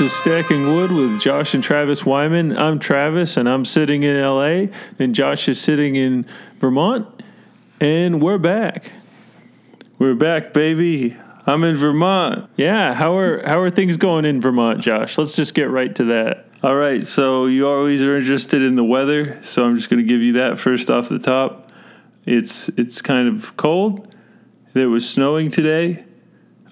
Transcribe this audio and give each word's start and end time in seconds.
this 0.00 0.12
is 0.12 0.18
Stacking 0.18 0.74
Wood 0.74 0.92
with 0.92 1.20
Josh 1.20 1.52
and 1.52 1.62
Travis 1.62 2.06
Wyman. 2.06 2.56
I'm 2.56 2.78
Travis, 2.78 3.36
and 3.36 3.46
I'm 3.46 3.66
sitting 3.66 4.02
in 4.02 4.18
LA, 4.18 4.74
and 4.98 5.14
Josh 5.14 5.46
is 5.46 5.60
sitting 5.60 5.94
in 5.94 6.24
Vermont, 6.58 7.06
and 7.82 8.22
we're 8.22 8.38
back. 8.38 8.92
We're 9.98 10.14
back, 10.14 10.54
baby. 10.54 11.18
I'm 11.44 11.64
in 11.64 11.76
Vermont. 11.76 12.48
Yeah, 12.56 12.94
how 12.94 13.18
are 13.18 13.46
how 13.46 13.60
are 13.60 13.70
things 13.70 13.98
going 13.98 14.24
in 14.24 14.40
Vermont, 14.40 14.80
Josh? 14.80 15.18
Let's 15.18 15.36
just 15.36 15.52
get 15.52 15.68
right 15.68 15.94
to 15.96 16.04
that. 16.04 16.46
All 16.62 16.76
right, 16.76 17.06
so 17.06 17.44
you 17.44 17.68
always 17.68 18.00
are 18.00 18.16
interested 18.16 18.62
in 18.62 18.76
the 18.76 18.84
weather, 18.84 19.38
so 19.42 19.66
I'm 19.66 19.76
just 19.76 19.90
going 19.90 20.00
to 20.00 20.08
give 20.08 20.22
you 20.22 20.32
that 20.32 20.58
first 20.58 20.90
off 20.90 21.10
the 21.10 21.18
top. 21.18 21.72
It's 22.24 22.70
it's 22.70 23.02
kind 23.02 23.28
of 23.28 23.54
cold. 23.58 24.14
There 24.72 24.88
was 24.88 25.06
snowing 25.06 25.50
today. 25.50 26.06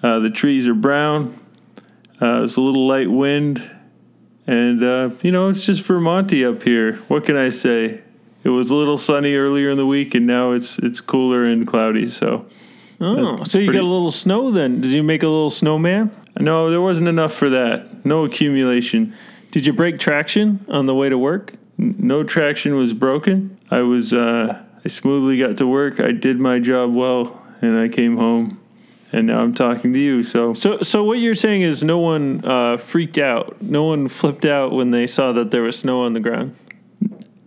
Uh, 0.01 0.17
the 0.17 0.31
trees 0.31 0.67
are 0.67 0.73
brown. 0.73 1.39
Uh, 2.21 2.43
it's 2.43 2.57
a 2.57 2.61
little 2.61 2.85
light 2.87 3.09
wind, 3.09 3.69
and 4.45 4.83
uh, 4.83 5.09
you 5.21 5.31
know 5.31 5.49
it's 5.49 5.65
just 5.65 5.83
Vermonty 5.83 6.47
up 6.49 6.63
here. 6.63 6.93
What 7.07 7.25
can 7.25 7.37
I 7.37 7.49
say? 7.49 8.01
It 8.43 8.49
was 8.49 8.69
a 8.71 8.75
little 8.75 8.97
sunny 8.97 9.35
earlier 9.35 9.69
in 9.69 9.77
the 9.77 9.85
week, 9.85 10.13
and 10.15 10.25
now 10.27 10.51
it's 10.51 10.79
it's 10.79 11.01
cooler 11.01 11.45
and 11.45 11.65
cloudy. 11.67 12.07
So 12.07 12.45
Oh, 13.01 13.43
so 13.45 13.57
you 13.59 13.67
pretty- 13.67 13.79
got 13.79 13.85
a 13.85 13.87
little 13.91 14.11
snow 14.11 14.51
then? 14.51 14.81
Did 14.81 14.91
you 14.91 15.03
make 15.03 15.23
a 15.23 15.27
little 15.27 15.49
snowman? 15.49 16.11
no, 16.39 16.69
there 16.69 16.79
wasn't 16.81 17.07
enough 17.09 17.33
for 17.33 17.49
that. 17.49 18.05
No 18.05 18.23
accumulation. 18.23 19.13
Did 19.51 19.65
you 19.65 19.73
break 19.73 19.99
traction 19.99 20.65
on 20.69 20.85
the 20.85 20.95
way 20.95 21.09
to 21.09 21.17
work? 21.17 21.55
No 21.77 22.23
traction 22.23 22.75
was 22.75 22.93
broken. 22.93 23.57
I 23.71 23.81
was 23.81 24.13
uh, 24.13 24.61
I 24.83 24.87
smoothly 24.89 25.37
got 25.39 25.57
to 25.57 25.67
work. 25.67 25.99
I 26.01 26.11
did 26.11 26.39
my 26.39 26.59
job 26.59 26.93
well, 26.93 27.41
and 27.61 27.77
I 27.77 27.87
came 27.87 28.17
home, 28.17 28.59
and 29.11 29.27
now 29.27 29.39
I'm 29.39 29.53
talking 29.53 29.93
to 29.93 29.99
you. 29.99 30.23
So 30.23 30.53
So, 30.53 30.79
so 30.81 31.03
what 31.03 31.19
you're 31.19 31.35
saying 31.35 31.61
is 31.61 31.83
no 31.83 31.99
one 31.99 32.43
uh, 32.45 32.77
freaked 32.77 33.17
out, 33.17 33.61
no 33.61 33.83
one 33.85 34.07
flipped 34.07 34.45
out 34.45 34.71
when 34.71 34.91
they 34.91 35.07
saw 35.07 35.31
that 35.33 35.51
there 35.51 35.63
was 35.63 35.77
snow 35.79 36.01
on 36.01 36.13
the 36.13 36.19
ground. 36.19 36.55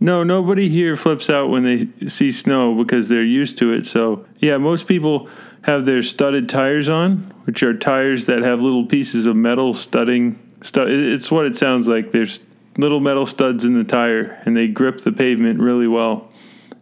no, 0.01 0.25
nobody 0.25 0.69
here 0.69 0.97
flips 0.97 1.31
out 1.31 1.49
when 1.49 1.63
they 1.63 2.09
see 2.09 2.33
snow 2.33 2.75
because 2.75 3.09
they're 3.09 3.23
used 3.25 3.59
to 3.59 3.73
it. 3.73 3.87
So 3.87 4.25
yeah, 4.41 4.57
most 4.59 4.87
people 4.87 5.29
have 5.63 5.87
their 5.87 6.03
studded 6.03 6.49
tires 6.49 6.89
on, 6.89 7.33
which 7.45 7.63
are 7.63 7.73
tires 7.77 8.27
that 8.27 8.43
have 8.43 8.61
little 8.61 8.85
pieces 8.87 9.27
of 9.27 9.37
metal 9.37 9.73
studding. 9.73 10.39
Stud- 10.63 10.91
it's 10.91 11.31
what 11.31 11.47
it 11.47 11.57
sounds 11.57 11.87
like. 11.87 12.11
There's 12.11 12.41
little 12.79 12.99
metal 13.01 13.27
studs 13.27 13.65
in 13.65 13.75
the 13.75 13.85
tire, 13.85 14.41
and 14.45 14.57
they 14.57 14.67
grip 14.67 15.03
the 15.03 15.13
pavement 15.13 15.61
really 15.61 15.87
well. 15.87 16.29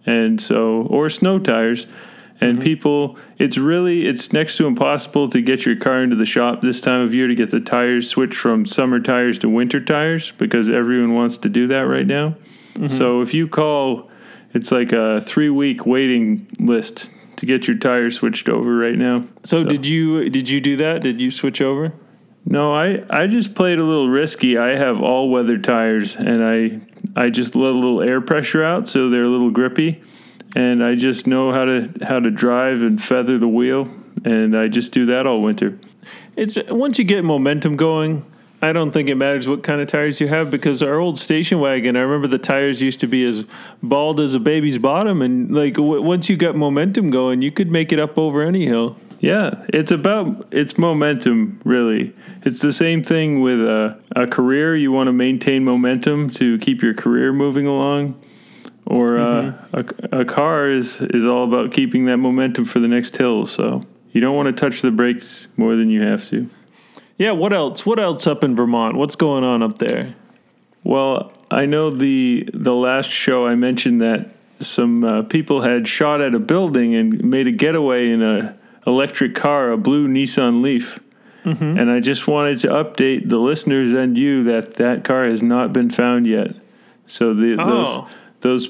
and 0.06 0.40
so 0.40 0.86
or 0.88 1.10
snow 1.10 1.38
tires 1.38 1.86
and 2.40 2.54
mm-hmm. 2.54 2.64
people 2.64 3.16
it's 3.38 3.58
really 3.58 4.06
it's 4.06 4.32
next 4.32 4.56
to 4.56 4.66
impossible 4.66 5.28
to 5.28 5.40
get 5.40 5.66
your 5.66 5.76
car 5.76 6.02
into 6.02 6.16
the 6.16 6.24
shop 6.24 6.60
this 6.60 6.80
time 6.80 7.00
of 7.00 7.14
year 7.14 7.26
to 7.26 7.34
get 7.34 7.50
the 7.50 7.60
tires 7.60 8.08
switched 8.08 8.36
from 8.36 8.66
summer 8.66 9.00
tires 9.00 9.38
to 9.38 9.48
winter 9.48 9.80
tires 9.80 10.32
because 10.32 10.68
everyone 10.68 11.14
wants 11.14 11.38
to 11.38 11.48
do 11.48 11.66
that 11.66 11.82
right 11.82 12.06
now 12.06 12.34
mm-hmm. 12.74 12.88
so 12.88 13.20
if 13.20 13.34
you 13.34 13.46
call 13.46 14.10
it's 14.52 14.72
like 14.72 14.92
a 14.92 15.20
three 15.20 15.50
week 15.50 15.86
waiting 15.86 16.46
list 16.58 17.10
to 17.36 17.46
get 17.46 17.66
your 17.66 17.76
tires 17.76 18.16
switched 18.16 18.48
over 18.48 18.76
right 18.76 18.96
now 18.96 19.24
So, 19.44 19.64
did 19.64 19.86
you 19.86 20.28
did 20.28 20.48
you 20.50 20.60
do 20.60 20.76
that? 20.76 21.00
Did 21.00 21.20
you 21.20 21.30
switch 21.30 21.62
over? 21.62 21.92
no, 22.46 22.74
I, 22.74 23.04
I 23.10 23.26
just 23.26 23.54
played 23.54 23.78
a 23.78 23.84
little 23.84 24.08
risky. 24.08 24.56
I 24.56 24.74
have 24.74 25.02
all 25.02 25.30
weather 25.30 25.58
tires 25.58 26.16
and 26.16 26.42
I 26.42 26.80
I 27.16 27.30
just 27.30 27.54
let 27.54 27.70
a 27.70 27.74
little 27.74 28.02
air 28.02 28.20
pressure 28.20 28.62
out 28.62 28.88
so 28.88 29.08
they're 29.08 29.24
a 29.24 29.28
little 29.28 29.50
grippy 29.50 30.02
and 30.54 30.84
I 30.84 30.94
just 30.94 31.26
know 31.26 31.52
how 31.52 31.64
to 31.64 31.92
how 32.02 32.20
to 32.20 32.30
drive 32.30 32.82
and 32.82 33.02
feather 33.02 33.38
the 33.38 33.48
wheel 33.48 33.88
and 34.24 34.56
I 34.56 34.68
just 34.68 34.92
do 34.92 35.06
that 35.06 35.26
all 35.26 35.42
winter. 35.42 35.78
It's 36.36 36.56
once 36.68 36.98
you 36.98 37.04
get 37.04 37.24
momentum 37.24 37.76
going. 37.76 38.24
I 38.62 38.74
don't 38.74 38.90
think 38.90 39.08
it 39.08 39.14
matters 39.14 39.48
what 39.48 39.62
kind 39.62 39.80
of 39.80 39.88
tires 39.88 40.20
you 40.20 40.28
have 40.28 40.50
because 40.50 40.82
our 40.82 40.98
old 40.98 41.18
station 41.18 41.60
wagon. 41.60 41.96
I 41.96 42.00
remember 42.00 42.28
the 42.28 42.36
tires 42.36 42.82
used 42.82 43.00
to 43.00 43.06
be 43.06 43.24
as 43.24 43.42
bald 43.82 44.20
as 44.20 44.34
a 44.34 44.38
baby's 44.38 44.76
bottom, 44.76 45.22
and 45.22 45.50
like 45.50 45.74
w- 45.74 46.02
once 46.02 46.28
you 46.28 46.36
got 46.36 46.56
momentum 46.56 47.10
going, 47.10 47.40
you 47.40 47.50
could 47.50 47.70
make 47.70 47.90
it 47.90 47.98
up 47.98 48.18
over 48.18 48.42
any 48.42 48.66
hill. 48.66 48.98
Yeah, 49.18 49.64
it's 49.68 49.90
about 49.90 50.48
it's 50.50 50.76
momentum 50.76 51.58
really. 51.64 52.14
It's 52.42 52.60
the 52.60 52.72
same 52.74 53.02
thing 53.02 53.40
with 53.40 53.60
a, 53.60 53.98
a 54.14 54.26
career. 54.26 54.76
You 54.76 54.92
want 54.92 55.08
to 55.08 55.12
maintain 55.12 55.64
momentum 55.64 56.28
to 56.30 56.58
keep 56.58 56.82
your 56.82 56.92
career 56.92 57.32
moving 57.32 57.64
along, 57.64 58.20
or 58.86 59.18
uh, 59.18 59.52
a, 59.72 59.84
a 60.20 60.24
car 60.24 60.68
is 60.68 61.00
is 61.00 61.24
all 61.24 61.44
about 61.44 61.72
keeping 61.72 62.06
that 62.06 62.16
momentum 62.16 62.64
for 62.64 62.80
the 62.80 62.88
next 62.88 63.16
hill. 63.16 63.46
So 63.46 63.82
you 64.12 64.20
don't 64.20 64.34
want 64.36 64.46
to 64.46 64.52
touch 64.52 64.82
the 64.82 64.90
brakes 64.90 65.46
more 65.56 65.76
than 65.76 65.88
you 65.90 66.02
have 66.02 66.28
to. 66.30 66.48
Yeah. 67.18 67.32
What 67.32 67.52
else? 67.52 67.84
What 67.86 68.00
else 68.00 68.26
up 68.26 68.42
in 68.44 68.56
Vermont? 68.56 68.96
What's 68.96 69.16
going 69.16 69.44
on 69.44 69.62
up 69.62 69.78
there? 69.78 70.14
Well, 70.82 71.32
I 71.50 71.66
know 71.66 71.90
the 71.90 72.48
the 72.54 72.74
last 72.74 73.08
show 73.10 73.46
I 73.46 73.54
mentioned 73.54 74.00
that 74.00 74.30
some 74.60 75.04
uh, 75.04 75.22
people 75.22 75.60
had 75.62 75.86
shot 75.88 76.20
at 76.20 76.34
a 76.34 76.38
building 76.38 76.94
and 76.94 77.22
made 77.24 77.46
a 77.46 77.52
getaway 77.52 78.10
in 78.10 78.22
a 78.22 78.56
electric 78.86 79.34
car, 79.34 79.70
a 79.70 79.76
blue 79.78 80.08
Nissan 80.08 80.62
Leaf. 80.62 80.98
And 81.42 81.90
I 81.90 82.00
just 82.00 82.28
wanted 82.28 82.58
to 82.60 82.68
update 82.68 83.28
the 83.30 83.38
listeners 83.38 83.92
and 83.92 84.16
you 84.18 84.44
that 84.44 84.74
that 84.74 85.04
car 85.04 85.24
has 85.24 85.42
not 85.42 85.72
been 85.72 85.88
found 85.88 86.26
yet. 86.26 86.54
So 87.06 87.32
the, 87.32 87.56
Oh. 87.58 87.66
those 87.66 88.10
those 88.40 88.68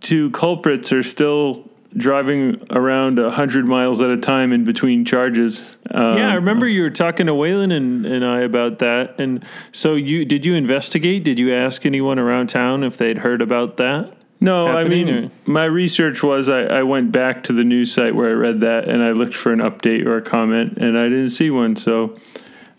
two 0.00 0.30
culprits 0.30 0.92
are 0.92 1.02
still 1.02 1.70
driving 1.96 2.60
around 2.70 3.18
hundred 3.18 3.66
miles 3.66 4.00
at 4.00 4.10
a 4.10 4.16
time 4.16 4.52
in 4.52 4.64
between 4.64 5.04
charges. 5.04 5.60
Um, 5.90 6.18
Yeah, 6.18 6.30
I 6.30 6.34
remember 6.34 6.66
you 6.66 6.82
were 6.82 6.90
talking 6.90 7.26
to 7.26 7.32
Waylon 7.32 7.72
and, 7.72 8.04
and 8.04 8.24
I 8.24 8.40
about 8.40 8.80
that. 8.80 9.18
And 9.20 9.44
so 9.72 9.94
you 9.94 10.24
did 10.24 10.44
you 10.44 10.54
investigate? 10.54 11.22
Did 11.24 11.38
you 11.38 11.54
ask 11.54 11.86
anyone 11.86 12.18
around 12.18 12.48
town 12.48 12.82
if 12.82 12.96
they'd 12.96 13.18
heard 13.18 13.40
about 13.40 13.76
that? 13.76 14.12
No, 14.40 14.66
I 14.66 14.84
mean, 14.84 15.30
my 15.46 15.64
research 15.64 16.22
was 16.22 16.48
I, 16.50 16.62
I 16.64 16.82
went 16.82 17.12
back 17.12 17.44
to 17.44 17.52
the 17.54 17.64
news 17.64 17.94
site 17.94 18.14
where 18.14 18.28
I 18.28 18.32
read 18.32 18.60
that 18.60 18.88
and 18.88 19.02
I 19.02 19.12
looked 19.12 19.34
for 19.34 19.52
an 19.52 19.60
update 19.60 20.04
or 20.04 20.16
a 20.18 20.22
comment 20.22 20.76
and 20.76 20.98
I 20.98 21.04
didn't 21.04 21.30
see 21.30 21.48
one. 21.50 21.76
So, 21.76 22.18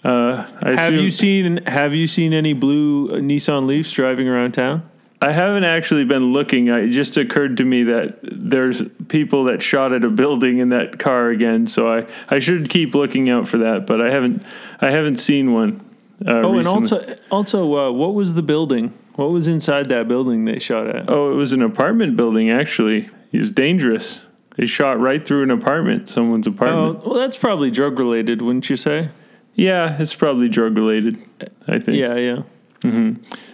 uh, 0.03 0.45
I 0.61 0.71
Have 0.71 0.79
assume- 0.93 0.99
you 0.99 1.09
seen 1.11 1.57
Have 1.65 1.93
you 1.95 2.05
seen 2.05 2.33
any 2.33 2.53
blue 2.53 3.09
Nissan 3.21 3.65
Leafs 3.65 3.91
driving 3.93 4.27
around 4.27 4.51
town? 4.51 4.83
I 5.21 5.31
haven't 5.31 5.63
actually 5.63 6.03
been 6.05 6.33
looking. 6.33 6.67
It 6.67 6.89
just 6.89 7.17
occurred 7.17 7.57
to 7.57 7.63
me 7.63 7.83
that 7.83 8.19
there's 8.21 8.83
people 9.07 9.45
that 9.45 9.61
shot 9.61 9.93
at 9.93 10.03
a 10.03 10.09
building 10.09 10.59
in 10.59 10.69
that 10.69 10.99
car 10.99 11.29
again. 11.29 11.67
So 11.67 11.91
I, 11.91 12.05
I 12.29 12.39
should 12.39 12.69
keep 12.69 12.93
looking 12.93 13.29
out 13.29 13.47
for 13.47 13.57
that, 13.59 13.87
but 13.87 14.01
I 14.01 14.11
haven't 14.11 14.43
I 14.81 14.91
haven't 14.91 15.15
seen 15.17 15.53
one. 15.53 15.81
Uh, 16.25 16.41
Oh, 16.41 16.57
and 16.59 16.67
also 16.67 17.17
also 17.31 17.75
uh, 17.77 17.91
what 17.91 18.13
was 18.13 18.33
the 18.33 18.41
building? 18.43 18.93
What 19.15 19.31
was 19.31 19.47
inside 19.47 19.87
that 19.89 20.07
building 20.09 20.43
they 20.45 20.59
shot 20.59 20.87
at? 20.87 21.09
oh, 21.09 21.31
it 21.31 21.35
was 21.35 21.53
an 21.53 21.61
apartment 21.61 22.17
building. 22.17 22.49
Actually, 22.51 23.09
it 23.31 23.39
was 23.39 23.49
dangerous. 23.49 24.21
They 24.57 24.65
shot 24.65 24.99
right 24.99 25.25
through 25.25 25.43
an 25.43 25.51
apartment, 25.51 26.07
someone's 26.09 26.47
apartment. 26.47 27.01
Oh, 27.03 27.09
well, 27.09 27.19
that's 27.19 27.35
probably 27.37 27.71
drug 27.71 27.99
related, 27.99 28.41
wouldn't 28.41 28.69
you 28.69 28.75
say? 28.77 29.09
Yeah, 29.53 29.97
it's 29.99 30.13
probably 30.15 30.47
drug 30.49 30.77
related. 30.77 31.21
I 31.67 31.79
think. 31.79 31.97
Yeah, 31.97 32.15
yeah. 32.15 32.41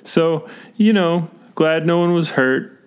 So, 0.04 0.48
you 0.76 0.94
know, 0.94 1.30
glad 1.56 1.86
no 1.86 2.00
one 2.00 2.14
was 2.14 2.32
hurt. 2.32 2.80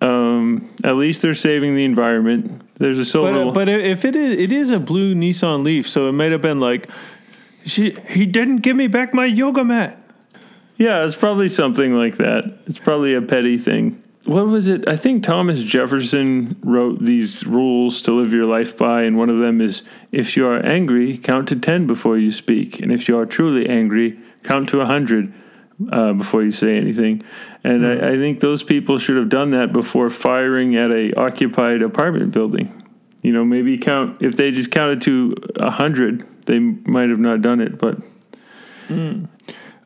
Um, 0.00 0.74
at 0.84 0.96
least 0.96 1.22
they're 1.22 1.34
saving 1.34 1.74
the 1.74 1.84
environment. 1.84 2.62
There's 2.78 2.98
a 2.98 3.04
silver. 3.04 3.32
But 3.32 3.48
uh, 3.48 3.52
but 3.52 3.68
if 3.68 4.04
it 4.04 4.14
is 4.14 4.38
it 4.38 4.52
is 4.52 4.70
a 4.70 4.78
blue 4.78 5.14
Nissan 5.14 5.64
Leaf, 5.64 5.88
so 5.88 6.08
it 6.08 6.12
might 6.12 6.32
have 6.32 6.42
been 6.42 6.60
like, 6.60 6.88
she 7.64 7.92
he 8.08 8.26
didn't 8.26 8.58
give 8.58 8.76
me 8.76 8.86
back 8.86 9.14
my 9.14 9.24
yoga 9.24 9.64
mat. 9.64 9.98
yeah, 10.76 11.04
it's 11.04 11.16
probably 11.16 11.48
something 11.48 11.94
like 11.94 12.16
that. 12.16 12.44
It's 12.66 12.78
probably 12.78 13.14
a 13.14 13.22
petty 13.22 13.56
thing. 13.56 14.02
What 14.26 14.48
was 14.48 14.66
it? 14.66 14.88
I 14.88 14.96
think 14.96 15.22
Thomas 15.22 15.62
Jefferson 15.62 16.56
wrote 16.62 17.00
these 17.00 17.46
rules 17.46 18.02
to 18.02 18.12
live 18.12 18.32
your 18.34 18.44
life 18.44 18.76
by, 18.76 19.02
and 19.02 19.16
one 19.16 19.30
of 19.30 19.38
them 19.38 19.60
is 19.60 19.82
if 20.10 20.36
you 20.36 20.46
are 20.48 20.58
angry, 20.66 21.16
count 21.16 21.48
to 21.48 21.56
10 21.56 21.86
before 21.86 22.18
you 22.18 22.32
speak. 22.32 22.80
And 22.80 22.90
if 22.90 23.08
you 23.08 23.16
are 23.18 23.24
truly 23.24 23.68
angry, 23.68 24.18
count 24.42 24.68
to 24.70 24.78
a 24.78 24.84
100 24.84 25.32
uh, 25.90 26.12
before 26.14 26.42
you 26.42 26.50
say 26.50 26.76
anything. 26.76 27.22
And 27.64 27.86
I, 27.86 28.12
I 28.12 28.16
think 28.16 28.40
those 28.40 28.62
people 28.62 28.98
should 28.98 29.16
have 29.16 29.28
done 29.28 29.50
that 29.50 29.72
before 29.72 30.10
firing 30.10 30.76
at 30.76 30.90
a 30.90 31.12
occupied 31.14 31.82
apartment 31.82 32.32
building. 32.32 32.82
You 33.22 33.32
know, 33.32 33.44
maybe 33.44 33.76
count, 33.78 34.22
if 34.22 34.36
they 34.36 34.50
just 34.50 34.70
counted 34.70 35.00
to 35.02 35.34
a 35.56 35.64
100, 35.64 36.44
they 36.46 36.58
might 36.58 37.08
have 37.10 37.18
not 37.18 37.42
done 37.42 37.60
it. 37.60 37.78
But 37.78 37.98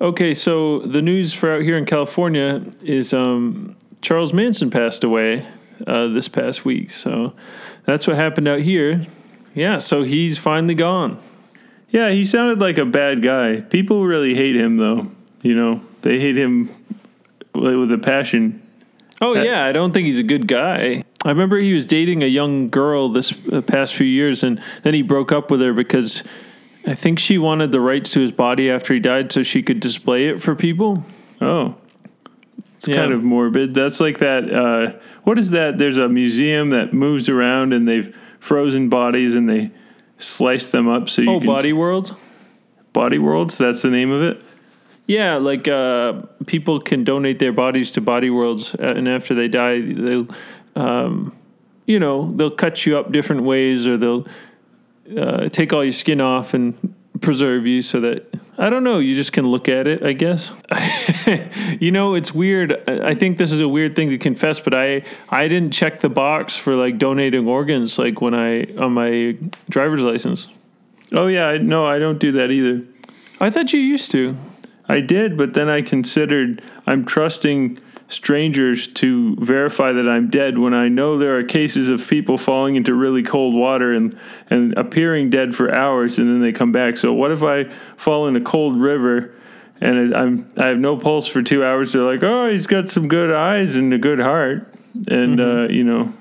Okay, 0.00 0.32
so 0.32 0.80
the 0.80 1.02
news 1.02 1.34
for 1.34 1.56
out 1.56 1.62
here 1.62 1.76
in 1.76 1.84
California 1.84 2.64
is 2.82 3.12
um, 3.12 3.76
Charles 4.00 4.32
Manson 4.32 4.70
passed 4.70 5.04
away 5.04 5.46
uh, 5.86 6.08
this 6.08 6.28
past 6.28 6.64
week. 6.64 6.90
So 6.90 7.34
that's 7.84 8.06
what 8.06 8.16
happened 8.16 8.48
out 8.48 8.60
here. 8.60 9.06
Yeah, 9.54 9.78
so 9.78 10.02
he's 10.02 10.38
finally 10.38 10.74
gone. 10.74 11.20
Yeah, 11.90 12.10
he 12.10 12.24
sounded 12.24 12.60
like 12.60 12.78
a 12.78 12.86
bad 12.86 13.20
guy. 13.20 13.60
People 13.60 14.06
really 14.06 14.34
hate 14.34 14.56
him, 14.56 14.76
though. 14.76 15.10
You 15.42 15.54
know, 15.54 15.82
they 16.02 16.20
hate 16.20 16.36
him 16.36 16.70
with 17.54 17.90
a 17.92 17.98
passion. 17.98 18.62
Oh 19.20 19.34
yeah, 19.34 19.64
I 19.66 19.72
don't 19.72 19.92
think 19.92 20.06
he's 20.06 20.18
a 20.18 20.22
good 20.24 20.46
guy. 20.46 21.04
I 21.24 21.28
remember 21.28 21.58
he 21.58 21.74
was 21.74 21.84
dating 21.86 22.22
a 22.22 22.26
young 22.26 22.70
girl 22.70 23.08
this 23.10 23.32
uh, 23.52 23.60
past 23.60 23.94
few 23.94 24.06
years, 24.06 24.42
and 24.42 24.60
then 24.82 24.94
he 24.94 25.02
broke 25.02 25.32
up 25.32 25.50
with 25.50 25.60
her 25.60 25.72
because 25.74 26.22
I 26.86 26.94
think 26.94 27.18
she 27.18 27.36
wanted 27.36 27.72
the 27.72 27.80
rights 27.80 28.10
to 28.10 28.20
his 28.20 28.32
body 28.32 28.70
after 28.70 28.94
he 28.94 29.00
died 29.00 29.30
so 29.32 29.42
she 29.42 29.62
could 29.62 29.80
display 29.80 30.28
it 30.28 30.40
for 30.40 30.54
people. 30.54 31.04
Oh, 31.40 31.74
it's 32.76 32.88
Yeah. 32.88 32.96
kind 32.96 33.12
of 33.12 33.22
morbid. 33.22 33.74
That's 33.74 34.00
like 34.00 34.18
that. 34.18 34.50
Uh, 34.50 34.98
what 35.24 35.38
is 35.38 35.50
that? 35.50 35.76
There's 35.76 35.98
a 35.98 36.08
museum 36.08 36.70
that 36.70 36.94
moves 36.94 37.28
around 37.28 37.74
and 37.74 37.86
they've 37.86 38.16
frozen 38.38 38.88
bodies 38.88 39.34
and 39.34 39.48
they 39.48 39.70
slice 40.18 40.70
them 40.70 40.88
up 40.88 41.10
so 41.10 41.20
you 41.20 41.30
Oh, 41.30 41.38
can 41.40 41.46
Body 41.46 41.72
World? 41.74 42.16
body 42.94 43.18
worlds. 43.18 43.56
That's 43.58 43.82
the 43.82 43.90
name 43.90 44.10
of 44.10 44.22
it. 44.22 44.42
Yeah, 45.10 45.38
like 45.38 45.66
uh, 45.66 46.22
people 46.46 46.78
can 46.78 47.02
donate 47.02 47.40
their 47.40 47.50
bodies 47.50 47.90
to 47.92 48.00
Body 48.00 48.30
Worlds, 48.30 48.76
uh, 48.76 48.94
and 48.94 49.08
after 49.08 49.34
they 49.34 49.48
die, 49.48 49.80
they'll, 49.80 50.28
um, 50.76 51.36
you 51.84 51.98
know, 51.98 52.30
they'll 52.30 52.52
cut 52.52 52.86
you 52.86 52.96
up 52.96 53.10
different 53.10 53.42
ways, 53.42 53.88
or 53.88 53.96
they'll 53.96 54.24
uh, 55.18 55.48
take 55.48 55.72
all 55.72 55.82
your 55.82 55.92
skin 55.92 56.20
off 56.20 56.54
and 56.54 56.94
preserve 57.20 57.66
you, 57.66 57.82
so 57.82 57.98
that 58.02 58.32
I 58.56 58.70
don't 58.70 58.84
know. 58.84 59.00
You 59.00 59.16
just 59.16 59.32
can 59.32 59.48
look 59.48 59.68
at 59.68 59.88
it, 59.88 60.04
I 60.04 60.12
guess. 60.12 60.52
you 61.80 61.90
know, 61.90 62.14
it's 62.14 62.32
weird. 62.32 62.80
I 62.88 63.08
I 63.08 63.14
think 63.16 63.36
this 63.36 63.50
is 63.50 63.58
a 63.58 63.68
weird 63.68 63.96
thing 63.96 64.10
to 64.10 64.18
confess, 64.18 64.60
but 64.60 64.74
I 64.74 65.02
I 65.28 65.48
didn't 65.48 65.72
check 65.72 65.98
the 65.98 66.08
box 66.08 66.56
for 66.56 66.76
like 66.76 66.98
donating 66.98 67.48
organs, 67.48 67.98
like 67.98 68.20
when 68.20 68.32
I 68.32 68.66
on 68.76 68.92
my 68.92 69.36
driver's 69.68 70.02
license. 70.02 70.46
Oh 71.10 71.26
yeah, 71.26 71.58
no, 71.60 71.84
I 71.84 71.98
don't 71.98 72.20
do 72.20 72.30
that 72.30 72.52
either. 72.52 72.84
I 73.40 73.50
thought 73.50 73.72
you 73.72 73.80
used 73.80 74.12
to. 74.12 74.36
I 74.90 75.00
did, 75.00 75.36
but 75.36 75.54
then 75.54 75.68
I 75.68 75.82
considered 75.82 76.62
I'm 76.84 77.04
trusting 77.04 77.78
strangers 78.08 78.88
to 78.88 79.36
verify 79.36 79.92
that 79.92 80.08
I'm 80.08 80.28
dead 80.30 80.58
when 80.58 80.74
I 80.74 80.88
know 80.88 81.16
there 81.16 81.38
are 81.38 81.44
cases 81.44 81.88
of 81.88 82.08
people 82.08 82.36
falling 82.36 82.74
into 82.74 82.92
really 82.92 83.22
cold 83.22 83.54
water 83.54 83.92
and, 83.92 84.18
and 84.48 84.76
appearing 84.76 85.30
dead 85.30 85.54
for 85.54 85.72
hours 85.72 86.18
and 86.18 86.28
then 86.28 86.40
they 86.40 86.50
come 86.50 86.72
back. 86.72 86.96
So 86.96 87.12
what 87.12 87.30
if 87.30 87.44
I 87.44 87.64
fall 87.96 88.26
in 88.26 88.34
a 88.34 88.40
cold 88.40 88.80
river 88.80 89.32
and 89.80 90.12
I'm 90.12 90.52
I 90.56 90.66
have 90.66 90.78
no 90.78 90.96
pulse 90.96 91.28
for 91.28 91.40
two 91.40 91.64
hours? 91.64 91.92
They're 91.92 92.02
like, 92.02 92.24
oh, 92.24 92.50
he's 92.50 92.66
got 92.66 92.88
some 92.88 93.06
good 93.06 93.32
eyes 93.32 93.76
and 93.76 93.94
a 93.94 93.98
good 93.98 94.18
heart, 94.18 94.74
and 95.06 95.40
uh, 95.40 95.68
you 95.68 95.84
know, 95.84 96.12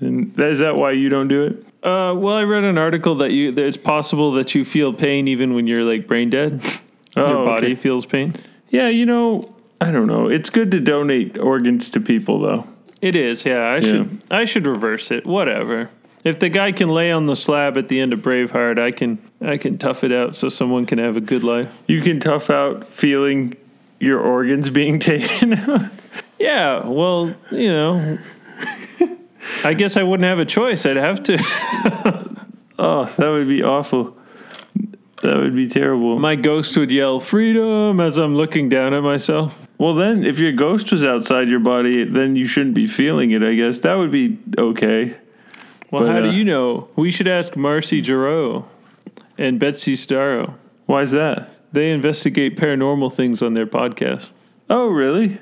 and 0.00 0.34
that, 0.36 0.48
is 0.48 0.58
that 0.60 0.74
why 0.74 0.92
you 0.92 1.10
don't 1.10 1.28
do 1.28 1.44
it? 1.44 1.66
Uh, 1.86 2.14
well, 2.16 2.34
I 2.34 2.44
read 2.44 2.64
an 2.64 2.78
article 2.78 3.16
that 3.16 3.30
you 3.30 3.52
that 3.52 3.64
it's 3.64 3.76
possible 3.76 4.32
that 4.32 4.54
you 4.54 4.64
feel 4.64 4.92
pain 4.92 5.28
even 5.28 5.54
when 5.54 5.66
you're 5.66 5.84
like 5.84 6.06
brain 6.06 6.30
dead. 6.30 6.62
Your 7.16 7.26
Oh, 7.26 7.44
body 7.44 7.66
okay. 7.68 7.74
feels 7.74 8.06
pain. 8.06 8.34
Yeah, 8.70 8.88
you 8.88 9.06
know, 9.06 9.54
I 9.80 9.90
don't 9.90 10.06
know. 10.06 10.28
It's 10.28 10.50
good 10.50 10.70
to 10.72 10.80
donate 10.80 11.38
organs 11.38 11.90
to 11.90 12.00
people 12.00 12.40
though. 12.40 12.66
It 13.00 13.14
is, 13.14 13.44
yeah. 13.44 13.68
I 13.70 13.80
should 13.80 14.22
I 14.30 14.44
should 14.44 14.66
reverse 14.66 15.10
it. 15.10 15.26
Whatever. 15.26 15.90
If 16.24 16.38
the 16.38 16.48
guy 16.48 16.72
can 16.72 16.88
lay 16.88 17.12
on 17.12 17.26
the 17.26 17.36
slab 17.36 17.76
at 17.76 17.88
the 17.88 18.00
end 18.00 18.14
of 18.14 18.20
Braveheart, 18.20 18.78
I 18.78 18.90
can 18.92 19.18
I 19.42 19.58
can 19.58 19.76
tough 19.78 20.02
it 20.04 20.10
out 20.12 20.34
so 20.34 20.48
someone 20.48 20.86
can 20.86 20.98
have 20.98 21.16
a 21.16 21.20
good 21.20 21.44
life. 21.44 21.68
You 21.86 22.00
can 22.00 22.18
tough 22.18 22.48
out 22.50 22.88
feeling 22.88 23.56
your 24.00 24.20
organs 24.20 24.70
being 24.70 24.98
taken 25.12 25.52
out. 25.54 25.82
Yeah, 26.38 26.86
well, 26.86 27.34
you 27.50 27.68
know, 27.68 28.18
I 29.62 29.74
guess 29.74 29.96
I 29.96 30.02
wouldn't 30.02 30.26
have 30.26 30.38
a 30.38 30.44
choice. 30.46 30.86
I'd 30.86 30.96
have 30.96 31.22
to. 31.24 31.38
oh, 32.78 33.04
that 33.16 33.28
would 33.28 33.46
be 33.48 33.62
awful. 33.62 34.16
That 35.24 35.38
would 35.38 35.56
be 35.56 35.66
terrible. 35.66 36.18
My 36.18 36.36
ghost 36.36 36.76
would 36.76 36.90
yell 36.90 37.18
"freedom" 37.18 37.98
as 37.98 38.18
I'm 38.18 38.36
looking 38.36 38.68
down 38.68 38.92
at 38.92 39.02
myself. 39.02 39.58
well, 39.78 39.94
then, 39.94 40.22
if 40.22 40.38
your 40.38 40.52
ghost 40.52 40.92
was 40.92 41.02
outside 41.02 41.48
your 41.48 41.60
body, 41.60 42.04
then 42.04 42.36
you 42.36 42.46
shouldn't 42.46 42.74
be 42.74 42.86
feeling 42.86 43.30
it, 43.30 43.42
I 43.42 43.54
guess. 43.54 43.78
That 43.78 43.94
would 43.94 44.10
be 44.10 44.36
okay. 44.58 45.16
Well, 45.90 46.02
But, 46.02 46.10
how 46.10 46.20
do 46.20 46.28
uh, 46.28 46.32
you 46.32 46.44
know? 46.44 46.90
We 46.94 47.10
should 47.10 47.26
ask 47.26 47.56
Marcy 47.56 48.02
Giroux 48.02 48.66
and 49.38 49.58
Betsy 49.58 49.94
Starro. 49.94 50.56
Why 50.84 51.00
is 51.00 51.12
that? 51.12 51.48
They 51.72 51.90
investigate 51.90 52.58
paranormal 52.58 53.14
things 53.14 53.42
on 53.42 53.54
their 53.54 53.66
podcast. 53.66 54.28
Oh, 54.68 54.88
really? 54.88 55.38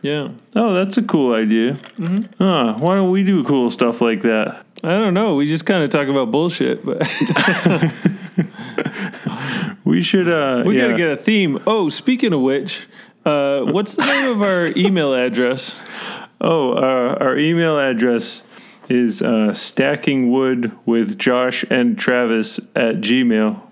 Yeah. 0.00 0.30
Oh, 0.56 0.72
that's 0.72 0.96
a 0.96 1.02
cool 1.02 1.34
idea. 1.34 1.74
Mm-hmm. 1.98 2.42
Huh, 2.42 2.76
why 2.78 2.94
don't 2.94 3.10
we 3.10 3.24
do 3.24 3.44
cool 3.44 3.68
stuff 3.68 4.00
like 4.00 4.22
that? 4.22 4.64
I 4.84 4.98
don't 4.98 5.14
know. 5.14 5.34
We 5.34 5.46
just 5.46 5.66
kind 5.66 5.82
of 5.82 5.90
talk 5.90 6.08
about 6.08 6.30
bullshit, 6.30 6.84
but 6.84 7.02
We 9.88 10.02
should, 10.02 10.28
uh, 10.28 10.64
we 10.66 10.76
yeah. 10.76 10.82
got 10.82 10.88
to 10.88 10.96
get 10.98 11.12
a 11.12 11.16
theme. 11.16 11.62
Oh, 11.66 11.88
speaking 11.88 12.34
of 12.34 12.42
which, 12.42 12.88
uh, 13.24 13.62
what's 13.62 13.94
the 13.94 14.04
name 14.04 14.32
of 14.32 14.42
our 14.42 14.66
email 14.76 15.14
address? 15.14 15.74
Oh, 16.42 16.72
uh, 16.72 17.16
our 17.18 17.38
email 17.38 17.78
address 17.78 18.42
is 18.90 19.22
uh, 19.22 19.52
stackingwood 19.52 20.76
with 20.84 21.18
Josh 21.18 21.64
and 21.70 21.98
Travis 21.98 22.58
at 22.76 22.96
gmail 22.96 23.62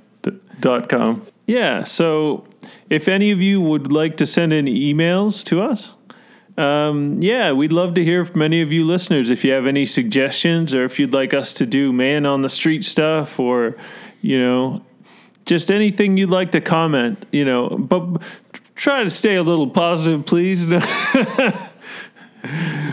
dot 0.59 0.89
com. 0.89 1.27
Yeah. 1.47 1.85
So 1.85 2.47
if 2.89 3.09
any 3.09 3.31
of 3.31 3.43
you 3.43 3.61
would 3.61 3.93
like 3.93 4.17
to 4.17 4.25
send 4.25 4.55
in 4.55 4.65
emails 4.65 5.45
to 5.45 5.61
us, 5.61 5.91
um, 6.57 7.21
yeah, 7.21 7.53
we'd 7.53 7.73
love 7.73 7.95
to 7.95 8.05
hear 8.05 8.25
from 8.25 8.43
any 8.43 8.63
of 8.63 8.73
you 8.73 8.85
listeners. 8.85 9.31
If 9.31 9.45
you 9.45 9.53
have 9.53 9.67
any 9.67 9.87
suggestions 9.87 10.75
or 10.75 10.85
if 10.85 10.99
you'd 10.99 11.13
like 11.13 11.35
us 11.35 11.53
to 11.55 11.67
do 11.67 11.93
man 11.93 12.25
on 12.25 12.43
the 12.43 12.49
street 12.49 12.85
stuff 12.85 13.39
or, 13.39 13.77
you 14.23 14.39
know, 14.39 14.83
just 15.45 15.71
anything 15.71 16.17
you'd 16.17 16.31
like 16.31 16.53
to 16.53 16.61
comment, 16.61 17.27
you 17.31 17.45
know, 17.45 17.69
but 17.69 18.23
try 18.75 19.05
to 19.05 19.11
stay 19.11 19.37
a 19.37 19.43
little 19.43 19.69
positive, 19.69 20.25
please. 20.25 20.67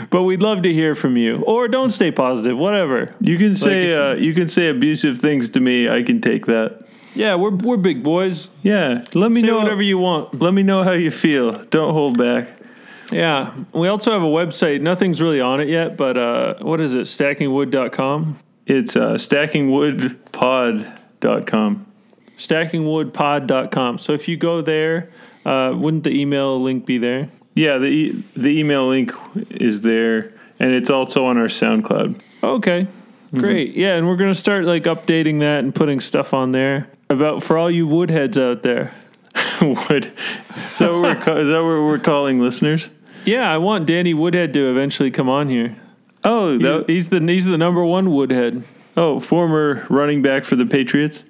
but 0.09 0.23
we'd 0.23 0.41
love 0.41 0.61
to 0.63 0.73
hear 0.73 0.95
from 0.95 1.17
you 1.17 1.43
or 1.43 1.67
don't 1.67 1.91
stay 1.91 2.11
positive, 2.11 2.57
whatever. 2.57 3.07
You 3.19 3.37
can 3.37 3.55
say 3.55 3.91
if- 3.91 3.99
uh, 3.99 4.15
you 4.15 4.33
can 4.33 4.47
say 4.47 4.67
abusive 4.67 5.19
things 5.19 5.49
to 5.49 5.59
me. 5.59 5.89
I 5.89 6.03
can 6.03 6.21
take 6.21 6.45
that. 6.47 6.79
Yeah, 7.15 7.35
we're, 7.35 7.51
we're 7.51 7.77
big 7.77 8.03
boys. 8.03 8.47
Yeah, 8.63 9.05
let 9.13 9.31
me 9.31 9.41
Say 9.41 9.47
know 9.47 9.59
whatever 9.59 9.83
you 9.83 9.99
want. 9.99 10.41
Let 10.41 10.53
me 10.53 10.63
know 10.63 10.83
how 10.83 10.93
you 10.93 11.11
feel. 11.11 11.63
Don't 11.65 11.93
hold 11.93 12.17
back. 12.17 12.47
Yeah. 13.13 13.53
We 13.73 13.87
also 13.87 14.11
have 14.11 14.21
a 14.23 14.25
website. 14.25 14.81
Nothing's 14.81 15.21
really 15.21 15.39
on 15.41 15.59
it 15.61 15.67
yet, 15.67 15.95
but 15.97 16.17
uh, 16.17 16.55
what 16.61 16.81
is 16.81 16.93
it? 16.95 17.05
Stackingwood.com? 17.07 18.39
It's 18.65 18.95
uh, 18.95 19.13
stackingwoodpod.com. 19.13 21.85
Stackingwoodpod.com. 22.37 23.97
So 23.99 24.13
if 24.13 24.27
you 24.27 24.37
go 24.37 24.61
there, 24.61 25.09
uh, 25.45 25.73
wouldn't 25.75 26.03
the 26.03 26.19
email 26.19 26.61
link 26.61 26.85
be 26.85 26.97
there? 26.97 27.29
Yeah, 27.55 27.77
the 27.77 27.85
e- 27.87 28.23
the 28.35 28.59
email 28.59 28.87
link 28.87 29.11
is 29.51 29.81
there, 29.81 30.33
and 30.59 30.73
it's 30.73 30.89
also 30.89 31.25
on 31.25 31.37
our 31.37 31.47
SoundCloud. 31.47 32.19
Okay. 32.41 32.87
Great. 33.31 33.75
Yeah, 33.75 33.95
and 33.95 34.07
we're 34.07 34.15
going 34.15 34.31
to 34.31 34.39
start 34.39 34.65
like 34.65 34.83
updating 34.83 35.39
that 35.39 35.63
and 35.63 35.73
putting 35.73 35.99
stuff 35.99 36.33
on 36.35 36.51
there 36.51 36.87
about 37.09 37.41
for 37.43 37.57
all 37.57 37.69
you 37.69 37.87
woodheads 37.87 38.37
out 38.37 38.61
there. 38.63 38.93
Wood. 39.61 40.13
Is 40.71 40.79
that 40.79 40.91
what 40.91 41.01
we're 41.01 41.15
ca- 41.15 41.37
is 41.37 41.47
that 41.49 41.61
what 41.63 41.83
we're 41.83 41.99
calling 41.99 42.39
listeners? 42.39 42.89
Yeah, 43.25 43.51
I 43.51 43.57
want 43.57 43.85
Danny 43.85 44.13
Woodhead 44.13 44.53
to 44.53 44.69
eventually 44.69 45.11
come 45.11 45.29
on 45.29 45.49
here. 45.49 45.75
Oh, 46.23 46.53
He's, 46.53 46.61
that, 46.61 46.85
he's 46.87 47.09
the 47.09 47.19
he's 47.21 47.45
the 47.45 47.57
number 47.57 47.83
one 47.85 48.11
Woodhead. 48.11 48.63
oh, 48.97 49.19
former 49.19 49.85
running 49.89 50.21
back 50.21 50.45
for 50.45 50.55
the 50.55 50.65
Patriots. 50.65 51.23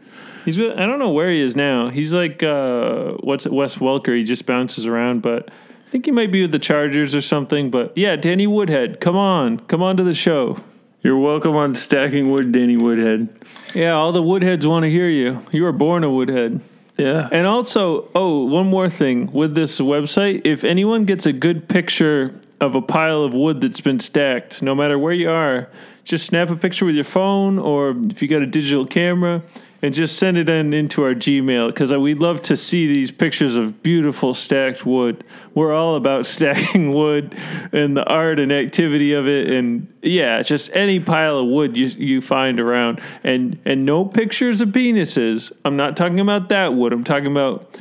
He's 0.46 0.60
with, 0.60 0.78
I 0.78 0.86
don't 0.86 1.00
know 1.00 1.10
where 1.12 1.30
he 1.30 1.40
is 1.40 1.56
now. 1.56 1.90
He's 1.90 2.14
like 2.14 2.44
uh, 2.44 3.14
what's 3.22 3.46
it, 3.46 3.54
Wes 3.54 3.76
Welker. 3.76 4.16
He 4.16 4.24
just 4.24 4.46
bounces 4.46 4.86
around, 4.86 5.22
but 5.22 5.50
I 5.50 5.90
think 5.90 6.06
he 6.06 6.12
might 6.12 6.32
be 6.32 6.42
with 6.42 6.52
the 6.52 6.60
Chargers 6.60 7.16
or 7.16 7.22
something. 7.22 7.72
But 7.72 7.94
yeah, 7.96 8.16
Danny 8.16 8.48
Woodhead, 8.48 9.00
come 9.00 9.16
on, 9.16 9.60
come 9.62 9.82
on 9.82 9.98
to 9.98 10.04
the 10.04 10.14
show. 10.14 10.62
You're 11.02 11.18
welcome 11.18 11.56
on 11.56 11.76
Stacking 11.76 12.32
Wood, 12.32 12.52
Danny 12.54 12.78
Woodhead. 12.78 13.28
Yeah, 13.74 13.92
all 13.92 14.12
the 14.14 14.24
Woodheads 14.24 14.66
want 14.66 14.84
to 14.84 14.90
hear 14.90 15.10
you. 15.10 15.46
You 15.52 15.64
were 15.64 15.74
born 15.74 16.04
a 16.04 16.10
Woodhead. 16.10 16.62
Yeah. 16.98 17.28
And 17.32 17.48
also, 17.48 18.10
oh, 18.14 18.46
one 18.46 18.68
more 18.68 18.90
thing 18.90 19.32
with 19.32 19.56
this 19.56 19.80
website, 19.80 20.46
if 20.46 20.64
anyone 20.64 21.06
gets 21.06 21.26
a 21.26 21.34
good 21.34 21.68
picture 21.68 22.40
of 22.62 22.76
a 22.76 22.82
pile 22.82 23.24
of 23.24 23.34
wood 23.34 23.62
that's 23.62 23.82
been 23.82 24.00
stacked, 24.00 24.62
no 24.62 24.76
matter 24.76 24.98
where 24.98 25.14
you 25.14 25.30
are, 25.30 25.70
just 26.04 26.26
snap 26.26 26.50
a 26.50 26.56
picture 26.56 26.86
with 26.86 26.96
your 26.96 27.04
phone 27.04 27.58
or 27.58 27.96
if 28.10 28.22
you 28.22 28.28
got 28.28 28.42
a 28.42 28.46
digital 28.46 28.86
camera 28.86 29.42
and 29.84 29.94
just 29.94 30.18
send 30.18 30.38
it 30.38 30.48
in 30.48 30.74
into 30.74 31.04
our 31.04 31.14
Gmail 31.14 31.68
because 31.68 31.92
we'd 31.92 32.20
love 32.20 32.42
to 32.44 32.56
see 32.56 32.88
these 32.88 33.12
pictures 33.12 33.58
of 33.58 33.84
beautiful 33.84 34.34
stacked 34.34 34.86
wood. 34.86 35.26
We're 35.54 35.74
all 35.74 35.96
about 35.96 36.26
stacking 36.34 36.94
wood 36.94 37.36
and 37.74 37.96
the 37.96 38.06
art 38.06 38.40
and 38.40 38.52
activity 38.52 39.12
of 39.12 39.28
it, 39.28 39.52
and 39.52 39.94
yeah, 40.02 40.42
just 40.42 40.72
any 40.74 41.02
pile 41.02 41.38
of 41.38 41.48
wood 41.48 41.78
you 41.78 41.88
you 41.88 42.22
find 42.22 42.60
around, 42.60 43.02
and 43.24 43.60
and 43.66 43.86
no 43.86 44.06
pictures 44.06 44.62
of 44.62 44.70
penises. 44.70 45.52
I'm 45.66 45.76
not 45.76 45.98
talking 45.98 46.22
about 46.22 46.48
that 46.50 46.74
wood. 46.74 46.94
I'm 46.94 47.04
talking 47.04 47.32
about 47.32 47.78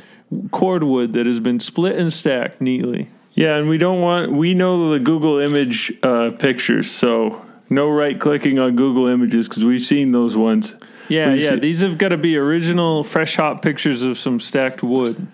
cordwood 0.51 1.13
that 1.13 1.25
has 1.25 1.39
been 1.39 1.59
split 1.59 1.95
and 1.95 2.11
stacked 2.11 2.59
neatly. 2.59 3.09
Yeah, 3.33 3.55
and 3.55 3.69
we 3.69 3.77
don't 3.77 4.01
want 4.01 4.33
we 4.33 4.53
know 4.53 4.91
the 4.91 4.99
Google 4.99 5.39
image 5.39 5.93
uh, 6.03 6.31
pictures, 6.31 6.91
so 6.91 7.45
no 7.69 7.89
right 7.89 8.19
clicking 8.19 8.59
on 8.59 8.75
Google 8.75 9.07
images 9.07 9.47
because 9.47 9.63
we've 9.63 9.81
seen 9.81 10.11
those 10.11 10.35
ones. 10.35 10.75
Yeah, 11.13 11.33
yeah. 11.33 11.49
should- 11.51 11.61
These 11.61 11.81
have 11.81 11.97
got 11.97 12.09
to 12.09 12.17
be 12.17 12.37
original, 12.37 13.03
fresh, 13.03 13.35
hot 13.35 13.61
pictures 13.61 14.01
of 14.01 14.17
some 14.17 14.39
stacked 14.39 14.83
wood. 14.83 15.27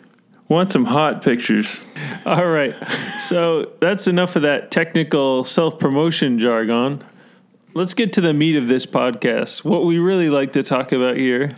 Want 0.48 0.72
some 0.72 0.86
hot 0.86 1.22
pictures? 1.22 1.80
All 2.26 2.48
right. 2.48 2.76
So 3.22 3.72
that's 3.80 4.08
enough 4.08 4.36
of 4.36 4.42
that 4.42 4.72
technical 4.72 5.44
self 5.44 5.78
promotion 5.80 6.40
jargon. 6.40 7.04
Let's 7.76 7.94
get 7.94 8.14
to 8.14 8.22
the 8.22 8.34
meat 8.34 8.56
of 8.56 8.68
this 8.68 8.86
podcast. 8.88 9.64
What 9.64 9.86
we 9.86 10.00
really 10.00 10.30
like 10.30 10.54
to 10.54 10.64
talk 10.64 10.92
about 10.92 11.18
here. 11.18 11.54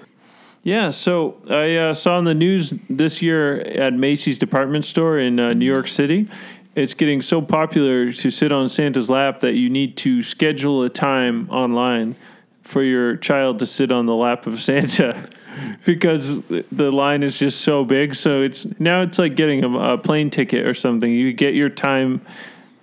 Yeah, 0.63 0.89
so 0.91 1.37
I 1.49 1.75
uh, 1.75 1.93
saw 1.93 2.19
in 2.19 2.25
the 2.25 2.35
news 2.35 2.73
this 2.89 3.21
year 3.21 3.61
at 3.61 3.93
Macy's 3.93 4.37
department 4.37 4.85
store 4.85 5.17
in 5.17 5.39
uh, 5.39 5.53
New 5.53 5.65
York 5.65 5.87
City, 5.87 6.27
it's 6.75 6.93
getting 6.93 7.21
so 7.21 7.41
popular 7.41 8.11
to 8.11 8.29
sit 8.29 8.51
on 8.51 8.69
Santa's 8.69 9.09
lap 9.09 9.39
that 9.39 9.53
you 9.53 9.69
need 9.69 9.97
to 9.97 10.21
schedule 10.21 10.83
a 10.83 10.89
time 10.89 11.49
online 11.49 12.15
for 12.61 12.83
your 12.83 13.17
child 13.17 13.59
to 13.59 13.65
sit 13.65 13.91
on 13.91 14.05
the 14.05 14.15
lap 14.15 14.47
of 14.47 14.61
Santa 14.61 15.27
because 15.85 16.41
the 16.47 16.91
line 16.91 17.23
is 17.23 17.37
just 17.37 17.61
so 17.61 17.83
big. 17.83 18.15
So 18.15 18.41
it's 18.41 18.67
now 18.79 19.01
it's 19.01 19.19
like 19.19 19.35
getting 19.35 19.63
a, 19.63 19.93
a 19.93 19.97
plane 19.97 20.29
ticket 20.29 20.65
or 20.65 20.73
something. 20.73 21.11
You 21.11 21.33
get 21.33 21.53
your 21.53 21.69
time 21.69 22.21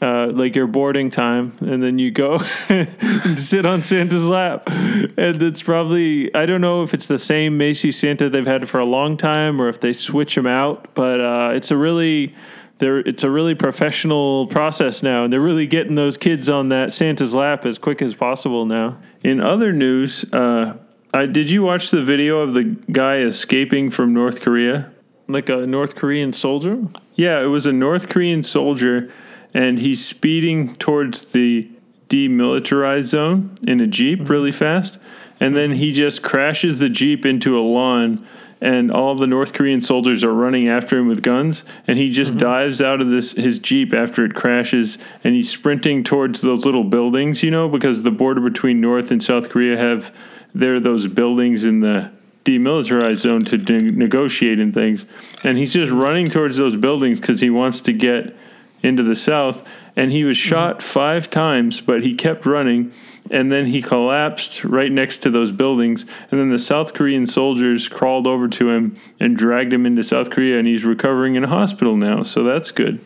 uh, 0.00 0.28
like 0.28 0.54
your 0.54 0.66
boarding 0.68 1.10
time, 1.10 1.56
and 1.60 1.82
then 1.82 1.98
you 1.98 2.10
go 2.10 2.40
and 2.68 3.38
sit 3.38 3.66
on 3.66 3.82
Santa's 3.82 4.26
lap. 4.26 4.62
And 4.68 5.42
it's 5.42 5.62
probably 5.62 6.32
I 6.34 6.46
don't 6.46 6.60
know 6.60 6.82
if 6.82 6.94
it's 6.94 7.06
the 7.06 7.18
same 7.18 7.58
Macy's 7.58 7.98
Santa 7.98 8.30
they've 8.30 8.46
had 8.46 8.68
for 8.68 8.78
a 8.78 8.84
long 8.84 9.16
time 9.16 9.60
or 9.60 9.68
if 9.68 9.80
they 9.80 9.92
switch 9.92 10.34
them 10.34 10.46
out, 10.46 10.94
but 10.94 11.20
uh, 11.20 11.50
it's 11.54 11.70
a 11.70 11.76
really 11.76 12.34
they're 12.78 12.98
it's 13.00 13.22
a 13.22 13.30
really 13.30 13.54
professional 13.54 14.46
process 14.46 15.02
now, 15.02 15.24
and 15.24 15.32
they're 15.32 15.40
really 15.40 15.66
getting 15.66 15.94
those 15.94 16.16
kids 16.16 16.48
on 16.48 16.68
that 16.68 16.92
Santa's 16.92 17.34
lap 17.34 17.66
as 17.66 17.78
quick 17.78 18.00
as 18.02 18.14
possible 18.14 18.64
now. 18.64 18.98
In 19.22 19.40
other 19.40 19.72
news, 19.72 20.24
uh, 20.32 20.76
I, 21.12 21.26
did 21.26 21.50
you 21.50 21.62
watch 21.62 21.90
the 21.90 22.02
video 22.02 22.40
of 22.40 22.54
the 22.54 22.64
guy 22.92 23.18
escaping 23.18 23.90
from 23.90 24.12
North 24.12 24.40
Korea? 24.40 24.92
Like 25.26 25.48
a 25.48 25.66
North 25.66 25.94
Korean 25.94 26.32
soldier? 26.32 26.86
Yeah, 27.14 27.42
it 27.42 27.46
was 27.46 27.66
a 27.66 27.72
North 27.72 28.08
Korean 28.08 28.42
soldier, 28.42 29.12
and 29.52 29.78
he's 29.78 30.04
speeding 30.04 30.74
towards 30.76 31.26
the 31.26 31.70
demilitarized 32.08 33.04
zone 33.04 33.54
in 33.66 33.80
a 33.80 33.86
Jeep 33.86 34.20
mm-hmm. 34.20 34.32
really 34.32 34.52
fast. 34.52 34.98
And 35.40 35.56
then 35.56 35.72
he 35.72 35.92
just 35.92 36.22
crashes 36.22 36.78
the 36.78 36.88
Jeep 36.88 37.24
into 37.24 37.58
a 37.58 37.60
lawn, 37.60 38.26
and 38.60 38.90
all 38.90 39.14
the 39.14 39.26
North 39.26 39.52
Korean 39.52 39.80
soldiers 39.80 40.24
are 40.24 40.32
running 40.32 40.68
after 40.68 40.98
him 40.98 41.06
with 41.06 41.22
guns. 41.22 41.64
And 41.86 41.98
he 41.98 42.10
just 42.10 42.32
mm-hmm. 42.32 42.38
dives 42.38 42.80
out 42.80 43.00
of 43.00 43.08
this 43.08 43.32
his 43.32 43.58
Jeep 43.58 43.94
after 43.94 44.24
it 44.24 44.34
crashes, 44.34 44.98
and 45.22 45.34
he's 45.34 45.50
sprinting 45.50 46.04
towards 46.04 46.40
those 46.40 46.64
little 46.64 46.84
buildings, 46.84 47.42
you 47.42 47.50
know, 47.50 47.68
because 47.68 48.02
the 48.02 48.10
border 48.10 48.40
between 48.40 48.80
North 48.80 49.10
and 49.10 49.22
South 49.22 49.48
Korea 49.48 49.76
have 49.76 50.14
there 50.54 50.76
are 50.76 50.80
those 50.80 51.06
buildings 51.06 51.64
in 51.64 51.80
the 51.80 52.10
demilitarized 52.44 53.16
zone 53.16 53.44
to 53.44 53.58
de- 53.58 53.92
negotiate 53.92 54.58
and 54.58 54.72
things. 54.72 55.04
And 55.44 55.58
he's 55.58 55.74
just 55.74 55.92
running 55.92 56.30
towards 56.30 56.56
those 56.56 56.76
buildings 56.76 57.20
because 57.20 57.40
he 57.40 57.50
wants 57.50 57.82
to 57.82 57.92
get 57.92 58.34
into 58.82 59.02
the 59.02 59.16
south. 59.16 59.66
And 59.98 60.12
he 60.12 60.22
was 60.22 60.36
shot 60.36 60.80
five 60.80 61.28
times, 61.28 61.80
but 61.80 62.04
he 62.04 62.14
kept 62.14 62.46
running. 62.46 62.92
And 63.32 63.50
then 63.50 63.66
he 63.66 63.82
collapsed 63.82 64.62
right 64.62 64.92
next 64.92 65.18
to 65.18 65.30
those 65.30 65.50
buildings. 65.50 66.06
And 66.30 66.38
then 66.38 66.50
the 66.50 66.58
South 66.58 66.94
Korean 66.94 67.26
soldiers 67.26 67.88
crawled 67.88 68.28
over 68.28 68.46
to 68.46 68.70
him 68.70 68.94
and 69.18 69.36
dragged 69.36 69.72
him 69.72 69.84
into 69.84 70.04
South 70.04 70.30
Korea. 70.30 70.56
And 70.56 70.68
he's 70.68 70.84
recovering 70.84 71.34
in 71.34 71.42
a 71.42 71.48
hospital 71.48 71.96
now. 71.96 72.22
So 72.22 72.44
that's 72.44 72.70
good. 72.70 73.04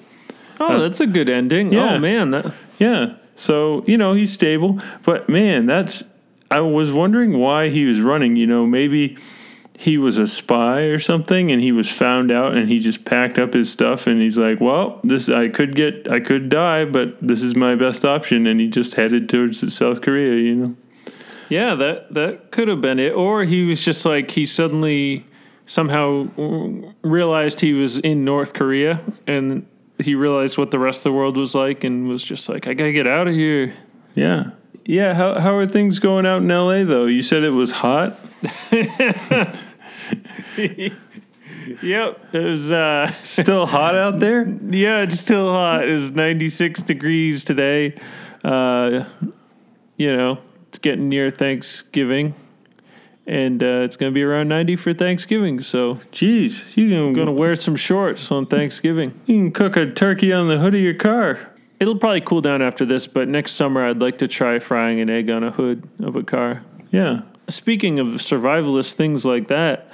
Oh, 0.61 0.75
uh, 0.75 0.78
that's 0.80 1.00
a 1.00 1.06
good 1.06 1.30
ending. 1.30 1.72
Yeah. 1.72 1.94
Oh, 1.94 1.99
man. 1.99 2.30
That- 2.30 2.52
yeah. 2.78 3.14
So, 3.37 3.84
you 3.87 3.96
know, 3.96 4.12
he's 4.12 4.30
stable. 4.30 4.78
But 5.02 5.30
man, 5.30 5.64
that's 5.64 6.04
I 6.50 6.61
was 6.61 6.92
wondering 6.92 7.38
why 7.38 7.70
he 7.70 7.87
was 7.87 8.02
running. 8.02 8.37
You 8.37 8.46
know, 8.46 8.66
maybe 8.66 9.16
he 9.82 9.98
was 9.98 10.16
a 10.16 10.28
spy 10.28 10.82
or 10.82 11.00
something 11.00 11.50
and 11.50 11.60
he 11.60 11.72
was 11.72 11.90
found 11.90 12.30
out 12.30 12.54
and 12.54 12.68
he 12.68 12.78
just 12.78 13.04
packed 13.04 13.36
up 13.36 13.52
his 13.52 13.68
stuff 13.68 14.06
and 14.06 14.22
he's 14.22 14.38
like, 14.38 14.60
"Well, 14.60 15.00
this 15.02 15.28
I 15.28 15.48
could 15.48 15.74
get 15.74 16.08
I 16.08 16.20
could 16.20 16.48
die, 16.48 16.84
but 16.84 17.20
this 17.20 17.42
is 17.42 17.56
my 17.56 17.74
best 17.74 18.04
option." 18.04 18.46
And 18.46 18.60
he 18.60 18.68
just 18.68 18.94
headed 18.94 19.28
towards 19.28 19.74
South 19.74 20.00
Korea, 20.00 20.36
you 20.36 20.54
know. 20.54 20.76
Yeah, 21.48 21.74
that 21.74 22.14
that 22.14 22.52
could 22.52 22.68
have 22.68 22.80
been 22.80 23.00
it 23.00 23.12
or 23.12 23.42
he 23.42 23.64
was 23.64 23.84
just 23.84 24.06
like 24.06 24.30
he 24.30 24.46
suddenly 24.46 25.24
somehow 25.66 26.28
realized 27.02 27.58
he 27.58 27.72
was 27.72 27.98
in 27.98 28.24
North 28.24 28.52
Korea 28.52 29.00
and 29.26 29.66
he 29.98 30.14
realized 30.14 30.58
what 30.58 30.70
the 30.70 30.78
rest 30.78 30.98
of 30.98 31.04
the 31.04 31.12
world 31.12 31.36
was 31.36 31.56
like 31.56 31.82
and 31.82 32.08
was 32.08 32.22
just 32.22 32.48
like, 32.48 32.68
"I 32.68 32.74
got 32.74 32.84
to 32.84 32.92
get 32.92 33.08
out 33.08 33.26
of 33.26 33.34
here." 33.34 33.74
Yeah 34.14 34.52
yeah, 34.84 35.14
how 35.14 35.38
how 35.38 35.54
are 35.56 35.66
things 35.66 35.98
going 35.98 36.26
out 36.26 36.42
in 36.42 36.48
LA 36.48 36.84
though? 36.84 37.06
You 37.06 37.22
said 37.22 37.44
it 37.44 37.50
was 37.50 37.70
hot. 37.70 38.18
yep, 41.83 42.21
it 42.33 42.38
was 42.38 42.71
uh, 42.71 43.11
still 43.23 43.66
hot 43.66 43.95
out 43.95 44.19
there. 44.19 44.49
Yeah, 44.49 45.02
it's 45.02 45.19
still 45.19 45.52
hot. 45.52 45.87
It 45.88 45.92
was 45.92 46.12
96 46.12 46.83
degrees 46.83 47.45
today. 47.45 47.99
Uh, 48.45 49.04
you 49.97 50.16
know, 50.16 50.38
it's 50.69 50.78
getting 50.78 51.09
near 51.09 51.31
Thanksgiving, 51.31 52.35
and 53.26 53.62
uh, 53.62 53.83
it's 53.85 53.97
going 53.97 54.11
to 54.11 54.14
be 54.14 54.23
around 54.23 54.49
90 54.49 54.76
for 54.76 54.92
Thanksgiving. 54.92 55.61
So, 55.61 56.00
geez, 56.11 56.76
you 56.76 56.88
can 56.88 57.12
going 57.12 57.26
to 57.26 57.33
wear 57.33 57.54
some 57.57 57.76
shorts 57.76 58.31
on 58.31 58.47
Thanksgiving. 58.47 59.21
You 59.26 59.37
can 59.37 59.52
cook 59.52 59.76
a 59.76 59.90
turkey 59.90 60.33
on 60.33 60.49
the 60.49 60.59
hood 60.59 60.75
of 60.75 60.81
your 60.81 60.95
car. 60.95 61.49
It'll 61.78 61.99
probably 61.99 62.21
cool 62.21 62.40
down 62.40 62.62
after 62.62 62.85
this, 62.85 63.07
but 63.07 63.28
next 63.28 63.52
summer 63.52 63.85
I'd 63.85 64.00
like 64.00 64.19
to 64.19 64.28
try 64.28 64.61
frying 64.61 65.00
an 65.00 65.11
egg 65.11 65.31
on 65.31 65.42
a 65.42 65.50
hood 65.50 65.88
of 66.00 66.14
a 66.14 66.23
car. 66.23 66.62
Yeah. 66.90 67.23
Speaking 67.52 67.99
of 67.99 68.09
survivalist 68.09 68.92
things 68.92 69.25
like 69.25 69.49
that, 69.49 69.90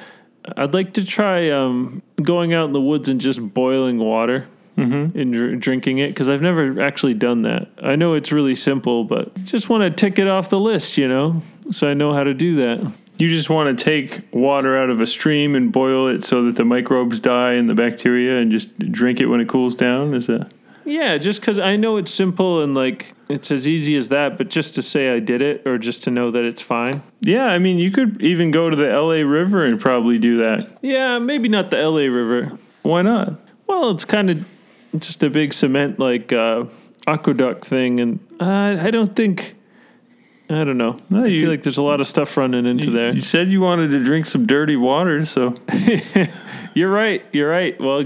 I'd 0.56 0.74
like 0.74 0.94
to 0.94 1.04
try 1.04 1.50
um, 1.50 2.02
going 2.22 2.54
out 2.54 2.66
in 2.66 2.72
the 2.72 2.80
woods 2.80 3.08
and 3.08 3.20
just 3.20 3.40
boiling 3.52 3.98
water 3.98 4.46
mm-hmm. 4.76 5.18
and 5.18 5.32
dr- 5.32 5.60
drinking 5.60 5.98
it 5.98 6.08
because 6.08 6.30
I've 6.30 6.42
never 6.42 6.80
actually 6.80 7.14
done 7.14 7.42
that. 7.42 7.68
I 7.82 7.96
know 7.96 8.14
it's 8.14 8.32
really 8.32 8.54
simple, 8.54 9.04
but 9.04 9.34
just 9.44 9.68
want 9.68 9.82
to 9.82 9.90
tick 9.90 10.18
it 10.18 10.28
off 10.28 10.50
the 10.50 10.60
list, 10.60 10.96
you 10.96 11.08
know, 11.08 11.42
so 11.70 11.90
I 11.90 11.94
know 11.94 12.12
how 12.12 12.24
to 12.24 12.34
do 12.34 12.56
that. 12.56 12.92
You 13.18 13.28
just 13.28 13.50
want 13.50 13.76
to 13.76 13.84
take 13.84 14.22
water 14.32 14.78
out 14.78 14.90
of 14.90 15.00
a 15.00 15.06
stream 15.06 15.56
and 15.56 15.72
boil 15.72 16.06
it 16.06 16.22
so 16.22 16.44
that 16.44 16.54
the 16.54 16.64
microbes 16.64 17.18
die 17.18 17.54
and 17.54 17.68
the 17.68 17.74
bacteria 17.74 18.38
and 18.38 18.52
just 18.52 18.78
drink 18.78 19.18
it 19.18 19.26
when 19.26 19.40
it 19.40 19.48
cools 19.48 19.74
down? 19.74 20.14
Is 20.14 20.28
that? 20.28 20.52
Yeah, 20.88 21.18
just 21.18 21.40
because 21.40 21.58
I 21.58 21.76
know 21.76 21.98
it's 21.98 22.12
simple 22.12 22.62
and 22.62 22.74
like 22.74 23.12
it's 23.28 23.50
as 23.50 23.68
easy 23.68 23.94
as 23.96 24.08
that, 24.08 24.38
but 24.38 24.48
just 24.48 24.74
to 24.76 24.82
say 24.82 25.10
I 25.10 25.18
did 25.18 25.42
it 25.42 25.66
or 25.66 25.76
just 25.76 26.02
to 26.04 26.10
know 26.10 26.30
that 26.30 26.44
it's 26.44 26.62
fine. 26.62 27.02
Yeah, 27.20 27.44
I 27.44 27.58
mean, 27.58 27.78
you 27.78 27.90
could 27.90 28.22
even 28.22 28.50
go 28.50 28.70
to 28.70 28.76
the 28.76 28.88
LA 28.88 29.20
River 29.28 29.66
and 29.66 29.78
probably 29.78 30.18
do 30.18 30.38
that. 30.38 30.78
Yeah, 30.80 31.18
maybe 31.18 31.48
not 31.48 31.70
the 31.70 31.76
LA 31.76 32.12
River. 32.12 32.58
Why 32.82 33.02
not? 33.02 33.34
Well, 33.66 33.90
it's 33.90 34.06
kind 34.06 34.30
of 34.30 34.48
just 34.98 35.22
a 35.22 35.28
big 35.28 35.52
cement 35.52 35.98
like 35.98 36.32
uh, 36.32 36.64
aqueduct 37.06 37.66
thing, 37.66 38.00
and 38.00 38.20
uh, 38.40 38.78
I 38.80 38.90
don't 38.90 39.14
think. 39.14 39.56
I 40.50 40.64
don't 40.64 40.78
know. 40.78 40.98
No, 41.10 41.24
I 41.24 41.28
feel 41.28 41.50
like 41.50 41.62
there's 41.62 41.76
a 41.76 41.82
lot 41.82 42.00
of 42.00 42.06
stuff 42.06 42.34
running 42.38 42.64
into 42.64 42.86
you, 42.86 42.92
there. 42.94 43.14
You 43.14 43.20
said 43.20 43.52
you 43.52 43.60
wanted 43.60 43.90
to 43.90 44.02
drink 44.02 44.24
some 44.24 44.46
dirty 44.46 44.76
water, 44.76 45.26
so. 45.26 45.54
you're 46.74 46.90
right. 46.90 47.22
You're 47.32 47.50
right. 47.50 47.78
Well, 47.78 48.04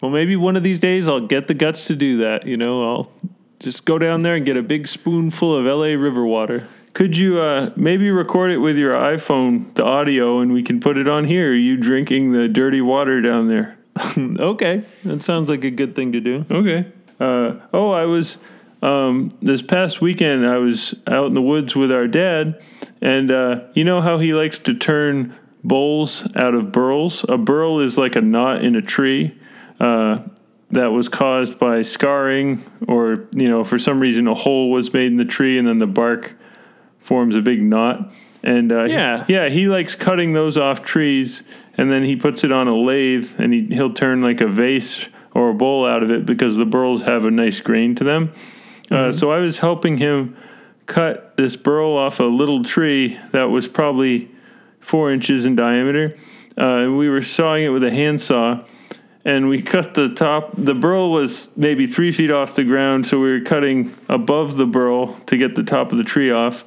well, 0.00 0.10
maybe 0.10 0.36
one 0.36 0.56
of 0.56 0.62
these 0.62 0.78
days 0.78 1.08
I'll 1.08 1.26
get 1.26 1.48
the 1.48 1.54
guts 1.54 1.86
to 1.86 1.96
do 1.96 2.18
that. 2.18 2.46
You 2.46 2.56
know, 2.56 2.82
I'll 2.82 3.12
just 3.58 3.84
go 3.84 3.98
down 3.98 4.22
there 4.22 4.36
and 4.36 4.46
get 4.46 4.56
a 4.56 4.62
big 4.62 4.86
spoonful 4.86 5.54
of 5.54 5.64
LA 5.64 6.00
river 6.00 6.24
water. 6.24 6.68
Could 6.92 7.16
you 7.16 7.38
uh, 7.40 7.70
maybe 7.76 8.10
record 8.10 8.50
it 8.50 8.58
with 8.58 8.76
your 8.76 8.92
iPhone, 8.92 9.72
the 9.74 9.84
audio, 9.84 10.40
and 10.40 10.52
we 10.52 10.62
can 10.62 10.80
put 10.80 10.96
it 10.96 11.06
on 11.06 11.24
here? 11.24 11.54
You 11.54 11.76
drinking 11.76 12.32
the 12.32 12.48
dirty 12.48 12.80
water 12.80 13.20
down 13.20 13.48
there? 13.48 13.78
okay, 14.18 14.82
that 15.04 15.22
sounds 15.22 15.48
like 15.48 15.64
a 15.64 15.70
good 15.70 15.94
thing 15.94 16.12
to 16.12 16.20
do. 16.20 16.44
Okay. 16.50 16.90
Uh, 17.20 17.60
oh, 17.72 17.90
I 17.90 18.04
was 18.04 18.38
um, 18.82 19.30
this 19.42 19.62
past 19.62 20.00
weekend. 20.00 20.46
I 20.46 20.58
was 20.58 20.94
out 21.06 21.26
in 21.26 21.34
the 21.34 21.42
woods 21.42 21.76
with 21.76 21.92
our 21.92 22.06
dad, 22.06 22.62
and 23.00 23.30
uh, 23.30 23.60
you 23.74 23.84
know 23.84 24.00
how 24.00 24.18
he 24.18 24.34
likes 24.34 24.58
to 24.60 24.74
turn 24.74 25.36
bowls 25.62 26.26
out 26.36 26.54
of 26.54 26.72
burls. 26.72 27.24
A 27.28 27.36
burl 27.36 27.80
is 27.80 27.98
like 27.98 28.16
a 28.16 28.20
knot 28.20 28.64
in 28.64 28.76
a 28.76 28.82
tree 28.82 29.37
uh, 29.80 30.20
that 30.70 30.88
was 30.88 31.08
caused 31.08 31.58
by 31.58 31.82
scarring, 31.82 32.62
or 32.86 33.28
you 33.34 33.48
know, 33.48 33.64
for 33.64 33.78
some 33.78 34.00
reason 34.00 34.26
a 34.28 34.34
hole 34.34 34.70
was 34.70 34.92
made 34.92 35.06
in 35.06 35.16
the 35.16 35.24
tree, 35.24 35.58
and 35.58 35.66
then 35.66 35.78
the 35.78 35.86
bark 35.86 36.34
forms 37.00 37.34
a 37.34 37.40
big 37.40 37.62
knot. 37.62 38.12
And 38.42 38.70
uh, 38.70 38.84
yeah, 38.84 39.24
he, 39.24 39.32
yeah, 39.32 39.48
he 39.48 39.68
likes 39.68 39.94
cutting 39.94 40.32
those 40.32 40.56
off 40.56 40.82
trees, 40.82 41.42
and 41.76 41.90
then 41.90 42.04
he 42.04 42.16
puts 42.16 42.44
it 42.44 42.52
on 42.52 42.68
a 42.68 42.76
lathe, 42.76 43.32
and 43.38 43.52
he 43.52 43.66
he'll 43.66 43.94
turn 43.94 44.20
like 44.20 44.40
a 44.40 44.46
vase 44.46 45.08
or 45.34 45.50
a 45.50 45.54
bowl 45.54 45.86
out 45.86 46.02
of 46.02 46.10
it 46.10 46.26
because 46.26 46.56
the 46.56 46.66
burls 46.66 47.02
have 47.02 47.24
a 47.24 47.30
nice 47.30 47.60
grain 47.60 47.94
to 47.94 48.04
them. 48.04 48.30
Uh, 48.90 48.94
mm-hmm. 48.94 48.94
Uh, 49.08 49.12
so 49.12 49.30
I 49.30 49.38
was 49.38 49.58
helping 49.58 49.98
him 49.98 50.36
cut 50.86 51.36
this 51.36 51.54
burl 51.56 51.92
off 51.96 52.18
a 52.18 52.24
little 52.24 52.64
tree 52.64 53.20
that 53.32 53.44
was 53.44 53.68
probably 53.68 54.30
four 54.80 55.12
inches 55.12 55.46
in 55.46 55.54
diameter. 55.54 56.16
Uh, 56.56 56.78
and 56.78 56.98
we 56.98 57.08
were 57.08 57.22
sawing 57.22 57.64
it 57.64 57.68
with 57.68 57.84
a 57.84 57.90
handsaw 57.90 58.64
and 59.24 59.48
we 59.48 59.62
cut 59.62 59.94
the 59.94 60.08
top. 60.08 60.52
The 60.52 60.74
burl 60.74 61.10
was 61.10 61.48
maybe 61.56 61.86
three 61.86 62.12
feet 62.12 62.30
off 62.30 62.54
the 62.54 62.64
ground, 62.64 63.06
so 63.06 63.20
we 63.20 63.30
were 63.30 63.40
cutting 63.40 63.94
above 64.08 64.56
the 64.56 64.66
burl 64.66 65.14
to 65.26 65.36
get 65.36 65.54
the 65.54 65.64
top 65.64 65.92
of 65.92 65.98
the 65.98 66.04
tree 66.04 66.30
off. 66.30 66.64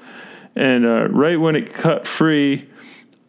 And 0.55 0.85
uh, 0.85 1.07
right 1.09 1.39
when 1.39 1.55
it 1.55 1.73
cut 1.73 2.05
free, 2.05 2.69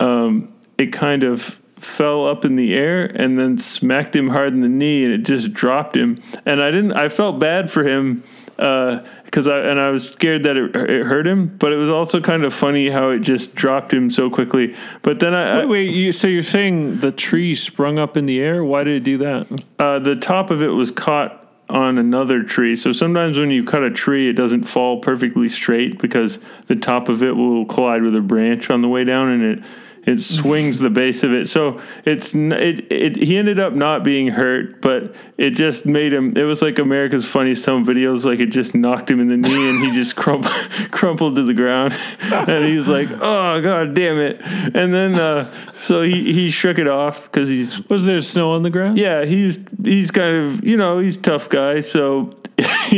um, 0.00 0.52
it 0.76 0.92
kind 0.92 1.22
of 1.22 1.58
fell 1.76 2.26
up 2.26 2.44
in 2.44 2.56
the 2.56 2.74
air 2.74 3.04
and 3.04 3.38
then 3.38 3.58
smacked 3.58 4.14
him 4.14 4.28
hard 4.28 4.52
in 4.52 4.60
the 4.60 4.68
knee, 4.68 5.04
and 5.04 5.12
it 5.12 5.24
just 5.24 5.52
dropped 5.52 5.96
him. 5.96 6.20
And 6.44 6.62
I 6.62 6.70
didn't. 6.70 6.92
I 6.92 7.08
felt 7.08 7.38
bad 7.38 7.70
for 7.70 7.84
him 7.84 8.22
because 8.56 9.06
because 9.32 9.48
I 9.48 9.60
and 9.60 9.80
I 9.80 9.88
was 9.88 10.10
scared 10.10 10.42
that 10.42 10.58
it, 10.58 10.76
it 10.76 11.06
hurt 11.06 11.26
him, 11.26 11.56
but 11.56 11.72
it 11.72 11.76
was 11.76 11.88
also 11.88 12.20
kind 12.20 12.44
of 12.44 12.52
funny 12.52 12.90
how 12.90 13.08
it 13.08 13.20
just 13.20 13.54
dropped 13.54 13.90
him 13.90 14.10
so 14.10 14.28
quickly. 14.28 14.76
But 15.00 15.20
then 15.20 15.34
I, 15.34 15.60
Wait, 15.60 15.68
wait. 15.68 15.90
You, 15.94 16.12
so 16.12 16.28
you're 16.28 16.42
saying 16.42 17.00
the 17.00 17.10
tree 17.10 17.54
sprung 17.54 17.98
up 17.98 18.18
in 18.18 18.26
the 18.26 18.40
air? 18.40 18.62
Why 18.62 18.84
did 18.84 18.96
it 18.96 19.04
do 19.04 19.18
that? 19.18 19.64
uh, 19.78 19.98
the 20.00 20.16
top 20.16 20.50
of 20.50 20.62
it 20.62 20.68
was 20.68 20.90
caught 20.90 21.38
on 21.70 21.96
another 21.96 22.42
tree. 22.42 22.76
So 22.76 22.92
sometimes 22.92 23.38
when 23.38 23.50
you 23.50 23.64
cut 23.64 23.82
a 23.82 23.90
tree, 23.90 24.28
it 24.28 24.34
doesn't 24.34 24.64
fall 24.64 25.00
perfectly 25.00 25.48
straight 25.48 25.98
because 25.98 26.38
the 26.66 26.76
top 26.76 27.08
of 27.08 27.22
it 27.22 27.34
will 27.34 27.64
collide 27.64 28.02
with 28.02 28.14
a 28.14 28.20
branch 28.20 28.68
on 28.68 28.82
the 28.82 28.88
way 28.88 29.04
down, 29.04 29.30
and 29.30 29.42
it 29.42 29.64
it 30.04 30.18
swings 30.20 30.78
the 30.78 30.90
base 30.90 31.22
of 31.22 31.32
it. 31.32 31.48
So 31.48 31.80
it's 32.04 32.34
it, 32.34 32.90
it 32.92 33.16
he 33.16 33.36
ended 33.36 33.60
up 33.60 33.72
not 33.72 34.02
being 34.02 34.28
hurt, 34.28 34.80
but 34.80 35.14
it 35.38 35.50
just 35.50 35.86
made 35.86 36.12
him. 36.12 36.36
It 36.36 36.42
was 36.42 36.60
like 36.62 36.78
America's 36.78 37.24
Funniest 37.24 37.64
Home 37.66 37.86
Videos. 37.86 38.24
Like 38.24 38.40
it 38.40 38.46
just 38.46 38.74
knocked 38.74 39.10
him 39.10 39.20
in 39.20 39.28
the 39.28 39.36
knee, 39.36 39.70
and 39.70 39.84
he 39.84 39.90
just 39.92 40.16
crumpled 40.22 40.52
crumpled 40.90 41.36
to 41.36 41.44
the 41.44 41.54
ground, 41.54 41.96
and 42.20 42.64
he's 42.64 42.88
like, 42.88 43.10
"Oh 43.10 43.60
god 43.60 43.94
damn 43.94 44.18
it!" 44.18 44.40
And 44.42 44.92
then 44.92 45.14
uh, 45.14 45.52
so 45.72 46.02
he 46.02 46.32
he 46.32 46.50
shook 46.50 46.78
it 46.78 46.88
off 46.88 47.24
because 47.24 47.48
he's 47.48 47.88
Was 47.88 48.04
there 48.04 48.20
snow 48.22 48.52
on 48.52 48.62
the 48.62 48.70
ground? 48.70 48.98
yeah, 48.98 49.24
he's 49.24 49.58
he's 49.84 50.10
kind 50.10 50.36
of 50.36 50.64
you 50.64 50.76
know 50.76 50.98
he's 50.98 51.16
a 51.16 51.20
tough 51.20 51.48
guy, 51.48 51.80
so 51.80 52.34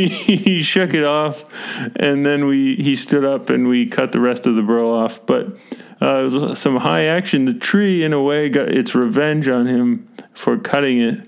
he, 0.07 0.61
shook 0.61 0.93
it 0.93 1.03
off, 1.03 1.45
and 1.95 2.25
then 2.25 2.47
we 2.47 2.75
he 2.75 2.95
stood 2.95 3.23
up 3.25 3.49
and 3.49 3.67
we 3.67 3.85
cut 3.87 4.11
the 4.11 4.19
rest 4.19 4.45
of 4.47 4.55
the 4.55 4.61
burl 4.61 4.89
off. 4.91 5.25
But 5.25 5.57
uh, 6.01 6.15
it 6.25 6.31
was 6.33 6.59
some 6.59 6.77
high 6.77 7.05
action. 7.05 7.45
The 7.45 7.53
tree, 7.53 8.03
in 8.03 8.13
a 8.13 8.21
way, 8.21 8.49
got 8.49 8.69
its 8.69 8.93
revenge 8.95 9.47
on 9.47 9.67
him 9.67 10.07
for 10.33 10.57
cutting 10.57 10.99
it. 11.01 11.27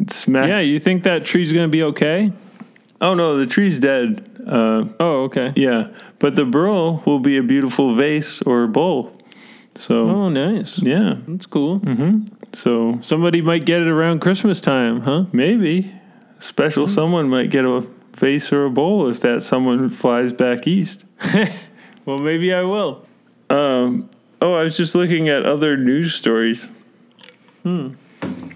It 0.00 0.12
smacked. 0.12 0.48
Yeah. 0.48 0.60
You 0.60 0.78
think 0.80 1.02
that 1.04 1.24
tree's 1.24 1.52
gonna 1.52 1.68
be 1.68 1.82
okay? 1.84 2.32
Oh 3.00 3.14
no, 3.14 3.36
the 3.36 3.46
tree's 3.46 3.78
dead. 3.78 4.26
Uh, 4.46 4.84
Oh, 4.98 5.24
okay. 5.24 5.52
yeah, 5.54 5.88
but 6.18 6.34
the 6.34 6.44
burl 6.46 7.02
will 7.06 7.20
be 7.20 7.36
a 7.36 7.42
beautiful 7.42 7.94
vase 7.94 8.40
or 8.42 8.66
bowl. 8.66 9.12
So 9.74 10.08
Oh, 10.08 10.28
nice. 10.28 10.80
yeah, 10.82 11.16
That's 11.28 11.46
cool. 11.46 11.80
so 12.52 12.98
Somebody 13.02 13.40
might 13.42 13.64
get 13.64 13.80
it 13.82 13.86
around 13.88 14.20
Christmas 14.20 14.60
time, 14.60 15.02
huh? 15.02 15.24
Maybe 15.32 15.92
special 16.40 16.86
someone 16.86 17.28
might 17.28 17.50
get 17.50 17.64
a 17.64 17.84
vase 18.20 18.52
or 18.52 18.64
a 18.66 18.70
bowl 18.70 19.08
if 19.08 19.18
that 19.20 19.42
someone 19.42 19.90
flies 19.90 20.32
back 20.32 20.66
east. 20.66 21.04
Well, 22.06 22.16
maybe 22.18 22.52
I 22.52 22.62
will. 22.62 23.06
Um, 23.50 24.08
oh, 24.40 24.54
I 24.54 24.62
was 24.62 24.76
just 24.76 24.94
looking 24.94 25.28
at 25.28 25.44
other 25.44 25.76
news 25.76 26.14
stories. 26.14 26.70
Hmm. 27.62 27.90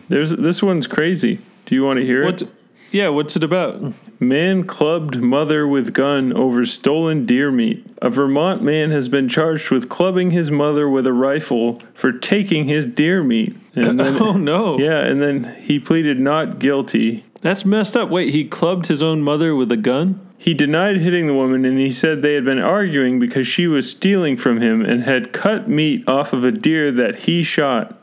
There's 0.09 0.30
this 0.30 0.62
one's 0.62 0.87
crazy. 0.87 1.38
Do 1.66 1.75
you 1.75 1.85
want 1.85 1.99
to 1.99 2.04
hear 2.04 2.25
What's 2.25 2.42
it? 2.42 2.49
yeah? 2.90 3.11
What's 3.11 3.37
it 3.37 3.44
about? 3.44 3.92
Man 4.18 4.64
clubbed 4.66 5.21
mother 5.21 5.68
with 5.68 5.92
gun 5.92 6.33
over 6.33 6.64
stolen 6.64 7.26
deer 7.26 7.50
meat. 7.52 7.85
A 8.00 8.09
Vermont 8.09 8.62
man 8.62 8.90
has 8.90 9.09
been 9.09 9.28
charged 9.28 9.71
with 9.71 9.88
clubbing 9.88 10.30
his 10.30 10.50
mother 10.50 10.88
with 10.88 11.06
a 11.06 11.12
rifle 11.12 11.83
for 11.92 12.12
taking 12.12 12.66
his 12.66 12.87
deer 12.87 13.23
meat. 13.23 13.54
And 13.75 14.00
then, 14.00 14.21
oh 14.23 14.33
no. 14.33 14.78
yeah, 14.78 15.00
and 15.00 15.21
then 15.21 15.56
he 15.61 15.78
pleaded 15.78 16.18
not 16.18 16.59
guilty. 16.59 17.25
That's 17.44 17.66
messed 17.66 17.94
up. 17.94 18.08
Wait, 18.08 18.32
he 18.32 18.46
clubbed 18.46 18.86
his 18.86 19.02
own 19.02 19.20
mother 19.20 19.54
with 19.54 19.70
a 19.70 19.76
gun? 19.76 20.18
He 20.38 20.54
denied 20.54 20.96
hitting 20.96 21.26
the 21.26 21.34
woman 21.34 21.66
and 21.66 21.78
he 21.78 21.90
said 21.90 22.22
they 22.22 22.32
had 22.32 22.44
been 22.46 22.58
arguing 22.58 23.18
because 23.18 23.46
she 23.46 23.66
was 23.66 23.90
stealing 23.90 24.38
from 24.38 24.62
him 24.62 24.80
and 24.80 25.02
had 25.02 25.34
cut 25.34 25.68
meat 25.68 26.08
off 26.08 26.32
of 26.32 26.42
a 26.42 26.50
deer 26.50 26.90
that 26.92 27.16
he 27.16 27.42
shot. 27.42 28.02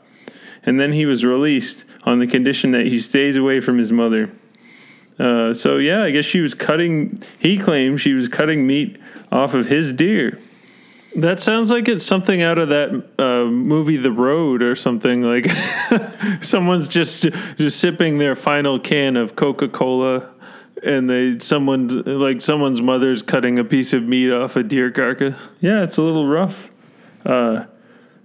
And 0.62 0.78
then 0.78 0.92
he 0.92 1.06
was 1.06 1.24
released 1.24 1.84
on 2.04 2.20
the 2.20 2.26
condition 2.28 2.70
that 2.70 2.86
he 2.86 3.00
stays 3.00 3.34
away 3.34 3.58
from 3.58 3.78
his 3.78 3.90
mother. 3.90 4.30
Uh, 5.18 5.52
so, 5.52 5.78
yeah, 5.78 6.04
I 6.04 6.12
guess 6.12 6.24
she 6.24 6.40
was 6.40 6.54
cutting, 6.54 7.20
he 7.36 7.58
claimed 7.58 8.00
she 8.00 8.12
was 8.12 8.28
cutting 8.28 8.64
meat 8.64 8.96
off 9.32 9.54
of 9.54 9.66
his 9.66 9.90
deer. 9.90 10.38
That 11.16 11.40
sounds 11.40 11.70
like 11.70 11.88
it's 11.88 12.04
something 12.04 12.40
out 12.40 12.58
of 12.58 12.70
that 12.70 13.04
uh, 13.18 13.44
movie, 13.44 13.98
The 13.98 14.12
Road, 14.12 14.62
or 14.62 14.74
something. 14.74 15.22
Like 15.22 15.50
someone's 16.42 16.88
just 16.88 17.26
just 17.58 17.80
sipping 17.80 18.18
their 18.18 18.34
final 18.34 18.78
can 18.78 19.16
of 19.16 19.36
Coca 19.36 19.68
Cola, 19.68 20.32
and 20.82 21.10
they 21.10 21.38
someone's 21.38 21.94
like 21.94 22.40
someone's 22.40 22.80
mother's 22.80 23.22
cutting 23.22 23.58
a 23.58 23.64
piece 23.64 23.92
of 23.92 24.04
meat 24.04 24.32
off 24.32 24.56
a 24.56 24.62
deer 24.62 24.90
carcass. 24.90 25.38
Yeah, 25.60 25.82
it's 25.82 25.98
a 25.98 26.02
little 26.02 26.26
rough. 26.26 26.70
Uh, 27.26 27.66